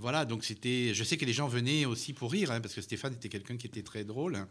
Voilà, 0.00 0.24
donc 0.24 0.44
c'était. 0.44 0.92
Je 0.94 1.04
sais 1.04 1.16
que 1.16 1.24
les 1.24 1.32
gens 1.32 1.48
venaient 1.48 1.84
aussi 1.84 2.12
pour 2.12 2.32
rire, 2.32 2.50
hein, 2.50 2.60
parce 2.60 2.74
que 2.74 2.80
Stéphane 2.80 3.14
était 3.14 3.28
quelqu'un 3.28 3.56
qui 3.56 3.66
était 3.66 3.82
très 3.82 4.04
drôle. 4.04 4.36
Hein. 4.36 4.48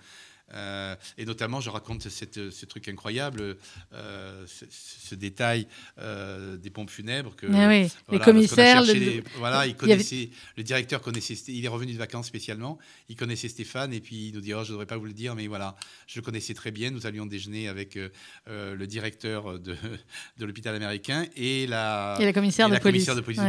Euh, 0.53 0.95
et 1.17 1.25
notamment, 1.25 1.59
je 1.59 1.69
raconte 1.69 2.07
cette, 2.07 2.51
ce 2.51 2.65
truc 2.65 2.87
incroyable, 2.87 3.57
euh, 3.93 4.45
ce, 4.47 5.15
détail 5.15 5.67
euh, 5.99 6.57
des 6.57 6.69
pompes 6.69 6.89
funèbres. 6.89 7.35
Que, 7.35 7.47
ah 7.53 7.67
oui, 7.67 7.89
les 8.09 8.19
commissaires. 8.19 8.83
Le... 8.83 9.23
voilà, 9.37 9.67
il 9.67 9.75
connaissait, 9.75 10.29
le 10.55 10.63
directeur 10.63 11.01
connaissait. 11.01 11.33
Il 11.47 11.65
est 11.65 11.69
revenu 11.69 11.93
de 11.93 11.97
vacances 11.97 12.27
spécialement. 12.27 12.77
Il 13.09 13.15
connaissait 13.15 13.49
Stéphane 13.49 13.93
et 13.93 13.99
puis 13.99 14.29
il 14.29 14.35
nous 14.35 14.41
dit 14.41 14.53
oh, 14.53 14.63
Je 14.63 14.69
ne 14.69 14.71
devrais 14.73 14.85
pas 14.85 14.97
vous 14.97 15.05
le 15.05 15.13
dire, 15.13 15.35
mais 15.35 15.47
voilà, 15.47 15.75
je 16.07 16.19
le 16.19 16.23
connaissais 16.23 16.53
très 16.53 16.71
bien. 16.71 16.91
Nous 16.91 17.05
allions 17.05 17.25
déjeuner 17.25 17.67
avec 17.67 17.99
le 18.47 18.85
directeur 18.85 19.59
de, 19.59 19.75
de 20.37 20.45
l'hôpital 20.45 20.75
américain 20.75 21.25
et 21.35 21.67
la, 21.67 22.17
et 22.19 22.25
la 22.25 22.33
commissaire, 22.33 22.69
de, 22.69 22.73
la 22.73 22.79
police. 22.79 23.05
commissaire 23.05 23.15
de 23.15 23.21
police 23.21 23.39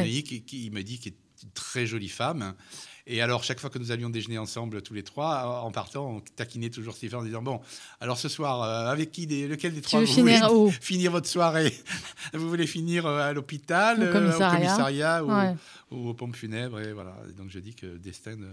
qui, 0.46 0.70
me 0.70 0.82
dit 0.82 0.98
qu'il 0.98 1.12
est 1.12 1.27
une 1.42 1.50
très 1.50 1.86
jolie 1.86 2.08
femme. 2.08 2.54
Et 3.10 3.22
alors, 3.22 3.42
chaque 3.42 3.58
fois 3.58 3.70
que 3.70 3.78
nous 3.78 3.90
allions 3.90 4.10
déjeuner 4.10 4.36
ensemble, 4.36 4.82
tous 4.82 4.92
les 4.92 5.02
trois, 5.02 5.62
en 5.64 5.70
partant, 5.70 6.16
on 6.16 6.20
taquinait 6.20 6.68
toujours 6.68 6.94
Stéphane 6.94 7.20
en 7.20 7.24
disant 7.24 7.40
Bon, 7.40 7.60
alors 8.02 8.18
ce 8.18 8.28
soir, 8.28 8.62
euh, 8.62 8.92
avec 8.92 9.12
qui, 9.12 9.26
des, 9.26 9.48
lequel 9.48 9.72
des 9.72 9.80
trois 9.80 10.00
vous 10.00 10.06
finir 10.06 10.48
voulez 10.50 10.54
où 10.58 10.70
finir 10.82 11.10
votre 11.12 11.26
soirée? 11.26 11.72
Vous 12.34 12.48
voulez 12.50 12.66
finir 12.66 13.06
euh, 13.06 13.30
à 13.30 13.32
l'hôpital, 13.32 13.98
Au 14.00 14.02
euh, 14.04 14.12
commissariat. 14.12 14.56
commissariat 14.56 15.24
ou, 15.24 15.30
Ouais. 15.32 15.54
ou 15.90 16.08
aux 16.10 16.14
pompes 16.14 16.36
funèbres 16.36 16.80
Et 16.80 16.92
voilà. 16.92 17.14
Et 17.30 17.32
donc, 17.32 17.48
je 17.48 17.60
dis 17.60 17.74
que 17.74 17.96
destin 17.96 18.32
euh, 18.42 18.52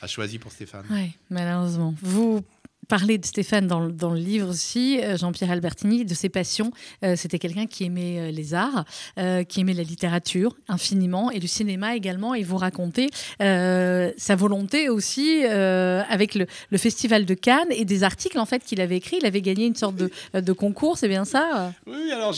a 0.00 0.06
choisi 0.06 0.38
pour 0.38 0.52
Stéphane. 0.52 0.86
Oui, 0.90 1.12
malheureusement. 1.28 1.94
Vous 2.00 2.42
parlez 2.88 3.18
de 3.18 3.24
Stéphane 3.26 3.66
dans, 3.66 3.80
le- 3.80 3.92
dans 3.92 4.10
le 4.10 4.18
livre 4.20 4.48
aussi, 4.50 5.00
euh, 5.00 5.16
Jean-Pierre 5.16 5.50
Albertini, 5.50 6.04
de 6.04 6.14
ses 6.14 6.28
passions. 6.28 6.70
Euh, 7.04 7.16
C'était 7.16 7.38
quelqu'un 7.38 7.66
qui 7.66 7.84
aimait 7.84 8.18
euh, 8.18 8.30
les 8.30 8.54
arts, 8.54 8.84
euh, 9.18 9.44
qui 9.44 9.60
aimait 9.60 9.72
la 9.74 9.82
littérature 9.82 10.56
infiniment 10.68 11.30
et 11.30 11.40
le 11.40 11.46
cinéma 11.46 11.96
également. 11.96 12.34
Et 12.34 12.42
vous 12.42 12.56
racontez 12.56 13.08
euh, 13.40 14.10
sa 14.16 14.36
volonté 14.36 14.88
aussi 14.88 15.44
avec 15.44 16.34
le, 16.34 16.46
le 16.70 16.78
Festival 16.78 17.24
de 17.24 17.34
Cannes 17.34 17.70
et 17.70 17.84
des 17.84 18.02
articles 18.02 18.38
en 18.38 18.46
fait 18.46 18.64
qu'il 18.64 18.80
avait 18.80 18.96
écrits. 18.96 19.18
Il 19.20 19.26
avait 19.26 19.42
gagné 19.42 19.66
une 19.66 19.74
sorte 19.76 19.96
de, 19.96 20.10
de 20.34 20.52
concours, 20.52 20.98
c'est 20.98 21.08
bien 21.08 21.24
ça? 21.24 21.72
Oui, 21.86 22.10
alors 22.12 22.34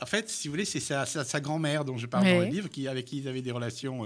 en 0.00 0.06
fait, 0.06 0.28
si 0.28 0.48
vous 0.48 0.52
voulez, 0.52 0.64
c'est 0.64 0.80
sa, 0.80 1.06
sa- 1.06 1.24
sa 1.24 1.40
grand-mère 1.40 1.84
dont 1.84 1.96
je 1.98 2.06
parle 2.06 2.24
dans 2.24 2.40
le 2.40 2.46
livre, 2.46 2.68
qui, 2.68 2.88
avec 2.88 3.04
qui 3.06 3.18
ils 3.18 3.28
avaient 3.28 3.42
des 3.42 3.52
relations 3.52 4.02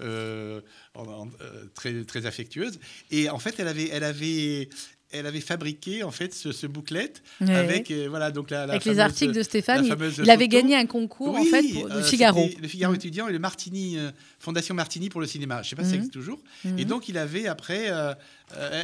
en- 0.00 1.02
en- 1.06 1.28
très, 1.74 2.04
très 2.04 2.26
affectueuses. 2.26 2.78
Et 3.10 3.28
en 3.30 3.38
fait, 3.38 3.54
elle 3.58 3.68
avait, 3.68 3.88
elle 3.92 4.04
avait, 4.04 4.68
elle 5.10 5.26
avait 5.26 5.40
fabriqué 5.40 6.02
en 6.02 6.10
fait 6.10 6.34
ce, 6.34 6.52
ce 6.52 6.66
booklet 6.66 7.12
Ouais. 7.40 7.54
avec 7.54 7.90
euh, 7.90 8.06
voilà 8.08 8.30
donc 8.30 8.50
la, 8.50 8.66
la 8.66 8.74
Avec 8.74 8.84
les 8.84 8.98
articles 8.98 9.32
de 9.32 9.42
Stéphane, 9.42 9.84
il, 10.18 10.30
avait 10.30 10.48
gagné 10.48 10.76
un 10.76 10.86
concours 10.86 11.34
en 11.36 11.40
Oui, 11.40 11.46
fait 11.48 11.62
pour, 11.72 11.90
euh, 11.90 12.00
du 12.02 12.06
Figaro. 12.06 12.48
Le 12.60 12.68
Figaro 12.68 12.92
Mhm. 12.92 12.96
étudiant 12.98 13.28
et 13.28 13.32
le 13.32 13.38
Martini, 13.38 13.96
euh, 13.98 14.10
Fondation 14.38 14.74
Martini 14.74 15.08
pour 15.08 15.20
le 15.20 15.26
cinéma. 15.26 15.62
Je 15.62 15.70
sais 15.70 15.76
pas 15.76 15.82
si 15.84 15.90
ça 15.90 15.94
Mhm. 15.96 16.00
existe 16.00 16.12
toujours. 16.14 16.40
Et 16.76 16.84
donc, 16.84 17.08
il 17.08 17.16
avait 17.16 17.46
après, 17.46 17.90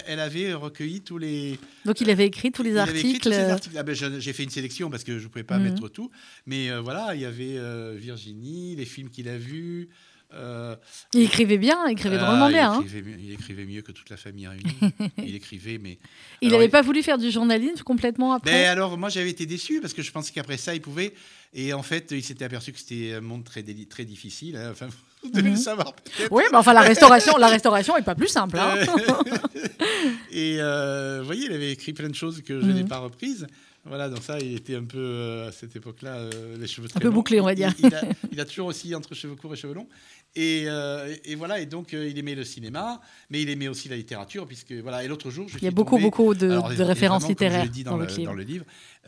elle 0.06 0.20
avait 0.20 0.52
recueilli 0.54 1.00
tous 1.02 1.18
les, 1.18 1.58
Donc 1.84 2.00
il 2.00 2.08
avait 2.10 2.26
écrit 2.26 2.50
tous 2.52 2.62
les 2.62 2.76
articles. 2.76 3.28
Ah 3.76 3.82
ben, 3.82 3.94
J'ai 3.94 4.32
fait 4.32 4.44
une 4.44 4.50
sélection 4.50 4.90
parce 4.90 5.04
que 5.04 5.18
je 5.18 5.24
ne 5.24 5.28
pouvais 5.28 5.44
pas 5.44 5.58
mettre 5.58 5.88
tout. 5.88 6.10
Mais 6.46 6.70
voilà, 6.80 7.14
il 7.14 7.20
y 7.20 7.24
avait 7.24 7.58
Virginie, 7.96 8.76
les 8.76 8.84
films 8.86 9.10
qu'il 9.10 9.28
a 9.28 9.36
vus. 9.36 9.88
Euh, 10.34 10.76
Il 11.14 11.22
écrivait 11.22 11.58
bien, 11.58 11.78
il 11.86 11.92
écrivait 11.92 12.16
ah, 12.20 12.24
drôlement 12.24 12.48
il 12.48 12.52
bien. 12.54 12.72
hein. 12.72 12.80
écrivait 12.82 13.02
mieux- 13.10 13.18
il 13.20 13.32
écrivait 13.32 13.64
mieux 13.64 13.82
que 13.82 13.92
toute 13.92 14.10
la 14.10 14.16
famille 14.16 14.46
réunie. 14.48 14.76
il 15.18 15.34
écrivait, 15.34 15.78
mais. 15.78 15.98
Il 16.42 16.50
n'avait 16.50 16.68
pas 16.68 16.82
voulu 16.82 17.02
faire 17.02 17.18
du 17.18 17.30
journalisme 17.30 17.82
complètement 17.84 18.32
après. 18.32 18.50
Ben, 18.50 18.68
alors, 18.70 18.98
moi, 18.98 19.08
j'avais 19.08 19.30
été 19.30 19.46
déçu 19.46 19.80
parce 19.80 19.94
que 19.94 20.02
je 20.02 20.10
pensais 20.12 20.32
qu'après 20.32 20.56
ça, 20.56 20.74
il 20.74 20.80
pouvait. 20.80 21.14
Et 21.52 21.72
en 21.72 21.82
fait, 21.82 22.10
il 22.10 22.22
s'était 22.24 22.44
aperçu 22.44 22.72
que 22.72 22.78
c'était 22.78 23.14
un 23.14 23.20
monde 23.20 23.44
très, 23.44 23.62
difficile. 23.62 24.56
hein. 24.56 24.70
Enfin, 24.72 24.88
vous 25.22 25.30
devez 25.30 25.50
Mhm. 25.50 25.54
le 25.54 25.60
savoir 25.60 25.94
peut-être. 25.94 26.28
Oui, 26.32 26.42
mais 26.50 26.58
enfin 26.58 26.72
la 26.74 26.80
restauration, 26.82 27.36
la 27.38 27.46
restauration 27.48 27.96
est 27.96 28.02
pas 28.02 28.14
plus 28.16 28.28
simple. 28.28 28.58
hein. 28.58 28.74
et 30.30 30.56
euh, 30.60 31.18
vous 31.20 31.26
voyez, 31.26 31.46
il 31.46 31.52
avait 31.52 31.72
écrit 31.72 31.92
plein 31.92 32.08
de 32.08 32.14
choses 32.14 32.42
que 32.42 32.60
je 32.60 32.66
Mhm. 32.66 32.72
n'ai 32.74 32.84
pas 32.84 32.98
reprises. 32.98 33.46
Voilà, 33.86 34.08
donc 34.08 34.22
ça, 34.22 34.38
il 34.40 34.54
était 34.56 34.76
un 34.76 34.84
peu, 34.84 34.96
euh, 34.98 35.48
à 35.48 35.52
cette 35.52 35.76
époque-là, 35.76 36.14
euh, 36.16 36.56
les 36.58 36.66
cheveux 36.66 36.88
très 36.88 36.98
peu 37.00 37.08
longs. 37.08 37.14
bouclé, 37.14 37.38
on 37.40 37.44
va 37.44 37.52
Il- 37.52 37.56
dire. 37.56 37.72
Il, 37.78 37.94
a, 37.94 38.00
il 38.32 38.40
a 38.40 38.44
toujours 38.46 38.66
aussi 38.68 38.94
entre 38.94 39.14
cheveux 39.14 39.34
courts 39.36 39.52
et 39.52 39.56
cheveux 39.56 39.74
longs. 39.74 39.88
Et, 40.36 40.64
euh, 40.66 41.14
et 41.24 41.36
voilà, 41.36 41.60
et 41.60 41.66
donc 41.66 41.94
euh, 41.94 42.08
il 42.08 42.18
aimait 42.18 42.34
le 42.34 42.42
cinéma, 42.44 43.00
mais 43.30 43.40
il 43.42 43.48
aimait 43.50 43.68
aussi 43.68 43.88
la 43.88 43.96
littérature, 43.96 44.46
puisque 44.48 44.72
voilà. 44.72 45.04
Et 45.04 45.08
l'autre 45.08 45.30
jour, 45.30 45.48
je 45.48 45.58
Il 45.58 45.62
y 45.64 45.68
a 45.68 45.70
beaucoup, 45.70 45.94
tombé- 45.96 46.02
beaucoup 46.02 46.34
de, 46.34 46.50
alors, 46.50 46.66
références 46.66 46.96
vraiment, 46.96 47.18
comme 47.18 47.20
je 47.20 47.28
littéraires 47.28 47.62
le 47.64 47.70
dis 47.70 47.84
dans, 47.84 47.92
dans, 47.92 47.96
le, 47.98 48.06
livre. 48.06 48.24
dans 48.24 48.32
le 48.32 48.42
livre, 48.42 48.64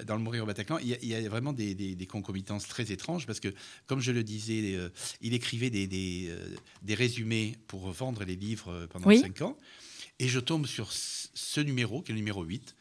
dans 0.06 0.14
le 0.14 0.22
Mourir 0.22 0.44
au 0.44 0.46
Bataclan, 0.46 0.78
il 0.78 0.88
y 0.88 0.94
a, 0.94 0.98
il 1.02 1.08
y 1.08 1.14
a 1.16 1.28
vraiment 1.28 1.52
des, 1.52 1.74
des- 1.74 1.96
des 1.96 2.06
concomitances 2.06 2.68
très 2.68 2.92
étranges 2.92 3.26
parce 3.26 3.40
que, 3.40 3.48
comme 3.88 4.00
je 4.00 4.12
le 4.12 4.22
disais, 4.22 4.74
euh, 4.76 4.88
il 5.20 5.34
écrivait 5.34 5.68
des, 5.70 6.30
résumés 6.94 7.56
pour 7.66 7.90
vendre 7.90 8.22
les 8.24 8.36
livres 8.36 8.86
pendant 8.90 9.08
Oui. 9.08 9.18
cinq 9.18 9.40
ans. 9.42 9.56
Et 10.18 10.28
je 10.28 10.38
tombe 10.40 10.66
sur 10.66 10.90
ce 10.92 11.60
numéro, 11.60 12.02
qui 12.02 12.12
est 12.12 12.14
le 12.14 12.20
numéro 12.20 12.42
8, 12.44 12.74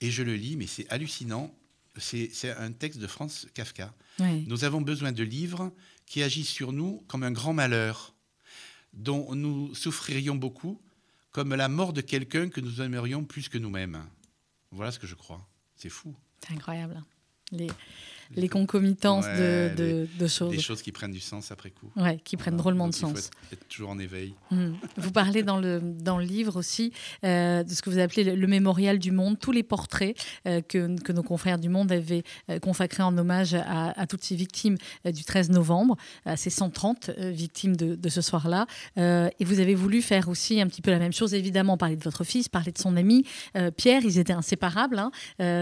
et 0.00 0.10
je 0.10 0.22
le 0.22 0.34
lis, 0.34 0.56
mais 0.56 0.66
c'est 0.66 0.88
hallucinant. 0.88 1.54
C'est 1.98 2.30
un 2.58 2.72
texte 2.72 2.98
de 3.00 3.06
Franz 3.06 3.46
Kafka. 3.54 3.94
Nous 4.46 4.64
avons 4.64 4.80
besoin 4.82 5.12
de 5.12 5.22
livres 5.22 5.72
qui 6.06 6.22
agissent 6.22 6.48
sur 6.48 6.72
nous 6.72 7.04
comme 7.08 7.22
un 7.22 7.32
grand 7.32 7.52
malheur, 7.52 8.14
dont 8.92 9.34
nous 9.34 9.74
souffririons 9.74 10.36
beaucoup, 10.36 10.80
comme 11.32 11.54
la 11.54 11.68
mort 11.68 11.92
de 11.92 12.00
quelqu'un 12.00 12.48
que 12.48 12.60
nous 12.60 12.80
aimerions 12.80 13.24
plus 13.24 13.48
que 13.48 13.58
nous-mêmes. 13.58 14.02
Voilà 14.70 14.90
ce 14.90 14.98
que 14.98 15.06
je 15.06 15.14
crois. 15.14 15.46
C'est 15.74 15.90
fou. 15.90 16.14
C'est 16.40 16.54
incroyable. 16.54 17.02
Les 18.34 18.48
concomitances 18.48 19.24
Ouais, 19.26 19.70
de, 19.70 19.74
de- 19.76 20.08
de 20.18 20.26
choses 20.26 20.50
Des 20.50 20.58
choses 20.60 20.82
qui 20.82 20.92
prennent 20.92 21.12
du 21.12 21.20
sens 21.20 21.50
après 21.52 21.70
coup. 21.70 21.90
ouais, 21.96 22.18
qui 22.24 22.36
prennent 22.36 22.54
Voilà. 22.54 22.62
drôlement 22.62 22.88
de 22.88 22.94
il 22.94 22.98
faut 23.00 23.08
sens. 23.08 23.18
être, 23.18 23.30
être 23.52 23.68
toujours 23.68 23.90
en 23.90 23.98
éveil. 23.98 24.34
Mm. 24.50 24.72
Vous 24.96 25.12
parlez 25.12 25.42
dans 25.42 25.58
le, 25.58 25.80
dans 25.80 26.18
le 26.18 26.24
livre 26.24 26.56
aussi 26.56 26.92
euh, 27.24 27.62
de 27.62 27.70
ce 27.70 27.82
que 27.82 27.90
vous 27.90 27.98
appelez 27.98 28.24
le, 28.24 28.34
le 28.34 28.46
mémorial 28.46 28.98
du 28.98 29.10
monde, 29.12 29.38
tous 29.38 29.52
les 29.52 29.62
portraits 29.62 30.16
euh, 30.46 30.60
que, 30.60 30.98
que 31.00 31.12
nos 31.12 31.22
confrères 31.22 31.58
du 31.58 31.68
monde 31.68 31.92
avaient 31.92 32.22
euh, 32.50 32.58
consacrés 32.58 33.02
en 33.02 33.16
hommage 33.16 33.54
à, 33.54 33.98
à 34.00 34.06
toutes 34.06 34.24
ces 34.24 34.34
victimes 34.36 34.76
du 35.04 35.24
13 35.24 35.50
novembre, 35.50 35.96
à 36.24 36.36
ces 36.36 36.50
130 36.50 37.10
euh, 37.18 37.30
victimes 37.30 37.76
de, 37.76 37.94
de 37.94 38.08
ce 38.08 38.20
soir-là. 38.20 38.66
Euh, 38.98 39.28
et 39.40 39.44
vous 39.44 39.60
avez 39.60 39.74
voulu 39.74 40.02
faire 40.02 40.28
aussi 40.28 40.60
un 40.60 40.66
petit 40.66 40.82
peu 40.82 40.90
la 40.90 40.98
même 40.98 41.12
chose, 41.12 41.34
évidemment, 41.34 41.76
parler 41.76 41.96
de 41.96 42.04
votre 42.04 42.24
fils, 42.24 42.48
parler 42.48 42.72
de 42.72 42.78
son 42.78 42.96
ami 42.96 43.24
Pierre, 43.76 44.02
ils 44.04 44.18
étaient 44.18 44.32
inséparables, 44.32 44.98
hein, 44.98 45.10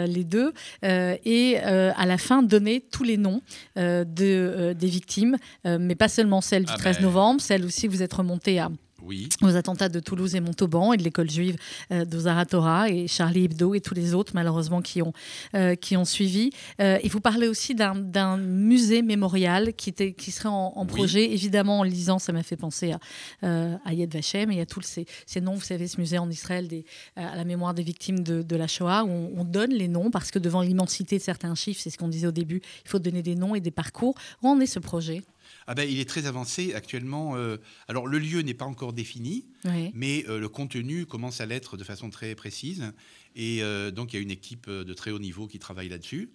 les 0.06 0.24
deux, 0.24 0.52
et 0.82 1.58
à 1.58 2.06
la 2.06 2.18
fin 2.18 2.42
donner 2.54 2.80
tous 2.80 3.02
les 3.02 3.16
noms 3.16 3.40
euh, 3.76 4.04
de, 4.04 4.24
euh, 4.24 4.74
des 4.74 4.86
victimes, 4.86 5.36
euh, 5.66 5.78
mais 5.80 5.96
pas 5.96 6.08
seulement 6.08 6.40
celles 6.40 6.64
du 6.64 6.72
Ah 6.72 6.78
13 6.78 6.96
ben. 6.96 7.02
novembre, 7.02 7.40
celles 7.40 7.64
aussi 7.64 7.88
vous 7.88 8.02
êtes 8.02 8.12
remonté 8.12 8.60
à 8.60 8.70
Oui. 9.06 9.28
aux 9.42 9.54
attentats 9.56 9.88
de 9.88 10.00
Toulouse 10.00 10.34
et 10.34 10.40
Montauban 10.40 10.92
et 10.92 10.96
de 10.96 11.02
l'école 11.02 11.30
juive 11.30 11.56
euh, 11.92 12.04
d'Ozara 12.04 12.46
Torah 12.46 12.88
et 12.88 13.06
Charlie 13.06 13.44
Hebdo 13.44 13.74
et 13.74 13.80
tous 13.80 13.94
les 13.94 14.14
autres 14.14 14.32
malheureusement 14.34 14.80
qui 14.82 15.02
ont, 15.02 15.12
euh, 15.54 15.74
qui 15.74 15.96
ont 15.96 16.04
suivi. 16.04 16.50
Euh, 16.80 16.98
et 17.02 17.08
vous 17.08 17.20
parlez 17.20 17.48
aussi 17.48 17.74
d'un 17.74 17.94
d'un 17.94 18.36
musée 18.36 19.02
mémorial 19.02 19.74
qui, 19.74 19.90
était, 19.90 20.12
qui 20.12 20.30
serait 20.30 20.48
en, 20.48 20.72
en 20.76 20.82
Oui. 20.82 20.86
projet. 20.86 21.32
Évidemment, 21.32 21.80
en 21.80 21.82
lisant, 21.82 22.18
ça 22.18 22.32
m'a 22.32 22.42
fait 22.42 22.56
penser 22.56 22.92
à, 22.92 22.98
euh, 23.44 23.76
à 23.84 23.92
Yad 23.94 24.12
Vashem 24.12 24.50
et 24.50 24.60
à 24.60 24.66
tous 24.66 24.82
ces, 24.82 25.06
ces 25.26 25.40
noms, 25.40 25.54
vous 25.54 25.60
savez, 25.60 25.86
ce 25.88 26.00
musée 26.00 26.18
en 26.18 26.30
Israël 26.30 26.68
des, 26.68 26.84
à 27.16 27.36
la 27.36 27.44
mémoire 27.44 27.74
des 27.74 27.82
victimes 27.82 28.20
de, 28.20 28.42
de 28.42 28.56
la 28.56 28.66
Shoah, 28.66 29.04
où 29.04 29.08
on, 29.10 29.32
on 29.36 29.44
donne 29.44 29.72
les 29.72 29.88
noms 29.88 30.10
parce 30.10 30.30
que 30.30 30.38
devant 30.38 30.62
l'immensité 30.62 31.18
de 31.18 31.22
certains 31.22 31.54
chiffres, 31.54 31.80
c'est 31.82 31.90
ce 31.90 31.98
qu'on 31.98 32.08
disait 32.08 32.26
au 32.26 32.32
début, 32.32 32.60
il 32.84 32.88
faut 32.88 32.98
donner 32.98 33.22
des 33.22 33.34
noms 33.34 33.54
et 33.54 33.60
des 33.60 33.70
parcours. 33.70 34.14
Où 34.42 34.48
en 34.48 34.60
est 34.60 34.66
ce 34.66 34.78
projet? 34.78 35.22
Ah 35.66 35.74
ben, 35.74 35.88
il 35.88 35.98
est 35.98 36.08
très 36.08 36.26
avancé 36.26 36.74
actuellement. 36.74 37.36
euh, 37.36 37.56
alors, 37.88 38.06
le 38.06 38.18
lieu 38.18 38.40
n'est 38.42 38.54
pas 38.54 38.64
encore 38.66 38.92
défini, 38.92 39.46
Oui. 39.64 39.90
mais 39.94 40.24
euh, 40.28 40.38
le 40.38 40.48
contenu 40.48 41.06
commence 41.06 41.40
à 41.40 41.46
l'être 41.46 41.76
de 41.76 41.84
façon 41.84 42.10
très 42.10 42.34
précise. 42.34 42.92
Et 43.34 43.62
euh, 43.62 43.90
donc, 43.90 44.12
il 44.12 44.16
y 44.16 44.18
a 44.18 44.22
une 44.22 44.30
équipe 44.30 44.68
de 44.68 44.94
très 44.94 45.10
haut 45.10 45.18
niveau 45.18 45.46
qui 45.46 45.58
travaille 45.58 45.88
là-dessus. 45.88 46.30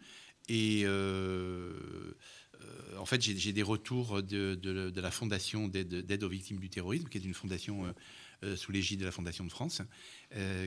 Et 0.49 0.83
en 2.97 3.05
fait, 3.05 3.21
j'ai 3.21 3.53
des 3.53 3.63
retours 3.63 4.21
de, 4.21 4.55
de- 4.55 4.89
de 4.89 5.01
la 5.01 5.11
Fondation 5.11 5.67
d'aide 5.67 6.23
aux 6.23 6.29
victimes 6.29 6.59
du 6.59 6.69
terrorisme, 6.69 7.07
qui 7.07 7.17
est 7.17 7.23
une 7.23 7.33
fondation 7.33 7.93
sous 8.55 8.71
l'égide 8.71 8.99
de 9.01 9.05
la 9.05 9.11
Fondation 9.11 9.45
de 9.45 9.49
France, 9.51 9.81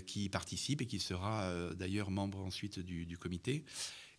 qui 0.07 0.29
participe 0.29 0.81
et 0.83 0.87
qui 0.87 0.99
sera 1.01 1.53
d'ailleurs 1.75 2.11
membre 2.11 2.39
ensuite 2.41 2.79
du, 2.79 3.07
du 3.07 3.19
comité. 3.19 3.65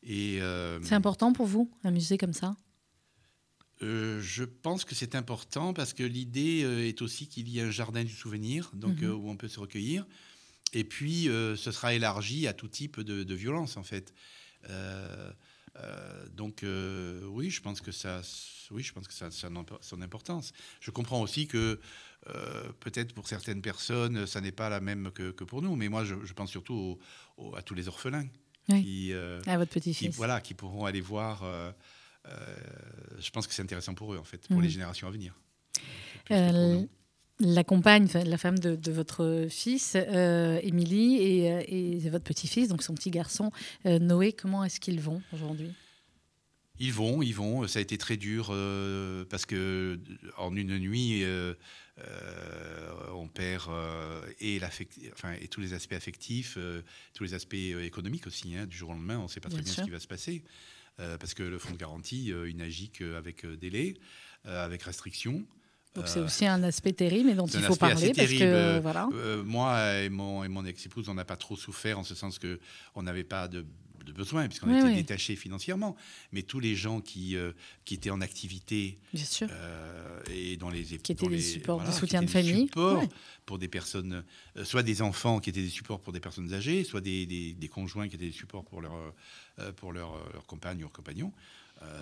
Euh, 0.09 0.79
C'est 0.83 0.95
important 0.95 1.31
pour 1.33 1.45
vous, 1.47 1.71
un 1.83 1.91
musée 1.91 2.17
comme 2.17 2.33
ça? 2.33 2.55
Euh, 3.83 4.21
je 4.21 4.43
pense 4.43 4.85
que 4.85 4.95
c'est 4.95 5.13
important 5.15 5.73
parce 5.73 5.93
que 5.93 6.03
l'idée 6.03 6.63
euh, 6.63 6.87
est 6.87 7.01
aussi 7.01 7.27
qu'il 7.27 7.47
y 7.49 7.59
ait 7.59 7.63
un 7.63 7.71
jardin 7.71 8.03
du 8.03 8.13
souvenir, 8.13 8.71
donc 8.73 8.97
Mhm. 9.01 9.09
euh, 9.09 9.13
où 9.13 9.29
on 9.29 9.37
peut 9.37 9.47
se 9.49 9.59
recueillir. 9.59 10.05
Et 10.73 10.83
puis, 10.83 11.29
euh, 11.29 11.55
ce 11.55 11.71
sera 11.71 11.93
élargi 11.93 12.47
à 12.47 12.53
tout 12.53 12.67
type 12.67 12.99
de, 13.01 13.23
de 13.23 13.35
violence, 13.35 13.77
en 13.77 13.83
fait. 13.83 14.13
Donc, 16.35 16.63
oui, 16.63 17.49
je 17.49 17.61
pense 17.61 17.81
que 17.81 17.91
ça, 17.91 18.21
oui, 18.71 18.83
je 18.83 18.93
pense 18.93 19.07
que 19.07 19.13
ça, 19.13 19.29
ça 19.31 19.47
a 19.47 19.51
son 19.81 20.01
importance. 20.01 20.51
Je 20.79 20.91
comprends 20.91 21.21
aussi 21.21 21.47
que 21.47 21.79
peut-être 22.79 23.13
pour 23.13 23.27
certaines 23.27 23.61
personnes, 23.61 24.25
ça 24.25 24.41
n'est 24.41 24.51
pas 24.51 24.69
la 24.69 24.79
même 24.79 25.11
que, 25.11 25.31
que 25.31 25.43
pour 25.43 25.61
nous. 25.61 25.75
Mais 25.75 25.89
moi, 25.89 26.05
je, 26.05 26.15
je 26.23 26.33
pense 26.33 26.49
surtout 26.51 26.73
au- 26.73 26.99
au- 27.37 27.55
à 27.55 27.61
tous 27.61 27.75
les 27.75 27.87
orphelins 27.87 28.27
Oui. 28.69 28.81
qui, 28.83 29.13
à 29.13 29.57
votre 29.57 29.71
petit-fils 29.71 30.15
voilà, 30.15 30.41
qui 30.41 30.53
pourront 30.53 30.85
aller 30.85 31.01
voir. 31.01 31.43
Euh, 32.27 32.55
je 33.19 33.29
pense 33.31 33.47
que 33.47 33.53
c'est 33.53 33.61
intéressant 33.61 33.93
pour 33.93 34.13
eux, 34.13 34.17
en 34.17 34.23
fait, 34.23 34.47
pour 34.47 34.57
Mhm. 34.57 34.63
les 34.63 34.69
générations 34.69 35.07
à 35.07 35.11
venir. 35.11 35.33
Euh. 36.31 36.83
La 37.39 37.63
compagne, 37.63 38.07
la 38.25 38.37
femme 38.37 38.59
de, 38.59 38.75
de 38.75 38.91
votre 38.91 39.47
fils, 39.49 39.95
euh, 39.97 40.59
Émilie, 40.61 41.17
et, 41.17 41.51
euh, 41.51 41.63
et 41.67 42.09
votre 42.09 42.23
petit-fils, 42.23 42.67
donc 42.69 42.83
son 42.83 42.93
petit 42.93 43.09
garçon, 43.09 43.51
euh, 43.87 43.97
Noé, 43.97 44.33
comment 44.33 44.63
est-ce 44.63 44.79
qu'ils 44.79 45.01
vont 45.01 45.21
aujourd'hui? 45.33 45.73
Ils 46.79 46.93
vont, 46.93 47.21
ils 47.23 47.33
vont. 47.33 47.67
Ça 47.67 47.79
a 47.79 47.81
été 47.81 47.97
très 47.97 48.17
dur 48.17 48.49
euh, 48.51 49.25
parce 49.29 49.45
que 49.45 49.99
en 50.37 50.55
une 50.55 50.77
nuit, 50.77 51.23
on 53.13 53.27
perd 53.27 53.69
et, 54.39 54.59
l'affect- 54.59 54.99
enfin, 55.13 55.33
et 55.41 55.47
tous 55.47 55.61
les 55.61 55.73
aspects 55.73 55.93
affectifs, 55.93 56.57
tous 57.13 57.23
les 57.23 57.33
aspects 57.33 57.53
économiques 57.55 58.27
aussi. 58.27 58.55
hein. 58.55 58.65
Du 58.67 58.75
jour 58.77 58.89
au 58.89 58.93
lendemain, 58.93 59.19
on 59.19 59.23
ne 59.23 59.27
sait 59.27 59.39
pas 59.39 59.49
très 59.49 59.61
Bien 59.61 59.73
ce 59.73 59.81
qui 59.81 59.89
va 59.89 59.99
se 59.99 60.07
passer 60.07 60.43
parce 60.97 61.33
que 61.33 61.43
le 61.43 61.57
fonds 61.57 61.73
de 61.73 61.77
garantie, 61.77 62.31
euh, 62.31 62.49
il 62.49 62.57
n'agit 62.57 62.89
qu'avec 62.89 63.45
euh, 63.45 63.55
délai, 63.57 63.95
euh, 64.45 64.63
avec 64.63 64.83
restriction. 64.83 65.43
Donc 65.95 66.07
c'est 66.07 66.19
aussi 66.19 66.47
un 66.47 66.63
aspect 66.63 66.93
terrible 66.93 67.29
et 67.29 67.35
dont 67.35 67.45
il 67.45 67.61
faut 67.61 67.75
parler 67.75 68.13
parce 68.15 68.31
que 68.31 68.79
voilà. 68.79 69.07
moi 69.45 69.99
et 69.99 70.09
mon, 70.09 70.43
et 70.43 70.47
mon 70.47 70.65
ex-épouse, 70.65 71.07
on 71.07 71.13
n'a 71.13 71.25
pas 71.25 71.35
trop 71.35 71.55
souffert 71.55 71.99
en 71.99 72.03
ce 72.03 72.15
sens 72.15 72.39
que 72.39 72.59
on 72.95 73.03
n'avait 73.03 73.23
pas 73.23 73.47
de 73.47 73.63
de 74.03 74.11
besoin, 74.11 74.47
puisqu'on 74.47 74.75
était 74.75 74.95
détaché 74.95 75.35
financièrement. 75.35 75.95
Mais 76.31 76.43
tous 76.43 76.59
les 76.59 76.75
gens 76.75 77.01
qui, 77.01 77.35
euh, 77.35 77.51
qui 77.85 77.95
étaient 77.95 78.09
en 78.09 78.21
activité 78.21 78.99
Bien 79.13 79.25
sûr. 79.25 79.47
Euh, 79.51 80.19
et 80.31 80.57
dans 80.57 80.69
les 80.69 80.83
qui 80.83 81.11
étaient 81.11 81.27
des 81.27 81.41
supports 81.41 81.83
de 81.83 81.91
soutien 81.91 82.21
de 82.21 82.29
famille, 82.29 82.69
pour 83.45 83.57
des 83.57 83.67
personnes, 83.67 84.23
euh, 84.57 84.63
soit 84.63 84.83
des 84.83 85.01
enfants 85.01 85.39
qui 85.39 85.49
étaient 85.49 85.61
des 85.61 85.69
supports 85.69 85.99
pour 85.99 86.13
des 86.13 86.19
personnes 86.19 86.53
âgées, 86.53 86.83
soit 86.83 87.01
des, 87.01 87.25
des, 87.25 87.67
conjoints 87.67 88.07
qui 88.07 88.15
étaient 88.15 88.25
des 88.25 88.31
supports 88.31 88.63
pour 88.63 88.81
leur 88.81 88.93
pour 89.75 89.91
leur, 89.93 90.17
leur 90.33 90.45
compagne 90.45 90.77
ou 90.77 90.81
leur 90.81 90.91
compagnon. 90.91 91.31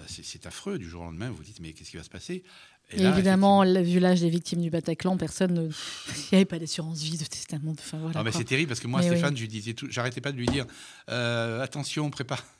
c'est 0.07 0.45
affreux. 0.45 0.77
Du 0.77 0.89
jour 0.89 1.01
au 1.01 1.05
lendemain, 1.05 1.29
vous 1.29 1.37
vous 1.37 1.43
dites 1.43 1.59
mais 1.59 1.73
qu'est-ce 1.73 1.91
qui 1.91 1.97
va 1.97 2.03
se 2.03 2.09
passer? 2.09 2.43
Et, 2.93 3.03
évidemment, 3.03 3.63
vu 3.63 3.99
l'âge 3.99 4.21
des 4.21 4.29
victimes 4.29 4.61
du 4.61 4.69
Bataclan, 4.69 5.17
personne 5.17 5.53
ne. 5.53 5.61
Il 5.67 5.69
n'y 6.33 6.37
avait 6.37 6.45
pas 6.45 6.59
d'assurance 6.59 7.01
vie, 7.01 7.17
de 7.17 7.25
testament. 7.25 7.73
Enfin, 7.77 7.97
voilà, 7.97 8.19
non, 8.19 8.23
mais 8.23 8.31
c'est 8.31 8.43
terrible 8.43 8.69
parce 8.69 8.79
que 8.79 8.87
moi, 8.87 9.01
Stéphane, 9.01 9.35
je 9.35 9.45
disais 9.45 9.73
tout, 9.73 9.87
j'arrêtais 9.89 10.21
pas 10.21 10.31
de 10.31 10.37
lui 10.37 10.47
dire 10.47 10.65
euh, 11.09 11.61
attention, 11.61 12.09
prépare. 12.09 12.43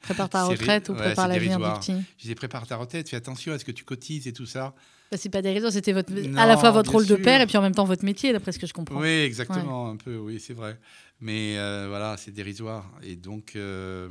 Prépare 0.00 0.28
ta 0.28 0.44
retraite 0.44 0.88
ou 0.90 0.94
prépare 0.94 1.26
l'avenir 1.26 1.58
du 1.58 1.80
petit. 1.80 1.94
Je 2.18 2.22
disais 2.22 2.34
prépare 2.36 2.66
ta 2.66 2.76
retraite, 2.76 3.08
fais 3.08 3.16
attention 3.16 3.52
à 3.52 3.58
ce 3.58 3.64
que 3.64 3.72
tu 3.72 3.82
cotises 3.82 4.28
et 4.28 4.32
tout 4.32 4.46
ça. 4.46 4.74
Bah, 5.10 5.16
c'est 5.16 5.30
pas 5.30 5.42
dérisoire, 5.42 5.72
c'était 5.72 5.92
votre, 5.92 6.12
à 6.36 6.46
la 6.46 6.56
fois 6.56 6.70
votre 6.70 6.92
rôle 6.92 7.06
de 7.06 7.16
père 7.16 7.40
et 7.40 7.46
puis 7.46 7.56
en 7.56 7.62
même 7.62 7.74
temps 7.74 7.86
votre 7.86 8.04
métier, 8.04 8.32
d'après 8.32 8.52
ce 8.52 8.58
que 8.58 8.66
je 8.66 8.72
comprends. 8.72 9.00
Oui, 9.00 9.08
exactement, 9.08 9.88
un 9.88 9.96
peu, 9.96 10.16
oui, 10.16 10.38
c'est 10.38 10.52
vrai. 10.52 10.78
Mais 11.20 11.58
euh, 11.58 11.86
voilà, 11.88 12.16
c'est 12.18 12.30
dérisoire. 12.30 12.88
Et 13.02 13.16
donc, 13.16 13.54
euh, 13.56 14.08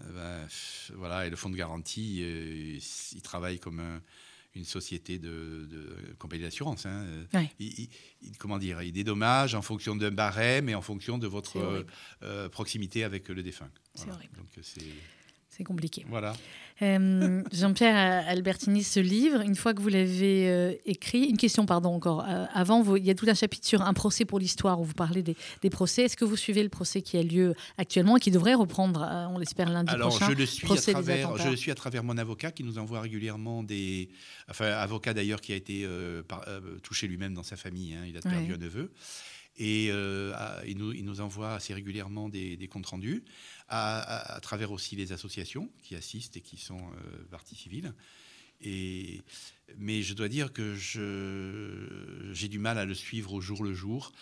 bah, 0.00 0.40
voilà, 0.96 1.26
et 1.26 1.30
le 1.30 1.36
fonds 1.36 1.50
de 1.50 1.56
garantie, 1.56 2.22
il 3.12 3.22
travaille 3.22 3.58
comme 3.58 3.80
un 3.80 4.00
une 4.54 4.64
société 4.64 5.18
de, 5.18 5.68
compagnie 6.18 6.42
d'assurance. 6.42 6.86
Hein. 6.86 7.06
Il, 7.58 7.88
comment 8.38 8.58
dire, 8.58 8.82
il 8.82 8.92
dédommage 8.92 9.54
en 9.54 9.62
fonction 9.62 9.94
d'un 9.94 10.10
barème 10.10 10.68
et 10.68 10.74
en 10.74 10.82
fonction 10.82 11.18
de 11.18 11.26
votre 11.26 11.84
euh, 12.22 12.48
proximité 12.48 13.04
avec 13.04 13.28
le 13.28 13.42
défunt. 13.42 13.70
C'est 13.94 14.10
horrible. 14.10 14.34
C'est 15.60 15.64
compliqué. 15.64 16.06
Voilà. 16.08 16.32
Euh, 16.80 17.42
Jean-Pierre 17.52 18.24
Albertini, 18.26 18.82
ce 18.82 18.98
livre, 18.98 19.42
une 19.42 19.54
fois 19.54 19.74
que 19.74 19.82
vous 19.82 19.90
l'avez 19.90 20.48
euh, 20.48 20.72
écrit, 20.86 21.24
une 21.24 21.36
question, 21.36 21.66
pardon, 21.66 21.90
encore. 21.90 22.24
Euh, 22.26 22.46
avant, 22.54 22.80
vous, 22.80 22.96
il 22.96 23.04
y 23.04 23.10
a 23.10 23.14
tout 23.14 23.26
un 23.28 23.34
chapitre 23.34 23.66
sur 23.66 23.82
un 23.82 23.92
procès 23.92 24.24
pour 24.24 24.38
l'histoire 24.38 24.80
où 24.80 24.84
vous 24.84 24.94
parlez 24.94 25.22
des, 25.22 25.36
procès. 25.70 26.04
Est-ce 26.04 26.16
que 26.16 26.24
vous 26.24 26.38
suivez 26.38 26.62
le 26.62 26.70
procès 26.70 27.02
qui 27.02 27.18
a 27.18 27.22
lieu 27.22 27.54
actuellement 27.76 28.16
et 28.16 28.20
qui 28.20 28.30
devrait 28.30 28.54
reprendre, 28.54 29.06
on 29.34 29.36
l'espère, 29.38 29.68
lundi 29.68 29.92
Alors, 29.92 30.08
prochain 30.08 30.30
je 30.30 30.38
le, 30.38 30.46
suis 30.46 30.66
à 30.72 30.76
travers, 30.76 31.36
je 31.36 31.50
le 31.50 31.56
suis 31.56 31.70
à 31.70 31.74
travers 31.74 32.02
mon 32.02 32.16
avocat 32.16 32.52
qui 32.52 32.64
nous 32.64 32.78
envoie 32.78 33.02
régulièrement 33.02 33.62
des. 33.62 34.08
Enfin, 34.48 34.64
avocat 34.64 35.12
d'ailleurs 35.12 35.42
qui 35.42 35.52
a 35.52 35.56
été 35.56 35.86
touché 36.82 37.06
lui-même 37.06 37.34
dans 37.34 37.42
sa 37.42 37.56
famille. 37.56 37.92
Hein, 37.92 38.06
il 38.08 38.16
a 38.16 38.20
perdu 38.20 38.54
un 38.54 38.56
neveu. 38.56 38.90
Et 39.56 39.86
il, 39.86 40.78
nous, 40.78 40.92
il, 40.92 41.04
nous, 41.04 41.20
envoie 41.20 41.54
assez 41.54 41.74
régulièrement 41.74 42.28
des, 42.28 42.56
des 42.56 42.68
comptes 42.68 42.86
rendus 42.86 43.24
à, 43.70 44.38
travers 44.42 44.72
aussi 44.72 44.96
les 44.96 45.12
associations 45.12 45.70
qui 45.82 45.94
assistent 45.94 46.36
et 46.36 46.40
qui 46.40 46.56
sont 46.56 46.80
euh, 46.80 47.24
partie 47.30 47.54
civile. 47.54 47.94
Et, 48.60 49.22
mais 49.78 50.02
je 50.02 50.12
dois 50.14 50.28
dire 50.28 50.52
que 50.52 50.74
j'ai 52.32 52.48
du 52.48 52.58
mal 52.58 52.78
à 52.78 52.84
le 52.84 52.94
suivre 52.94 53.32
au 53.32 53.40
jour 53.40 53.62
le 53.62 53.72
jour 53.72 54.12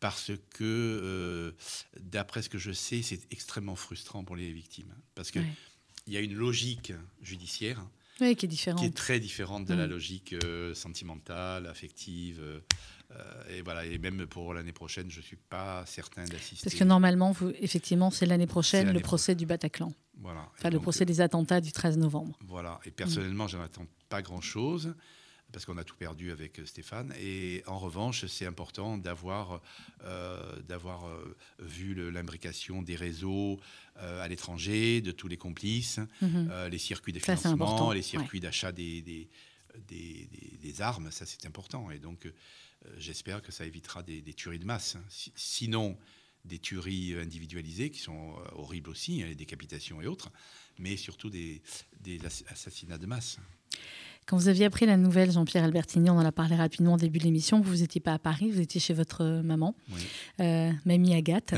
parce 0.00 0.32
que, 0.50 0.62
euh, 0.64 1.52
d'après 2.00 2.42
ce 2.42 2.48
que 2.48 2.58
je 2.58 2.72
sais, 2.72 3.02
c'est 3.02 3.20
extrêmement 3.32 3.76
frustrant 3.76 4.24
pour 4.24 4.34
les 4.34 4.52
victimes. 4.52 4.92
Parce 5.14 5.30
qu'il 5.30 5.44
il 6.08 6.12
y 6.12 6.16
a 6.16 6.20
une 6.20 6.34
logique 6.34 6.92
judiciaire 7.22 7.86
qui, 8.18 8.24
est 8.24 8.46
différente. 8.46 8.80
qui 8.80 8.86
est 8.86 8.96
très 8.96 9.20
différente 9.20 9.64
de 9.64 9.74
la 9.74 9.86
mm. 9.86 9.90
logique 9.90 10.34
euh, 10.44 10.74
sentimentale, 10.74 11.66
affective, 11.66 12.40
euh, 12.40 12.60
et 13.50 13.62
voilà, 13.62 13.84
et 13.84 13.98
même 13.98 14.26
pour 14.26 14.54
l'année 14.54 14.72
prochaine, 14.72 15.10
je 15.10 15.18
ne 15.18 15.24
suis 15.24 15.36
pas 15.36 15.84
certain 15.86 16.24
d'assister. 16.24 16.64
Parce 16.64 16.76
que 16.76 16.84
normalement, 16.84 17.32
vous, 17.32 17.52
effectivement, 17.60 18.10
c'est 18.10 18.26
l'année 18.26 18.46
prochaine 18.46 18.92
le 18.92 19.00
procès 19.00 19.34
du 19.34 19.46
Bataclan. 19.46 19.92
Voilà. 20.20 20.48
Enfin, 20.56 20.70
le 20.70 20.78
procès 20.78 21.04
des 21.04 21.20
attentats 21.20 21.60
du 21.60 21.72
13 21.72 21.98
novembre. 21.98 22.38
Voilà. 22.46 22.80
Et 22.84 22.90
personnellement, 22.90 23.48
je 23.48 23.56
n'en 23.56 23.64
attends 23.64 23.86
pas 24.08 24.22
grand-chose 24.22 24.94
parce 25.52 25.66
qu'on 25.66 25.76
a 25.76 25.84
tout 25.84 25.96
perdu 25.96 26.30
avec 26.30 26.58
euh, 26.58 26.64
Stéphane. 26.64 27.12
Et 27.20 27.62
en 27.66 27.78
revanche, 27.78 28.24
c'est 28.26 28.46
important 28.46 28.96
d'avoir 28.96 29.60
euh, 30.04 30.60
d'avoir 30.62 31.06
vu 31.58 32.10
l'imbrication 32.10 32.82
des 32.82 32.96
réseaux 32.96 33.60
à 33.96 34.26
l'étranger, 34.26 35.02
de 35.02 35.12
tous 35.12 35.28
les 35.28 35.36
complices, 35.36 36.00
mhm. 36.22 36.50
les 36.70 36.78
circuits 36.78 37.12
de 37.12 37.18
financement, 37.18 37.92
les 37.92 38.00
circuits 38.00 38.40
d'achat 38.40 38.72
des 38.72 39.02
des, 39.02 39.28
des, 39.88 40.58
des, 40.60 40.82
armes. 40.82 41.10
Ça, 41.10 41.26
c'est 41.26 41.46
important. 41.46 41.90
Et 41.90 41.98
donc, 41.98 42.26
euh, 42.26 42.34
j'espère 42.96 43.42
que 43.42 43.52
ça 43.52 43.64
évitera 43.64 44.02
des, 44.02 44.22
tueries 44.34 44.58
de 44.58 44.64
masse. 44.64 44.96
Hein. 44.96 45.30
sinon, 45.34 45.96
des 46.44 46.58
tueries 46.58 47.14
individualisées 47.20 47.90
qui 47.90 48.00
sont 48.00 48.32
euh, 48.32 48.56
horribles 48.56 48.90
aussi, 48.90 49.22
hein, 49.22 49.26
les 49.28 49.34
décapitations 49.34 50.00
et 50.02 50.06
autres, 50.06 50.30
mais 50.78 50.96
surtout 50.96 51.30
des, 51.30 51.62
assassinats 52.48 52.98
de 52.98 53.06
masse. 53.06 53.38
Quand 54.26 54.36
vous 54.36 54.48
aviez 54.48 54.64
appris 54.64 54.86
la 54.86 54.96
nouvelle, 54.96 55.32
Jean-Pierre 55.32 55.64
Albertini, 55.64 56.10
on 56.10 56.14
en 56.14 56.24
a 56.24 56.32
parlé 56.32 56.54
rapidement 56.54 56.94
au 56.94 56.96
début 56.96 57.18
de 57.18 57.24
l'émission, 57.24 57.60
vous 57.60 57.76
n'étiez 57.76 58.00
pas 58.00 58.12
à 58.12 58.18
Paris, 58.18 58.50
vous 58.50 58.60
étiez 58.60 58.80
chez 58.80 58.94
votre 58.94 59.42
maman, 59.42 59.74
euh, 60.40 60.70
mamie 60.84 61.14
Agathe. 61.14 61.54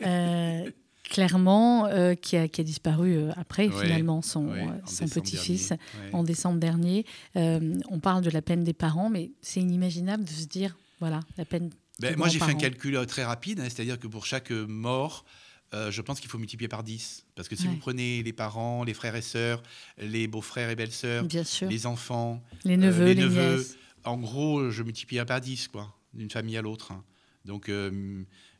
clairement, 1.10 1.86
euh, 1.86 2.14
qui, 2.14 2.36
a, 2.36 2.46
disparu 2.48 3.16
euh, 3.16 3.32
après, 3.36 3.68
finalement, 3.68 4.22
son, 4.22 4.48
euh, 4.48 4.66
son 4.86 5.06
petit-fils 5.08 5.74
en 6.12 6.22
décembre 6.22 6.58
dernier. 6.58 7.04
on 7.34 8.00
parle 8.00 8.22
de 8.22 8.30
la 8.30 8.40
peine 8.40 8.64
des 8.64 8.72
parents, 8.72 9.10
mais 9.10 9.32
c'est 9.42 9.60
inimaginable 9.60 10.24
de 10.24 10.30
se 10.30 10.46
dire, 10.46 10.78
voilà, 11.00 11.20
la 11.36 11.44
peine. 11.44 11.70
Ben, 11.98 12.16
moi, 12.16 12.28
j'ai 12.28 12.38
fait 12.38 12.52
un 12.52 12.54
calcul 12.54 13.04
très 13.06 13.24
rapide, 13.24 13.60
hein, 13.60 13.64
c'est-à-dire 13.64 13.98
que 13.98 14.06
pour 14.06 14.24
chaque 14.24 14.50
mort, 14.50 15.26
je 15.72 16.00
pense 16.00 16.20
qu'il 16.20 16.30
faut 16.30 16.38
multiplier 16.38 16.68
par 16.68 16.82
10. 16.82 17.26
Parce 17.34 17.48
que 17.48 17.56
si 17.56 17.66
vous 17.66 17.76
prenez 17.76 18.22
les 18.22 18.32
parents, 18.32 18.84
les 18.84 18.94
frères 18.94 19.16
et 19.16 19.22
sœurs, 19.22 19.62
les 19.98 20.28
beaux-frères 20.28 20.70
et 20.70 20.76
belles-sœurs, 20.76 21.26
les 21.68 21.86
enfants, 21.86 22.42
les 22.64 22.76
neveux, 22.76 23.06
les, 23.06 23.14
neveux, 23.16 23.66
en 24.04 24.16
gros, 24.16 24.70
je 24.70 24.82
multiplie 24.82 25.22
par 25.24 25.40
10, 25.40 25.68
quoi, 25.68 25.92
d'une 26.14 26.30
famille 26.30 26.56
à 26.56 26.62
l'autre. 26.62 26.92
Hein. 26.92 27.04
Donc, 27.44 27.68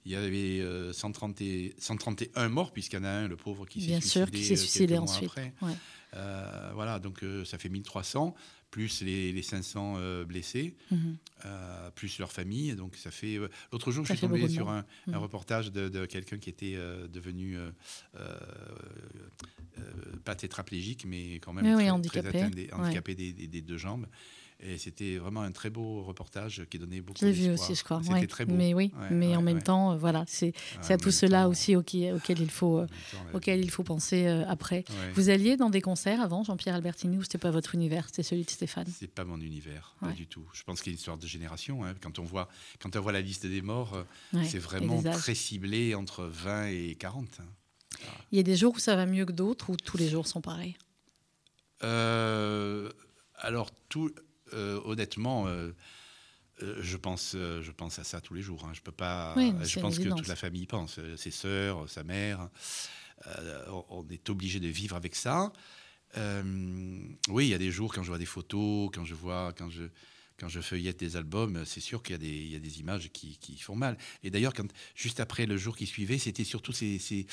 il 0.06 0.12
y 0.12 0.16
avait 0.16 0.92
130 0.92 1.40
euh, 1.42 1.70
131 1.78 2.48
morts, 2.48 2.72
puisqu'il 2.72 2.96
y 2.96 2.98
en 3.00 3.04
a 3.04 3.10
un, 3.10 3.28
le 3.28 3.36
pauvre, 3.36 3.66
qui 3.66 3.82
s'est 3.82 4.00
suicidé, 4.00 4.30
qui 4.30 4.44
s'est 4.44 4.54
euh, 4.54 4.56
suicidé 4.56 4.98
ensuite. 4.98 5.32
Euh, 6.16 6.70
voilà, 6.74 6.98
donc 6.98 7.24
ça 7.44 7.58
fait 7.58 7.68
1300, 7.68 8.34
plus 8.70 9.02
les, 9.02 9.32
les 9.32 9.42
500 9.42 10.24
blessés, 10.24 10.74
mhm. 10.90 11.16
plus 11.94 12.18
leur 12.18 12.32
famille. 12.32 12.74
Donc 12.74 12.96
ça 12.96 13.10
fait. 13.10 13.38
L'autre 13.72 13.92
jour, 13.92 14.04
je 14.04 14.14
suis 14.14 14.20
tombé 14.20 14.48
sur 14.48 14.70
un, 14.70 14.84
mhm. 15.06 15.16
reportage 15.16 15.70
de, 15.70 16.06
quelqu'un 16.06 16.38
qui 16.38 16.50
était 16.50 16.78
devenu 17.12 17.58
pas 20.24 20.34
tétraplégique, 20.34 21.04
mais 21.04 21.34
quand 21.36 21.52
même 21.52 21.76
très, 21.76 21.90
handicapé, 21.90 22.70
handicapé 22.72 23.14
des, 23.14 23.60
deux 23.60 23.78
jambes. 23.78 24.06
Et 24.62 24.78
c'était 24.78 25.16
vraiment 25.16 25.40
un 25.42 25.52
très 25.52 25.70
beau 25.70 26.02
reportage 26.02 26.66
qui 26.70 26.78
donnait 26.78 27.00
beaucoup 27.00 27.18
d'espoir. 27.18 27.32
J'ai 27.32 27.48
vu 27.48 27.54
aussi, 27.54 27.74
je 27.74 27.82
crois. 27.82 28.00
C'était 28.02 28.26
très 28.26 28.44
beau. 28.44 28.54
Mais 28.54 28.74
oui, 28.74 28.92
mais 29.10 29.36
en 29.36 29.42
même 29.42 29.62
temps, 29.62 29.96
voilà, 29.96 30.24
c'est 30.26 30.52
à 30.88 30.98
tout 30.98 31.10
cela 31.10 31.48
aussi 31.48 31.76
auquel, 31.76 32.40
il 32.40 32.50
faut, 32.50 32.84
auquel 33.32 33.60
il 33.60 33.70
faut 33.70 33.82
penser 33.82 34.26
euh, 34.26 34.44
après. 34.48 34.84
Vous 35.14 35.30
alliez 35.30 35.56
dans 35.56 35.70
des 35.70 35.80
concerts 35.80 36.20
avant, 36.20 36.44
Jean-Pierre 36.44 36.74
Albertini, 36.74 37.18
ou 37.18 37.22
c'était 37.22 37.38
pas 37.38 37.50
votre 37.50 37.74
univers, 37.74 38.06
c'était 38.06 38.22
celui 38.22 38.44
de 38.44 38.50
Stéphane? 38.50 38.86
C'est 38.98 39.06
pas 39.06 39.24
mon 39.24 39.40
univers, 39.40 39.94
pas 40.00 40.12
du 40.12 40.26
tout. 40.26 40.46
Je 40.52 40.62
pense 40.62 40.80
qu'il 40.80 40.92
y 40.92 40.92
a 40.92 40.94
une 40.94 40.98
histoire 40.98 41.18
de 41.18 41.26
génération. 41.26 41.84
Hein. 41.84 41.94
Quand 42.00 42.18
on 42.18 42.24
voit, 42.24 42.48
quand 42.80 42.94
on 42.96 43.00
voit 43.00 43.12
la 43.12 43.20
liste 43.20 43.46
des 43.46 43.62
morts, 43.62 43.94
euh, 43.94 44.42
c'est 44.44 44.58
vraiment 44.58 45.02
très 45.02 45.34
ciblé 45.34 45.94
entre 45.94 46.24
20 46.24 46.66
et 46.66 46.96
40. 46.98 47.28
Hein. 47.40 47.44
Il 48.32 48.36
y 48.36 48.40
a 48.40 48.42
des 48.42 48.56
jours 48.56 48.74
où 48.76 48.78
ça 48.78 48.96
va 48.96 49.06
mieux 49.06 49.24
que 49.24 49.32
d'autres, 49.32 49.70
ou 49.70 49.76
tous 49.76 49.96
les 49.96 50.08
jours 50.08 50.26
sont 50.26 50.40
pareils? 50.40 50.76
Euh, 51.82 52.90
alors, 53.36 53.70
tout, 53.88 54.10
euh, 54.54 54.80
honnêtement, 54.84 55.46
euh, 55.46 55.72
euh, 56.62 56.76
je 56.80 56.96
pense, 56.96 57.32
je 57.34 57.70
pense 57.70 57.98
à 57.98 58.04
ça 58.04 58.20
tous 58.20 58.34
les 58.34 58.42
jours. 58.42 58.64
Hein. 58.64 58.72
Je 58.74 58.80
peux 58.80 58.92
pas. 58.92 59.34
je 59.62 59.80
pense 59.80 59.98
que 59.98 60.08
toute 60.08 60.28
la 60.28 60.36
famille 60.36 60.66
pense. 60.66 60.98
Ses 61.16 61.30
sœurs, 61.30 61.88
sa 61.88 62.04
mère. 62.04 62.48
on 63.90 64.06
est 64.10 64.28
obligé 64.30 64.60
de 64.60 64.68
vivre 64.68 64.96
avec 64.96 65.14
ça. 65.14 65.52
oui, 66.16 67.46
il 67.46 67.48
y 67.48 67.54
a 67.54 67.58
des 67.58 67.70
jours 67.70 67.92
quand 67.92 68.02
je 68.02 68.08
vois 68.08 68.18
des 68.18 68.26
photos, 68.26 68.90
quand 68.92 69.04
je 69.04 69.14
vois, 69.14 69.52
quand 69.56 69.70
je, 69.70 69.84
quand 70.38 70.48
je 70.48 70.60
feuillette 70.60 70.98
des 70.98 71.16
albums, 71.16 71.64
c'est 71.64 71.80
sûr 71.80 72.02
qu'il 72.02 72.22
y, 72.22 72.52
y, 72.52 72.56
a 72.56 72.60
des 72.60 72.80
images 72.80 73.10
qui, 73.12 73.38
qui 73.38 73.58
font 73.58 73.76
mal. 73.76 73.96
Et 74.22 74.30
d'ailleurs, 74.30 74.52
juste 74.94 75.20
après 75.20 75.46
le 75.46 75.56
jour 75.56 75.76
qui 75.76 75.86
suivait, 75.86 76.18
c'était 76.18 76.44
surtout 76.44 76.72
ces, 76.72 76.98
ces, 76.98 77.26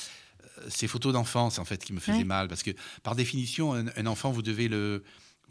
ces 0.69 0.87
photos 0.87 1.13
d'enfance 1.13 1.59
en 1.59 1.65
fait 1.65 1.83
qui 1.83 1.93
me 1.93 1.99
faisaient 1.99 2.23
mal, 2.23 2.47
parce 2.47 2.63
que 2.63 2.71
par 3.03 3.15
définition, 3.15 3.73
un 3.73 4.05
enfant, 4.05 4.31
vous 4.31 4.41
devez 4.41 4.67
le 4.67 5.03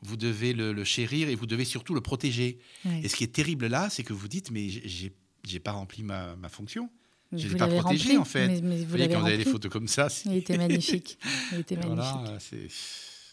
vous 0.03 0.17
devez 0.17 0.53
le, 0.53 0.85
chérir 0.85 1.29
et 1.29 1.35
vous 1.35 1.47
devez 1.47 1.65
surtout 1.65 1.95
le 1.95 2.01
protéger. 2.01 2.59
Et 3.03 3.09
ce 3.09 3.17
qui 3.17 3.25
est 3.25 3.33
terrible 3.33 3.67
là, 3.67 3.89
c'est 3.91 4.03
que 4.03 4.13
vous 4.13 4.29
dites, 4.29 4.51
mais 4.51 4.69
j'ai 4.69 5.61
pas 5.61 5.73
rempli 5.73 6.03
ma, 6.03 6.37
fonction. 6.49 6.91
Je 7.33 7.49
ne 7.49 7.53
l'ai 7.53 7.59
pas 7.59 7.67
protégé, 7.67 8.17
rempli, 8.17 8.19
en 8.19 8.25
fait. 8.25 8.61
Mais, 8.63 8.79
vous, 8.79 8.87
voyez, 8.89 9.09
quand 9.09 9.21
vous 9.21 9.27
avez 9.27 9.39
des 9.39 9.45
photos 9.51 9.71
comme 9.71 9.89
ça. 9.89 10.09
Il 10.27 10.37
était 10.37 10.57
magnifique. 10.57 11.19
Il 11.53 11.59
était 11.59 11.75
magnifique. 11.77 11.99
Voilà, 11.99 12.39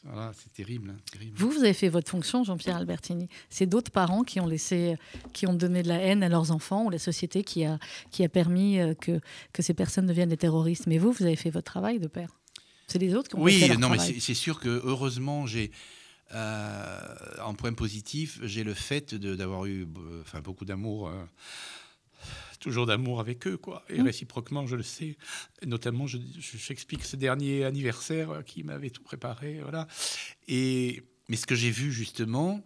Voilà, 0.04 0.32
c'est 0.36 0.52
terrible, 0.52 0.90
hein, 0.90 0.98
terrible. 1.12 1.38
Vous, 1.38 1.52
vous 1.52 1.60
avez 1.60 1.74
fait 1.74 1.90
votre 1.90 2.10
fonction, 2.10 2.44
Jean-Pierre 2.44 2.78
Albertini. 2.78 3.30
C'est 3.52 3.68
d'autres 3.68 3.92
parents 3.92 4.24
qui 4.24 4.40
ont 4.40 4.48
laissé, 4.48 4.96
qui 5.32 5.46
ont 5.46 5.54
donné 5.54 5.84
de 5.84 5.88
la 5.88 6.00
haine 6.00 6.24
à 6.24 6.30
leurs 6.30 6.52
enfants 6.52 6.86
ou 6.86 6.90
la 6.90 6.98
société 6.98 7.44
qui 7.44 7.66
a, 7.66 7.78
qui 8.10 8.24
a 8.24 8.30
permis 8.30 8.80
euh, 8.80 8.96
que, 8.96 9.22
que 9.54 9.62
ces 9.62 9.76
personnes 9.76 10.08
deviennent 10.08 10.30
des 10.30 10.38
terroristes. 10.38 10.88
Mais 10.88 10.98
vous, 10.98 11.12
vous 11.12 11.24
avez 11.24 11.36
fait 11.36 11.52
votre 11.52 11.72
travail 11.72 12.00
de 12.00 12.08
père. 12.08 12.32
C'est 12.88 13.00
les 13.00 13.16
autres 13.16 13.30
qui 13.30 13.36
ont 13.36 13.42
Oui, 13.42 13.60
fait 13.60 13.68
leur 13.70 13.80
non, 13.80 13.90
mais 13.90 13.98
travail. 13.98 14.16
c'est 14.16 14.20
c'est 14.20 14.34
sûr 14.34 14.60
que 14.60 14.82
heureusement, 14.84 15.46
j'ai. 15.46 15.72
Euh, 16.32 17.16
en 17.44 17.54
point 17.54 17.74
positif, 17.74 18.40
j'ai 18.44 18.64
le 18.64 18.74
fait 18.74 19.14
d'avoir 19.16 19.66
eu 19.66 19.84
euh, 19.84 20.22
enfin, 20.22 20.40
beaucoup 20.42 20.66
d'amour, 20.66 21.10
euh, 21.10 21.24
toujours 22.60 22.86
d'amour 22.86 23.20
avec 23.20 23.46
eux, 23.48 23.58
quoi. 23.58 23.84
Et 23.90 24.00
Mm. 24.02 24.06
réciproquement, 24.06 24.66
je 24.66 24.76
le 24.76 24.84
sais. 24.84 25.18
Notamment, 25.66 26.08
je- 26.08 26.18
je- 26.40 26.58
j'explique 26.58 27.04
ce 27.04 27.16
dernier 27.18 27.66
anniversaire 27.66 28.44
qui 28.46 28.64
m'avait 28.64 28.90
tout 28.90 29.04
préparé, 29.04 29.60
voilà. 29.62 29.88
Et 30.48 31.04
mais 31.30 31.36
ce 31.38 31.46
que 31.46 31.56
j'ai 31.56 31.72
vu 31.72 31.92
justement, 31.92 32.62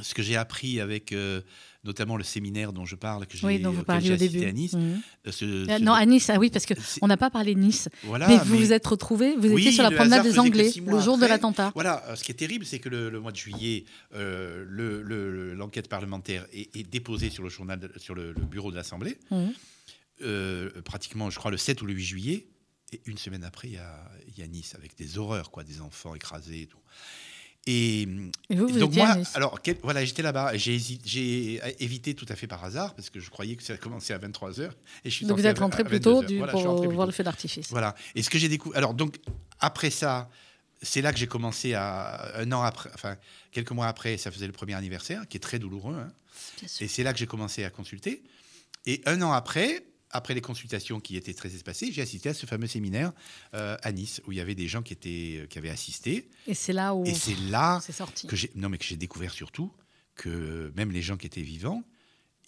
ce 0.00 0.14
que 0.14 0.22
j'ai 0.22 0.36
appris 0.36 0.80
avec 0.80 1.12
euh, 1.12 1.42
notamment 1.84 2.16
le 2.16 2.22
séminaire 2.22 2.72
dont 2.72 2.84
je 2.84 2.94
parle, 2.94 3.26
que 3.26 3.36
j'ai 3.36 3.44
Oui, 3.46 3.58
dont 3.58 3.72
vous 3.72 3.82
parliez 3.82 4.12
au 4.12 4.16
début. 4.16 4.44
à 4.44 4.52
Nice, 4.52 4.72
Mhm. 4.74 5.00
euh, 5.26 5.32
ce- 5.32 5.64
ce- 5.66 5.82
non, 5.82 5.92
à 5.92 6.06
Nice, 6.06 6.30
ah 6.30 6.38
oui, 6.38 6.48
parce 6.50 6.64
que 6.64 6.74
c'est- 6.80 7.00
on 7.02 7.08
n'a 7.08 7.16
pas 7.16 7.28
parlé 7.30 7.54
de 7.54 7.60
Nice. 7.60 7.88
voilà, 8.04 8.28
mais 8.28 8.38
vous 8.38 8.54
mais- 8.54 8.64
vous 8.66 8.72
êtes 8.72 8.86
retrouvés, 8.86 9.34
vous 9.36 9.48
Oui, 9.48 9.62
étiez 9.62 9.72
sur 9.72 9.82
la 9.82 9.90
promenade 9.90 10.22
des 10.22 10.38
Anglais 10.38 10.72
le 10.86 11.00
jour 11.00 11.18
de 11.18 11.26
l'attentat. 11.26 11.72
Voilà, 11.74 12.04
euh, 12.08 12.16
ce 12.16 12.22
qui 12.22 12.30
est 12.30 12.36
terrible, 12.36 12.64
c'est 12.64 12.78
que 12.78 12.88
le, 12.88 13.10
le 13.10 13.20
mois 13.20 13.32
de 13.32 13.36
juillet, 13.36 13.84
euh, 14.14 14.64
le- 14.68 15.02
le- 15.02 15.54
l'enquête 15.54 15.88
parlementaire 15.88 16.46
est, 16.52 16.74
est 16.76 16.84
déposée 16.88 17.30
sur 17.30 17.42
le 17.42 17.48
journal, 17.48 17.80
de- 17.80 17.92
sur 17.96 18.14
le, 18.14 18.32
bureau 18.32 18.70
de 18.70 18.76
l'Assemblée, 18.76 19.18
euh, 20.22 20.70
pratiquement, 20.84 21.30
je 21.30 21.38
crois, 21.38 21.50
le 21.50 21.56
7 21.56 21.82
ou 21.82 21.86
le 21.86 21.94
8 21.94 22.04
juillet. 22.04 22.46
Et 22.92 23.00
une 23.06 23.16
semaine 23.18 23.42
après, 23.42 23.68
il 23.68 23.72
y 23.74 24.40
y 24.40 24.42
a 24.42 24.46
Nice 24.46 24.74
avec 24.76 24.96
des 24.96 25.18
horreurs, 25.18 25.50
quoi, 25.50 25.64
des 25.64 25.80
enfants 25.80 26.14
écrasés 26.14 26.62
et 26.62 26.66
tout. 26.66 26.78
Et, 27.66 28.02
Et 28.50 28.56
vous, 28.56 28.66
vous 28.66 28.78
donc 28.80 28.92
moi, 28.96 29.16
alors 29.34 29.62
quel- 29.62 29.78
voilà, 29.84 30.04
j'étais 30.04 30.22
là-bas. 30.22 30.56
J'ai 30.56 31.60
évité 31.82 32.14
tout 32.14 32.26
à 32.28 32.34
fait 32.34 32.48
par 32.48 32.64
hasard 32.64 32.94
parce 32.94 33.08
que 33.08 33.20
je 33.20 33.30
croyais 33.30 33.54
que 33.54 33.62
ça 33.62 33.76
commençait 33.76 34.12
à 34.14 34.18
23 34.18 34.50
h 34.58 34.70
et 35.04 35.10
je 35.10 35.14
suis 35.14 35.26
Donc 35.26 35.38
vous 35.38 35.46
êtes 35.46 35.60
rentré 35.60 35.84
plus 35.84 36.00
tôt 36.00 36.16
22 36.16 36.22
heures. 36.22 36.28
du- 36.28 36.38
Voilà, 36.38 36.52
pour 36.52 36.80
plus 36.80 36.88
voir 36.94 37.06
tôt. 37.06 37.10
le 37.10 37.12
feu 37.12 37.22
d'artifice. 37.22 37.68
Voilà. 37.70 37.94
Et 38.16 38.22
ce 38.24 38.30
que 38.30 38.38
j'ai 38.38 38.48
découvert. 38.48 38.76
Alors, 38.78 38.94
donc, 38.94 39.18
après 39.60 39.90
ça, 39.90 40.28
c'est 40.82 41.02
là 41.02 41.12
que 41.12 41.18
j'ai 41.20 41.28
commencé 41.28 41.74
à. 41.74 42.32
Un 42.36 42.50
an 42.50 42.62
après, 42.62 42.90
enfin, 42.94 43.16
quelques 43.52 43.70
mois 43.70 43.86
après, 43.86 44.16
ça 44.18 44.32
faisait 44.32 44.48
le 44.48 44.52
premier 44.52 44.74
anniversaire, 44.74 45.28
qui 45.28 45.36
est 45.36 45.40
très 45.40 45.60
douloureux. 45.60 45.94
hein. 45.94 46.12
Bien 46.58 46.68
sûr. 46.68 46.84
Et 46.84 46.88
c'est 46.88 47.04
là 47.04 47.12
que 47.12 47.18
j'ai 47.20 47.26
commencé 47.28 47.62
à 47.62 47.70
consulter. 47.70 48.24
Et 48.86 49.00
un 49.06 49.22
an 49.22 49.30
après, 49.30 49.84
après 50.12 50.34
les 50.34 50.40
consultations 50.40 51.00
qui 51.00 51.16
étaient 51.16 51.34
très 51.34 51.54
espacées, 51.54 51.90
j'ai 51.92 52.02
assisté 52.02 52.28
à 52.28 52.34
ce 52.34 52.46
fameux 52.46 52.66
séminaire 52.66 53.12
euh, 53.54 53.76
à 53.82 53.92
Nice, 53.92 54.20
où 54.26 54.32
il 54.32 54.38
y 54.38 54.40
avait 54.40 54.54
des 54.54 54.68
gens 54.68 54.82
qui, 54.82 54.92
étaient, 54.92 55.46
qui 55.48 55.58
avaient 55.58 55.70
assisté. 55.70 56.28
Et 56.46 56.54
c'est 56.54 56.72
là 56.72 56.94
où 56.94 57.04
Et 57.04 57.14
c'est 57.14 57.36
là 57.50 57.80
sorti. 57.80 58.26
que 58.26 58.36
j'ai 58.36 58.50
non 58.54 58.68
mais 58.68 58.78
que 58.78 58.84
j'ai 58.84 58.96
découvert 58.96 59.32
surtout 59.32 59.72
que 60.14 60.72
même 60.76 60.90
les 60.92 61.02
gens 61.02 61.16
qui 61.16 61.26
étaient 61.26 61.42
vivants, 61.42 61.82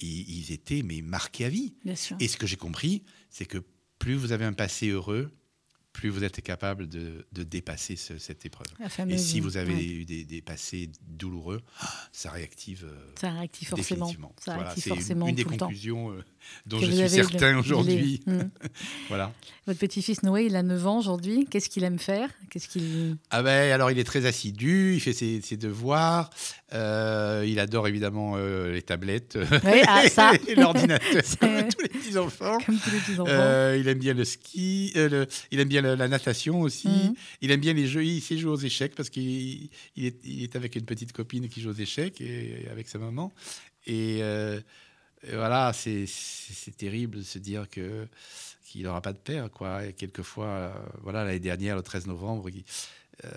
ils, 0.00 0.28
ils 0.38 0.52
étaient 0.52 0.82
mais 0.82 1.00
marqués 1.02 1.46
à 1.46 1.48
vie. 1.48 1.74
Bien 1.84 1.96
sûr. 1.96 2.16
Et 2.20 2.28
ce 2.28 2.36
que 2.36 2.46
j'ai 2.46 2.56
compris, 2.56 3.02
c'est 3.30 3.46
que 3.46 3.58
plus 3.98 4.14
vous 4.14 4.32
avez 4.32 4.44
un 4.44 4.52
passé 4.52 4.88
heureux, 4.88 5.32
plus 5.95 6.09
vous 6.11 6.24
êtes 6.24 6.42
capable 6.42 6.88
de, 6.88 7.24
de 7.32 7.42
dépasser 7.45 7.95
ce- 7.95 8.18
cette 8.18 8.45
épreuve. 8.45 8.66
Et 9.09 9.16
si 9.16 9.38
vous 9.40 9.57
avez 9.57 9.74
ouais. 9.74 9.84
eu 9.84 10.05
des, 10.05 10.24
des 10.24 10.42
passés 10.42 10.90
douloureux, 11.07 11.62
ça 12.12 12.30
réactive 12.32 12.84
euh, 12.84 13.12
Ça 13.18 13.30
réactive 13.30 13.68
forcément. 13.68 14.09
Ça 14.09 14.14
Voilà, 14.47 14.62
réactive 14.64 14.82
c'est 14.82 14.90
une- 14.90 14.97
forcément 14.97 15.28
une, 15.28 15.34
des 15.36 15.45
conclusions 15.45 16.11
euh, 16.11 16.24
dont 16.66 16.80
Que 16.80 16.86
je 16.86 16.90
suis 16.92 17.09
certain 17.09 17.57
aujourd'hui. 17.57 18.20
les- 18.26 18.32
Mm. 18.34 18.51
voilà. 19.09 19.32
Votre 19.66 19.78
petit-fils 19.78 20.22
Noé, 20.24 20.47
il 20.47 20.57
a 20.57 20.62
9 20.64 20.86
ans 20.86 20.99
aujourd'hui. 20.99 21.47
Qu'est-ce 21.49 21.68
qu'il 21.70 21.84
aime 21.84 21.99
faire? 22.01 22.28
Qu'est-ce 22.51 22.68
qu'il 22.68 23.16
Ah 23.30 23.42
ben, 23.45 23.70
alors 23.72 23.90
il 23.92 23.99
est 23.99 24.05
très 24.05 24.26
assidu, 24.26 24.95
il 24.95 25.01
fait 25.01 25.12
ses, 25.12 25.40
ses 25.42 25.57
devoirs, 25.57 26.30
euh, 26.72 27.44
il 27.46 27.58
adore 27.60 27.86
évidemment 27.88 28.34
euh, 28.36 28.72
les 28.72 28.82
tablettes, 28.82 29.38
Oui, 29.64 29.80
ah, 29.86 30.08
ça. 30.08 30.32
et 30.48 30.54
l'ordinateur, 30.54 31.22
comme 31.40 31.68
tous 31.68 31.82
les 31.82 31.88
petits 31.90 32.18
enfants. 32.18 32.58
Euh, 33.28 33.76
il 33.78 33.86
aime 33.88 33.98
bien 33.98 34.14
le 34.14 34.24
ski, 34.24 34.92
le- 34.96 35.26
il 35.50 35.60
aime 35.60 35.68
bien 35.68 35.82
le- 35.82 35.94
la 35.94 36.08
natation 36.08 36.60
aussi. 36.62 36.88
Mhm. 36.88 37.14
Il 37.42 37.50
aime 37.50 37.60
bien 37.60 37.74
les 37.74 37.86
jeux. 37.86 38.04
Il 38.04 38.20
sait 38.20 38.38
jouer 38.38 38.50
aux 38.52 38.56
échecs 38.56 38.94
parce 38.96 39.10
qu'il 39.10 39.68
il 39.96 40.06
est, 40.06 40.16
il 40.24 40.42
est 40.42 40.56
avec 40.56 40.74
une 40.76 40.84
petite 40.86 41.12
copine 41.12 41.48
qui 41.48 41.60
joue 41.60 41.70
aux 41.70 41.74
échecs 41.74 42.20
et, 42.20 42.66
avec 42.70 42.88
sa 42.88 42.98
maman. 42.98 43.30
Et, 43.86 44.18
et 44.20 45.34
voilà, 45.34 45.72
c'est 45.74 46.06
c'est- 46.06 46.52
c'est 46.54 46.76
terrible 46.76 47.18
de 47.18 47.22
se 47.22 47.38
dire 47.38 47.68
que 47.70 48.06
qu'il 48.66 48.82
n'aura 48.84 49.00
pas 49.02 49.12
de 49.12 49.18
père, 49.18 49.50
quoi. 49.50 49.84
Et 49.86 49.92
quelquefois, 49.92 50.72
voilà, 51.02 51.24
l'année 51.24 51.38
dernière, 51.38 51.76
le 51.76 51.82
13 51.82 52.06
novembre, 52.08 52.48
il, 52.48 52.64
euh, 53.24 53.28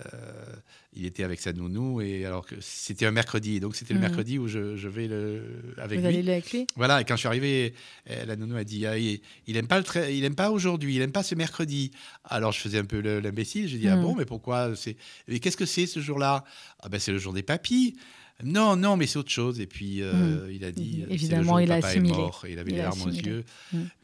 il 0.94 1.04
était 1.06 1.22
avec 1.22 1.40
sa 1.40 1.52
nounou 1.52 2.00
et 2.00 2.24
alors 2.24 2.44
que 2.46 2.56
c'était 2.60 3.06
un 3.06 3.10
mercredi, 3.12 3.60
donc 3.60 3.76
c'était 3.76 3.94
le 3.94 4.00
Mhm. 4.00 4.06
mercredi 4.06 4.38
où 4.38 4.48
je, 4.48 4.76
je 4.76 4.88
vais 4.88 5.06
le, 5.06 5.42
avec 5.78 5.98
Vous 6.00 6.06
lui. 6.06 6.14
allez 6.14 6.22
le 6.22 6.32
avec 6.32 6.50
lui? 6.52 6.66
Voilà, 6.76 7.00
et 7.00 7.04
quand 7.04 7.14
je 7.14 7.20
suis 7.20 7.28
arrivé, 7.28 7.74
euh, 8.10 8.24
la 8.24 8.36
nounou 8.36 8.56
a 8.56 8.64
dit 8.64 8.86
ah, 8.86 8.98
il, 8.98 9.20
il 9.46 9.56
aime 9.56 9.68
pas 9.68 9.78
le 9.78 9.84
tra- 9.84 10.12
il 10.12 10.24
aime 10.24 10.34
pas 10.34 10.50
aujourd'hui, 10.50 10.96
il 10.96 11.02
aime 11.02 11.12
pas 11.12 11.22
ce 11.22 11.34
mercredi. 11.34 11.92
Alors 12.24 12.52
je 12.52 12.60
faisais 12.60 12.78
un 12.78 12.84
peu 12.84 13.00
le- 13.00 13.20
l'imbécile, 13.20 13.68
j'ai 13.68 13.78
dit 13.78 13.88
ah 13.88 13.96
Mm. 13.96 14.02
bon, 14.02 14.14
mais 14.16 14.24
pourquoi 14.24 14.74
c'est 14.74 14.96
mais 15.28 15.38
qu'est-ce 15.38 15.56
que 15.56 15.66
c'est 15.66 15.86
ce 15.86 16.00
jour-là? 16.00 16.44
Ah 16.80 16.88
ben 16.88 16.98
c'est 16.98 17.12
le 17.12 17.18
jour 17.18 17.32
des 17.32 17.42
papis. 17.42 17.96
Non, 18.44 18.76
non, 18.76 18.96
mais 18.96 19.06
c'est 19.08 19.18
autre 19.18 19.30
chose. 19.32 19.58
Et 19.60 19.66
puis 19.66 20.00
euh, 20.00 20.48
il 20.52 20.64
a 20.64 20.70
dit, 20.70 20.98
c'est 21.00 21.06
le 21.08 21.12
Évidemment, 21.14 21.52
jour 21.54 21.60
il 21.60 21.72
a 21.72 21.78
est 21.80 21.84
assimilé. 21.84 22.14
mort, 22.16 22.44
et 22.46 22.52
il 22.52 22.58
avait 22.60 22.70
Il 22.70 22.74
les 22.76 22.80
a 22.80 22.84
larmes 22.84 23.02
aux 23.02 23.08
yeux, 23.10 23.44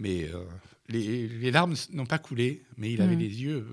mais 0.00 0.24
euh, 0.24 0.42
les, 0.88 1.28
les 1.28 1.50
larmes 1.52 1.74
n'ont 1.92 2.06
pas 2.06 2.18
coulé, 2.18 2.62
mais 2.76 2.92
il 2.92 3.00
avait 3.00 3.14
les 3.16 3.42
yeux 3.42 3.64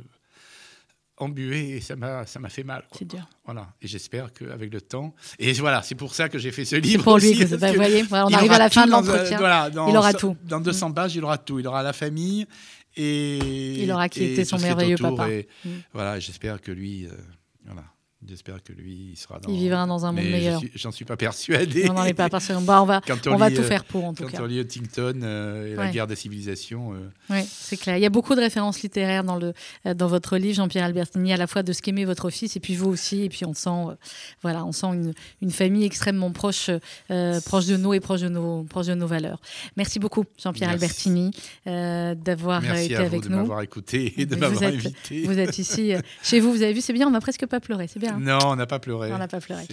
embués 1.21 1.77
et 1.77 1.81
ça 1.81 1.95
m'a 1.95 2.25
ça 2.25 2.39
m'a 2.39 2.49
fait 2.49 2.63
mal. 2.63 2.83
C'est 2.97 3.05
dur. 3.07 3.27
Voilà, 3.45 3.73
et 3.81 3.87
j'espère 3.87 4.31
qu'avec 4.33 4.71
le 4.73 4.81
temps, 4.81 5.13
et 5.39 5.51
voilà, 5.53 5.81
c'est 5.81 5.95
pour 5.95 6.13
ça 6.15 6.29
que 6.29 6.37
j'ai 6.39 6.51
fait 6.51 6.65
ce 6.65 6.75
livre. 6.75 7.03
Pour 7.03 7.17
lui, 7.17 7.29
aussi, 7.31 7.39
que- 7.49 7.55
bah, 7.55 7.69
vous 7.69 7.75
voyez, 7.75 8.03
voilà, 8.03 8.27
on 8.27 8.33
arrive 8.33 8.51
à 8.51 8.57
la 8.59 8.69
fin 8.69 8.85
de 8.85 8.91
l'entretien. 8.91 9.37
voilà, 9.37 9.69
Il 9.71 9.95
aura 9.97 10.13
tout. 10.13 10.35
Dans 10.43 10.59
200 10.59 10.91
pages, 10.93 11.15
il 11.15 11.23
aura 11.23 11.37
tout. 11.37 11.59
Il 11.59 11.67
aura 11.67 11.83
la 11.83 11.93
famille 11.93 12.45
et. 12.95 13.83
Il 13.83 13.91
aura 13.91 14.09
qui 14.09 14.23
était 14.23 14.45
son 14.45 14.57
merveilleux 14.57 14.97
papa. 14.97 15.29
et 15.29 15.47
Mm. 15.65 15.69
Voilà, 15.93 16.19
j'espère 16.19 16.59
que 16.61 16.71
lui. 16.71 17.05
euh, 17.07 17.11
voilà. 17.65 17.83
J'espère 18.27 18.63
que 18.63 18.71
lui, 18.71 19.09
il 19.13 19.17
sera 19.17 19.39
dans. 19.39 19.51
Il 19.51 19.57
vivra 19.57 19.85
dans 19.87 20.05
un 20.05 20.11
monde 20.11 20.23
Mais 20.23 20.31
meilleur. 20.31 20.59
suis- 20.59 20.71
J'en 20.75 20.91
suis 20.91 21.05
pas 21.05 21.17
persuadé. 21.17 21.87
On 21.89 21.93
n'en 21.93 22.05
est 22.05 22.13
pas 22.13 22.29
persuadé. 22.29 22.63
Bah, 22.63 22.81
on 22.81 22.85
va, 22.85 23.01
Quand 23.07 23.25
on 23.27 23.35
va 23.35 23.49
lit, 23.49 23.55
tout 23.55 23.61
euh, 23.61 23.67
faire 23.67 23.83
pour, 23.83 24.05
en 24.05 24.13
tout 24.13 24.23
Quand 24.23 24.29
cas. 24.29 24.43
on 24.43 24.45
lit 24.45 24.59
Huntington 24.59 25.19
euh, 25.23 25.73
et 25.73 25.75
la 25.75 25.89
guerre 25.89 26.05
des 26.07 26.15
civilisations. 26.15 26.93
euh, 26.93 27.09
Oui, 27.31 27.39
c'est 27.49 27.77
clair. 27.77 27.97
Il 27.97 28.01
y 28.01 28.05
a 28.05 28.09
beaucoup 28.11 28.35
de 28.35 28.39
références 28.39 28.81
littéraires 28.83 29.23
dans, 29.23 29.37
le, 29.37 29.53
euh, 29.87 29.93
dans 29.95 30.07
votre 30.07 30.37
livre, 30.37 30.55
Jean-Pierre 30.55 30.85
Albertini, 30.85 31.33
à 31.33 31.37
la 31.37 31.47
fois 31.47 31.63
de 31.63 31.73
ce 31.73 31.81
qu'aimait 31.81 32.05
votre 32.05 32.29
fils 32.29 32.55
et 32.55 32.59
puis 32.59 32.75
vous 32.75 32.89
aussi. 32.89 33.23
Et 33.23 33.29
puis 33.29 33.43
on 33.45 33.53
sent, 33.55 33.69
euh, 33.69 33.95
voilà, 34.43 34.65
on 34.65 34.71
sent 34.71 34.87
une, 34.93 35.13
une 35.41 35.51
famille 35.51 35.83
extrêmement 35.85 36.31
proche, 36.31 36.69
proche 37.45 37.65
de 37.65 37.75
nous 37.77 37.93
et 37.95 37.99
proche 37.99 38.21
de 38.21 38.29
nos, 38.29 38.63
proche 38.63 38.85
de 38.85 38.93
nos 38.93 39.07
valeurs. 39.07 39.41
Merci 39.77 39.97
beaucoup, 39.97 40.25
Jean-Pierre 40.41 40.69
Merci. 40.69 41.09
Albertini, 41.09 41.31
d'avoir 42.23 42.61
Merci 42.61 42.85
été 42.85 42.95
à 42.97 42.99
vous 42.99 43.05
avec 43.07 43.23
de 43.23 43.29
nous. 43.29 43.37
m'avoir 43.37 43.61
écouté 43.61 44.13
et 44.17 44.25
de 44.27 44.35
m'avoir 44.35 44.63
invité. 44.63 45.23
Vous 45.23 45.39
êtes 45.39 45.57
ici, 45.57 45.93
chez 46.21 46.39
vous, 46.39 46.51
vous 46.51 46.61
avez 46.61 46.73
vu, 46.73 46.81
c'est 46.81 46.93
bien, 46.93 47.07
on 47.07 47.11
n'a 47.11 47.19
presque 47.21 47.45
pas 47.47 47.59
pleuré, 47.59 47.87
c'est 47.87 47.99
bien. 47.99 48.10
Hein 48.11 48.19
Non, 48.19 48.39
on 48.45 48.55
n'a 48.55 48.65
pas 48.65 48.79
pleuré. 48.79 49.11
on 49.11 49.17
n'a 49.17 49.27
pas 49.27 49.39
pleuré. 49.41 49.63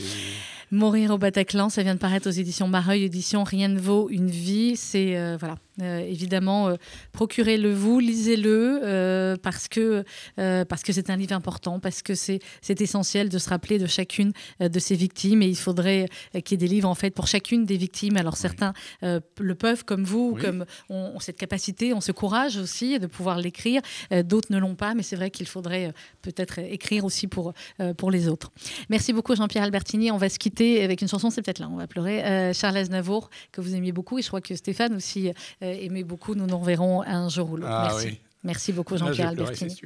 Mourir 0.70 1.12
au 1.12 1.18
Bataclan, 1.18 1.70
ça 1.70 1.82
vient 1.82 1.94
de 1.94 1.98
paraître 1.98 2.28
aux 2.28 2.32
éditions 2.32 2.68
Mareuil, 2.68 3.04
édition 3.04 3.42
Rien 3.42 3.68
ne 3.68 3.78
vaut 3.78 4.10
une 4.10 4.28
vie. 4.28 4.76
C'est 4.76 5.16
euh, 5.16 5.38
voilà, 5.40 5.56
euh, 5.80 6.00
évidemment, 6.00 6.68
euh, 6.68 6.76
procurez-le 7.12 7.72
vous, 7.72 8.00
lisez-le 8.00 9.38
parce 9.42 9.68
que 9.68 10.04
parce 10.36 10.82
que 10.82 10.92
c'est 10.92 11.08
un 11.08 11.16
livre 11.16 11.34
important, 11.34 11.80
parce 11.80 12.02
que 12.02 12.14
c'est 12.14 12.40
c'est 12.60 12.82
essentiel 12.82 13.30
de 13.30 13.38
se 13.38 13.48
rappeler 13.48 13.78
de 13.78 13.86
chacune 13.86 14.32
de 14.60 14.78
ces 14.78 14.94
victimes 14.94 15.40
et 15.40 15.46
il 15.46 15.56
faudrait 15.56 16.08
qu'il 16.44 16.50
y 16.50 16.54
ait 16.54 16.68
des 16.68 16.74
livres 16.74 16.88
en 16.88 16.94
fait 16.94 17.12
pour 17.12 17.26
chacune 17.28 17.64
des 17.64 17.78
victimes. 17.78 18.18
Alors 18.18 18.36
certains 18.36 18.74
le 19.02 19.54
peuvent 19.54 19.84
comme 19.86 20.04
vous, 20.04 20.32
Oui. 20.34 20.42
comme 20.42 20.66
ont, 20.90 21.18
cette 21.20 21.38
capacité, 21.38 21.94
ont 21.94 22.02
ce 22.02 22.12
courage 22.12 22.58
aussi 22.58 22.98
de 22.98 23.06
pouvoir 23.06 23.38
l'écrire. 23.38 23.80
D'autres 24.24 24.52
ne 24.52 24.58
l'ont 24.58 24.74
pas, 24.74 24.94
mais 24.94 25.02
c'est 25.02 25.16
vrai 25.16 25.30
qu'il 25.30 25.46
faudrait 25.46 25.94
peut-être 26.20 26.58
écrire 26.58 27.06
aussi 27.06 27.26
pour 27.26 27.54
pour 27.96 28.10
les 28.10 28.27
autres. 28.28 28.50
Merci 28.88 29.12
beaucoup 29.12 29.34
Jean-Pierre 29.34 29.64
Albertini. 29.64 30.10
On 30.10 30.16
va 30.16 30.28
se 30.28 30.38
quitter 30.38 30.82
avec 30.84 31.02
une 31.02 31.08
chanson, 31.08 31.30
c'est 31.30 31.42
peut-être 31.42 31.58
là, 31.58 31.68
on 31.70 31.76
va 31.76 31.86
pleurer. 31.86 32.24
Euh, 32.24 32.52
Charles 32.52 32.76
Aznavour, 32.76 33.30
que 33.52 33.60
vous 33.60 33.74
aimiez 33.74 33.92
beaucoup, 33.92 34.18
et 34.18 34.22
je 34.22 34.28
crois 34.28 34.40
que 34.40 34.54
Stéphane 34.54 34.94
aussi 34.94 35.28
euh, 35.28 35.32
aimait 35.62 36.04
beaucoup. 36.04 36.34
Nous 36.34 36.46
nous 36.46 36.58
reverrons 36.58 37.02
un 37.02 37.28
jour 37.28 37.50
ou 37.50 37.56
l'autre. 37.56 37.72
Ah 37.72 37.88
Merci. 37.90 38.06
oui. 38.06 38.20
Merci 38.44 38.72
beaucoup 38.72 38.94
vais 38.94 39.00
Jean-Pierre 39.00 39.28
Albertini. 39.30 39.80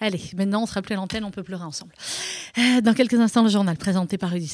Allez, 0.00 0.22
maintenant 0.36 0.62
on 0.62 0.66
sera 0.66 0.80
plus 0.80 0.94
à 0.94 0.96
l'antenne, 0.96 1.24
on 1.24 1.30
peut 1.30 1.42
pleurer 1.42 1.64
ensemble. 1.64 1.92
Euh, 2.58 2.80
dans 2.80 2.94
quelques 2.94 3.14
instants, 3.14 3.42
le 3.42 3.48
journal 3.48 3.76
présenté 3.76 4.16
par 4.16 4.30
Rudy 4.30 4.48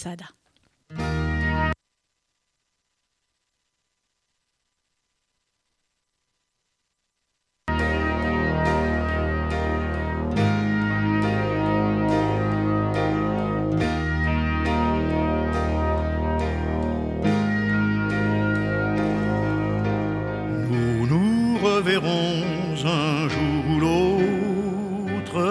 un 21.97 23.29
jour 23.29 23.65
ou 23.71 23.79
l'autre. 23.81 25.43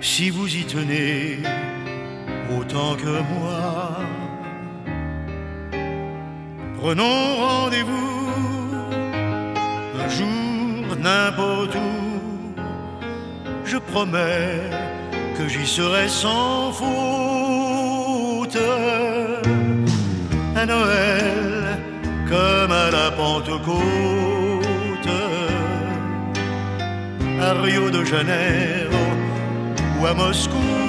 si 0.00 0.30
vous 0.30 0.48
y 0.56 0.64
tenez 0.64 1.38
autant 2.58 2.96
que 2.96 3.14
moi. 3.34 4.00
Prenons 6.80 7.36
rendez-vous 7.36 8.28
un 10.02 10.08
jour, 10.08 10.96
n'importe 11.00 11.74
où. 11.76 12.60
Je 13.64 13.78
promets 13.78 14.70
que 15.38 15.48
j'y 15.48 15.66
serai 15.66 16.08
sans 16.08 16.72
faute. 16.72 18.58
À 20.56 20.66
Noël, 20.66 21.03
Rio 27.62 27.90
de 27.90 28.04
Janeiro 28.04 28.92
ou 30.00 30.06
à 30.06 30.14
Moscou. 30.14 30.83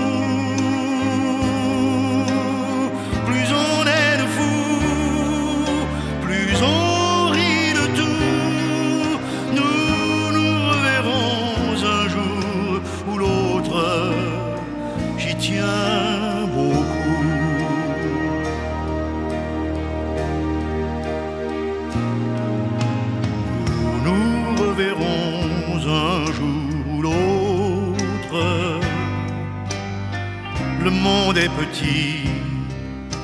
Monde 31.36 31.44
est 31.44 31.50
petit, 31.50 32.30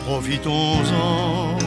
profitons-en. 0.05 1.57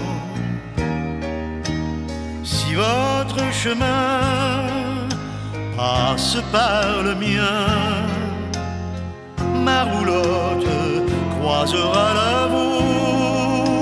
Si 2.43 2.75
votre 2.75 3.53
chemin 3.53 4.21
passe 5.77 6.39
par 6.53 7.03
le 7.03 7.15
mien, 7.15 8.07
ma 9.65 9.85
roulotte 9.85 10.67
croisera 11.39 12.15
la 12.15 12.47
vôtre. 12.47 13.81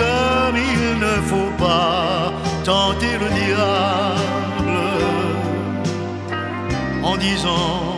Comme 0.00 0.56
il 0.56 0.98
ne 0.98 1.14
faut 1.30 1.52
pas 1.58 2.32
tenter 2.64 3.18
le 3.18 3.28
diable 3.42 4.78
en 7.02 7.16
disant 7.16 7.97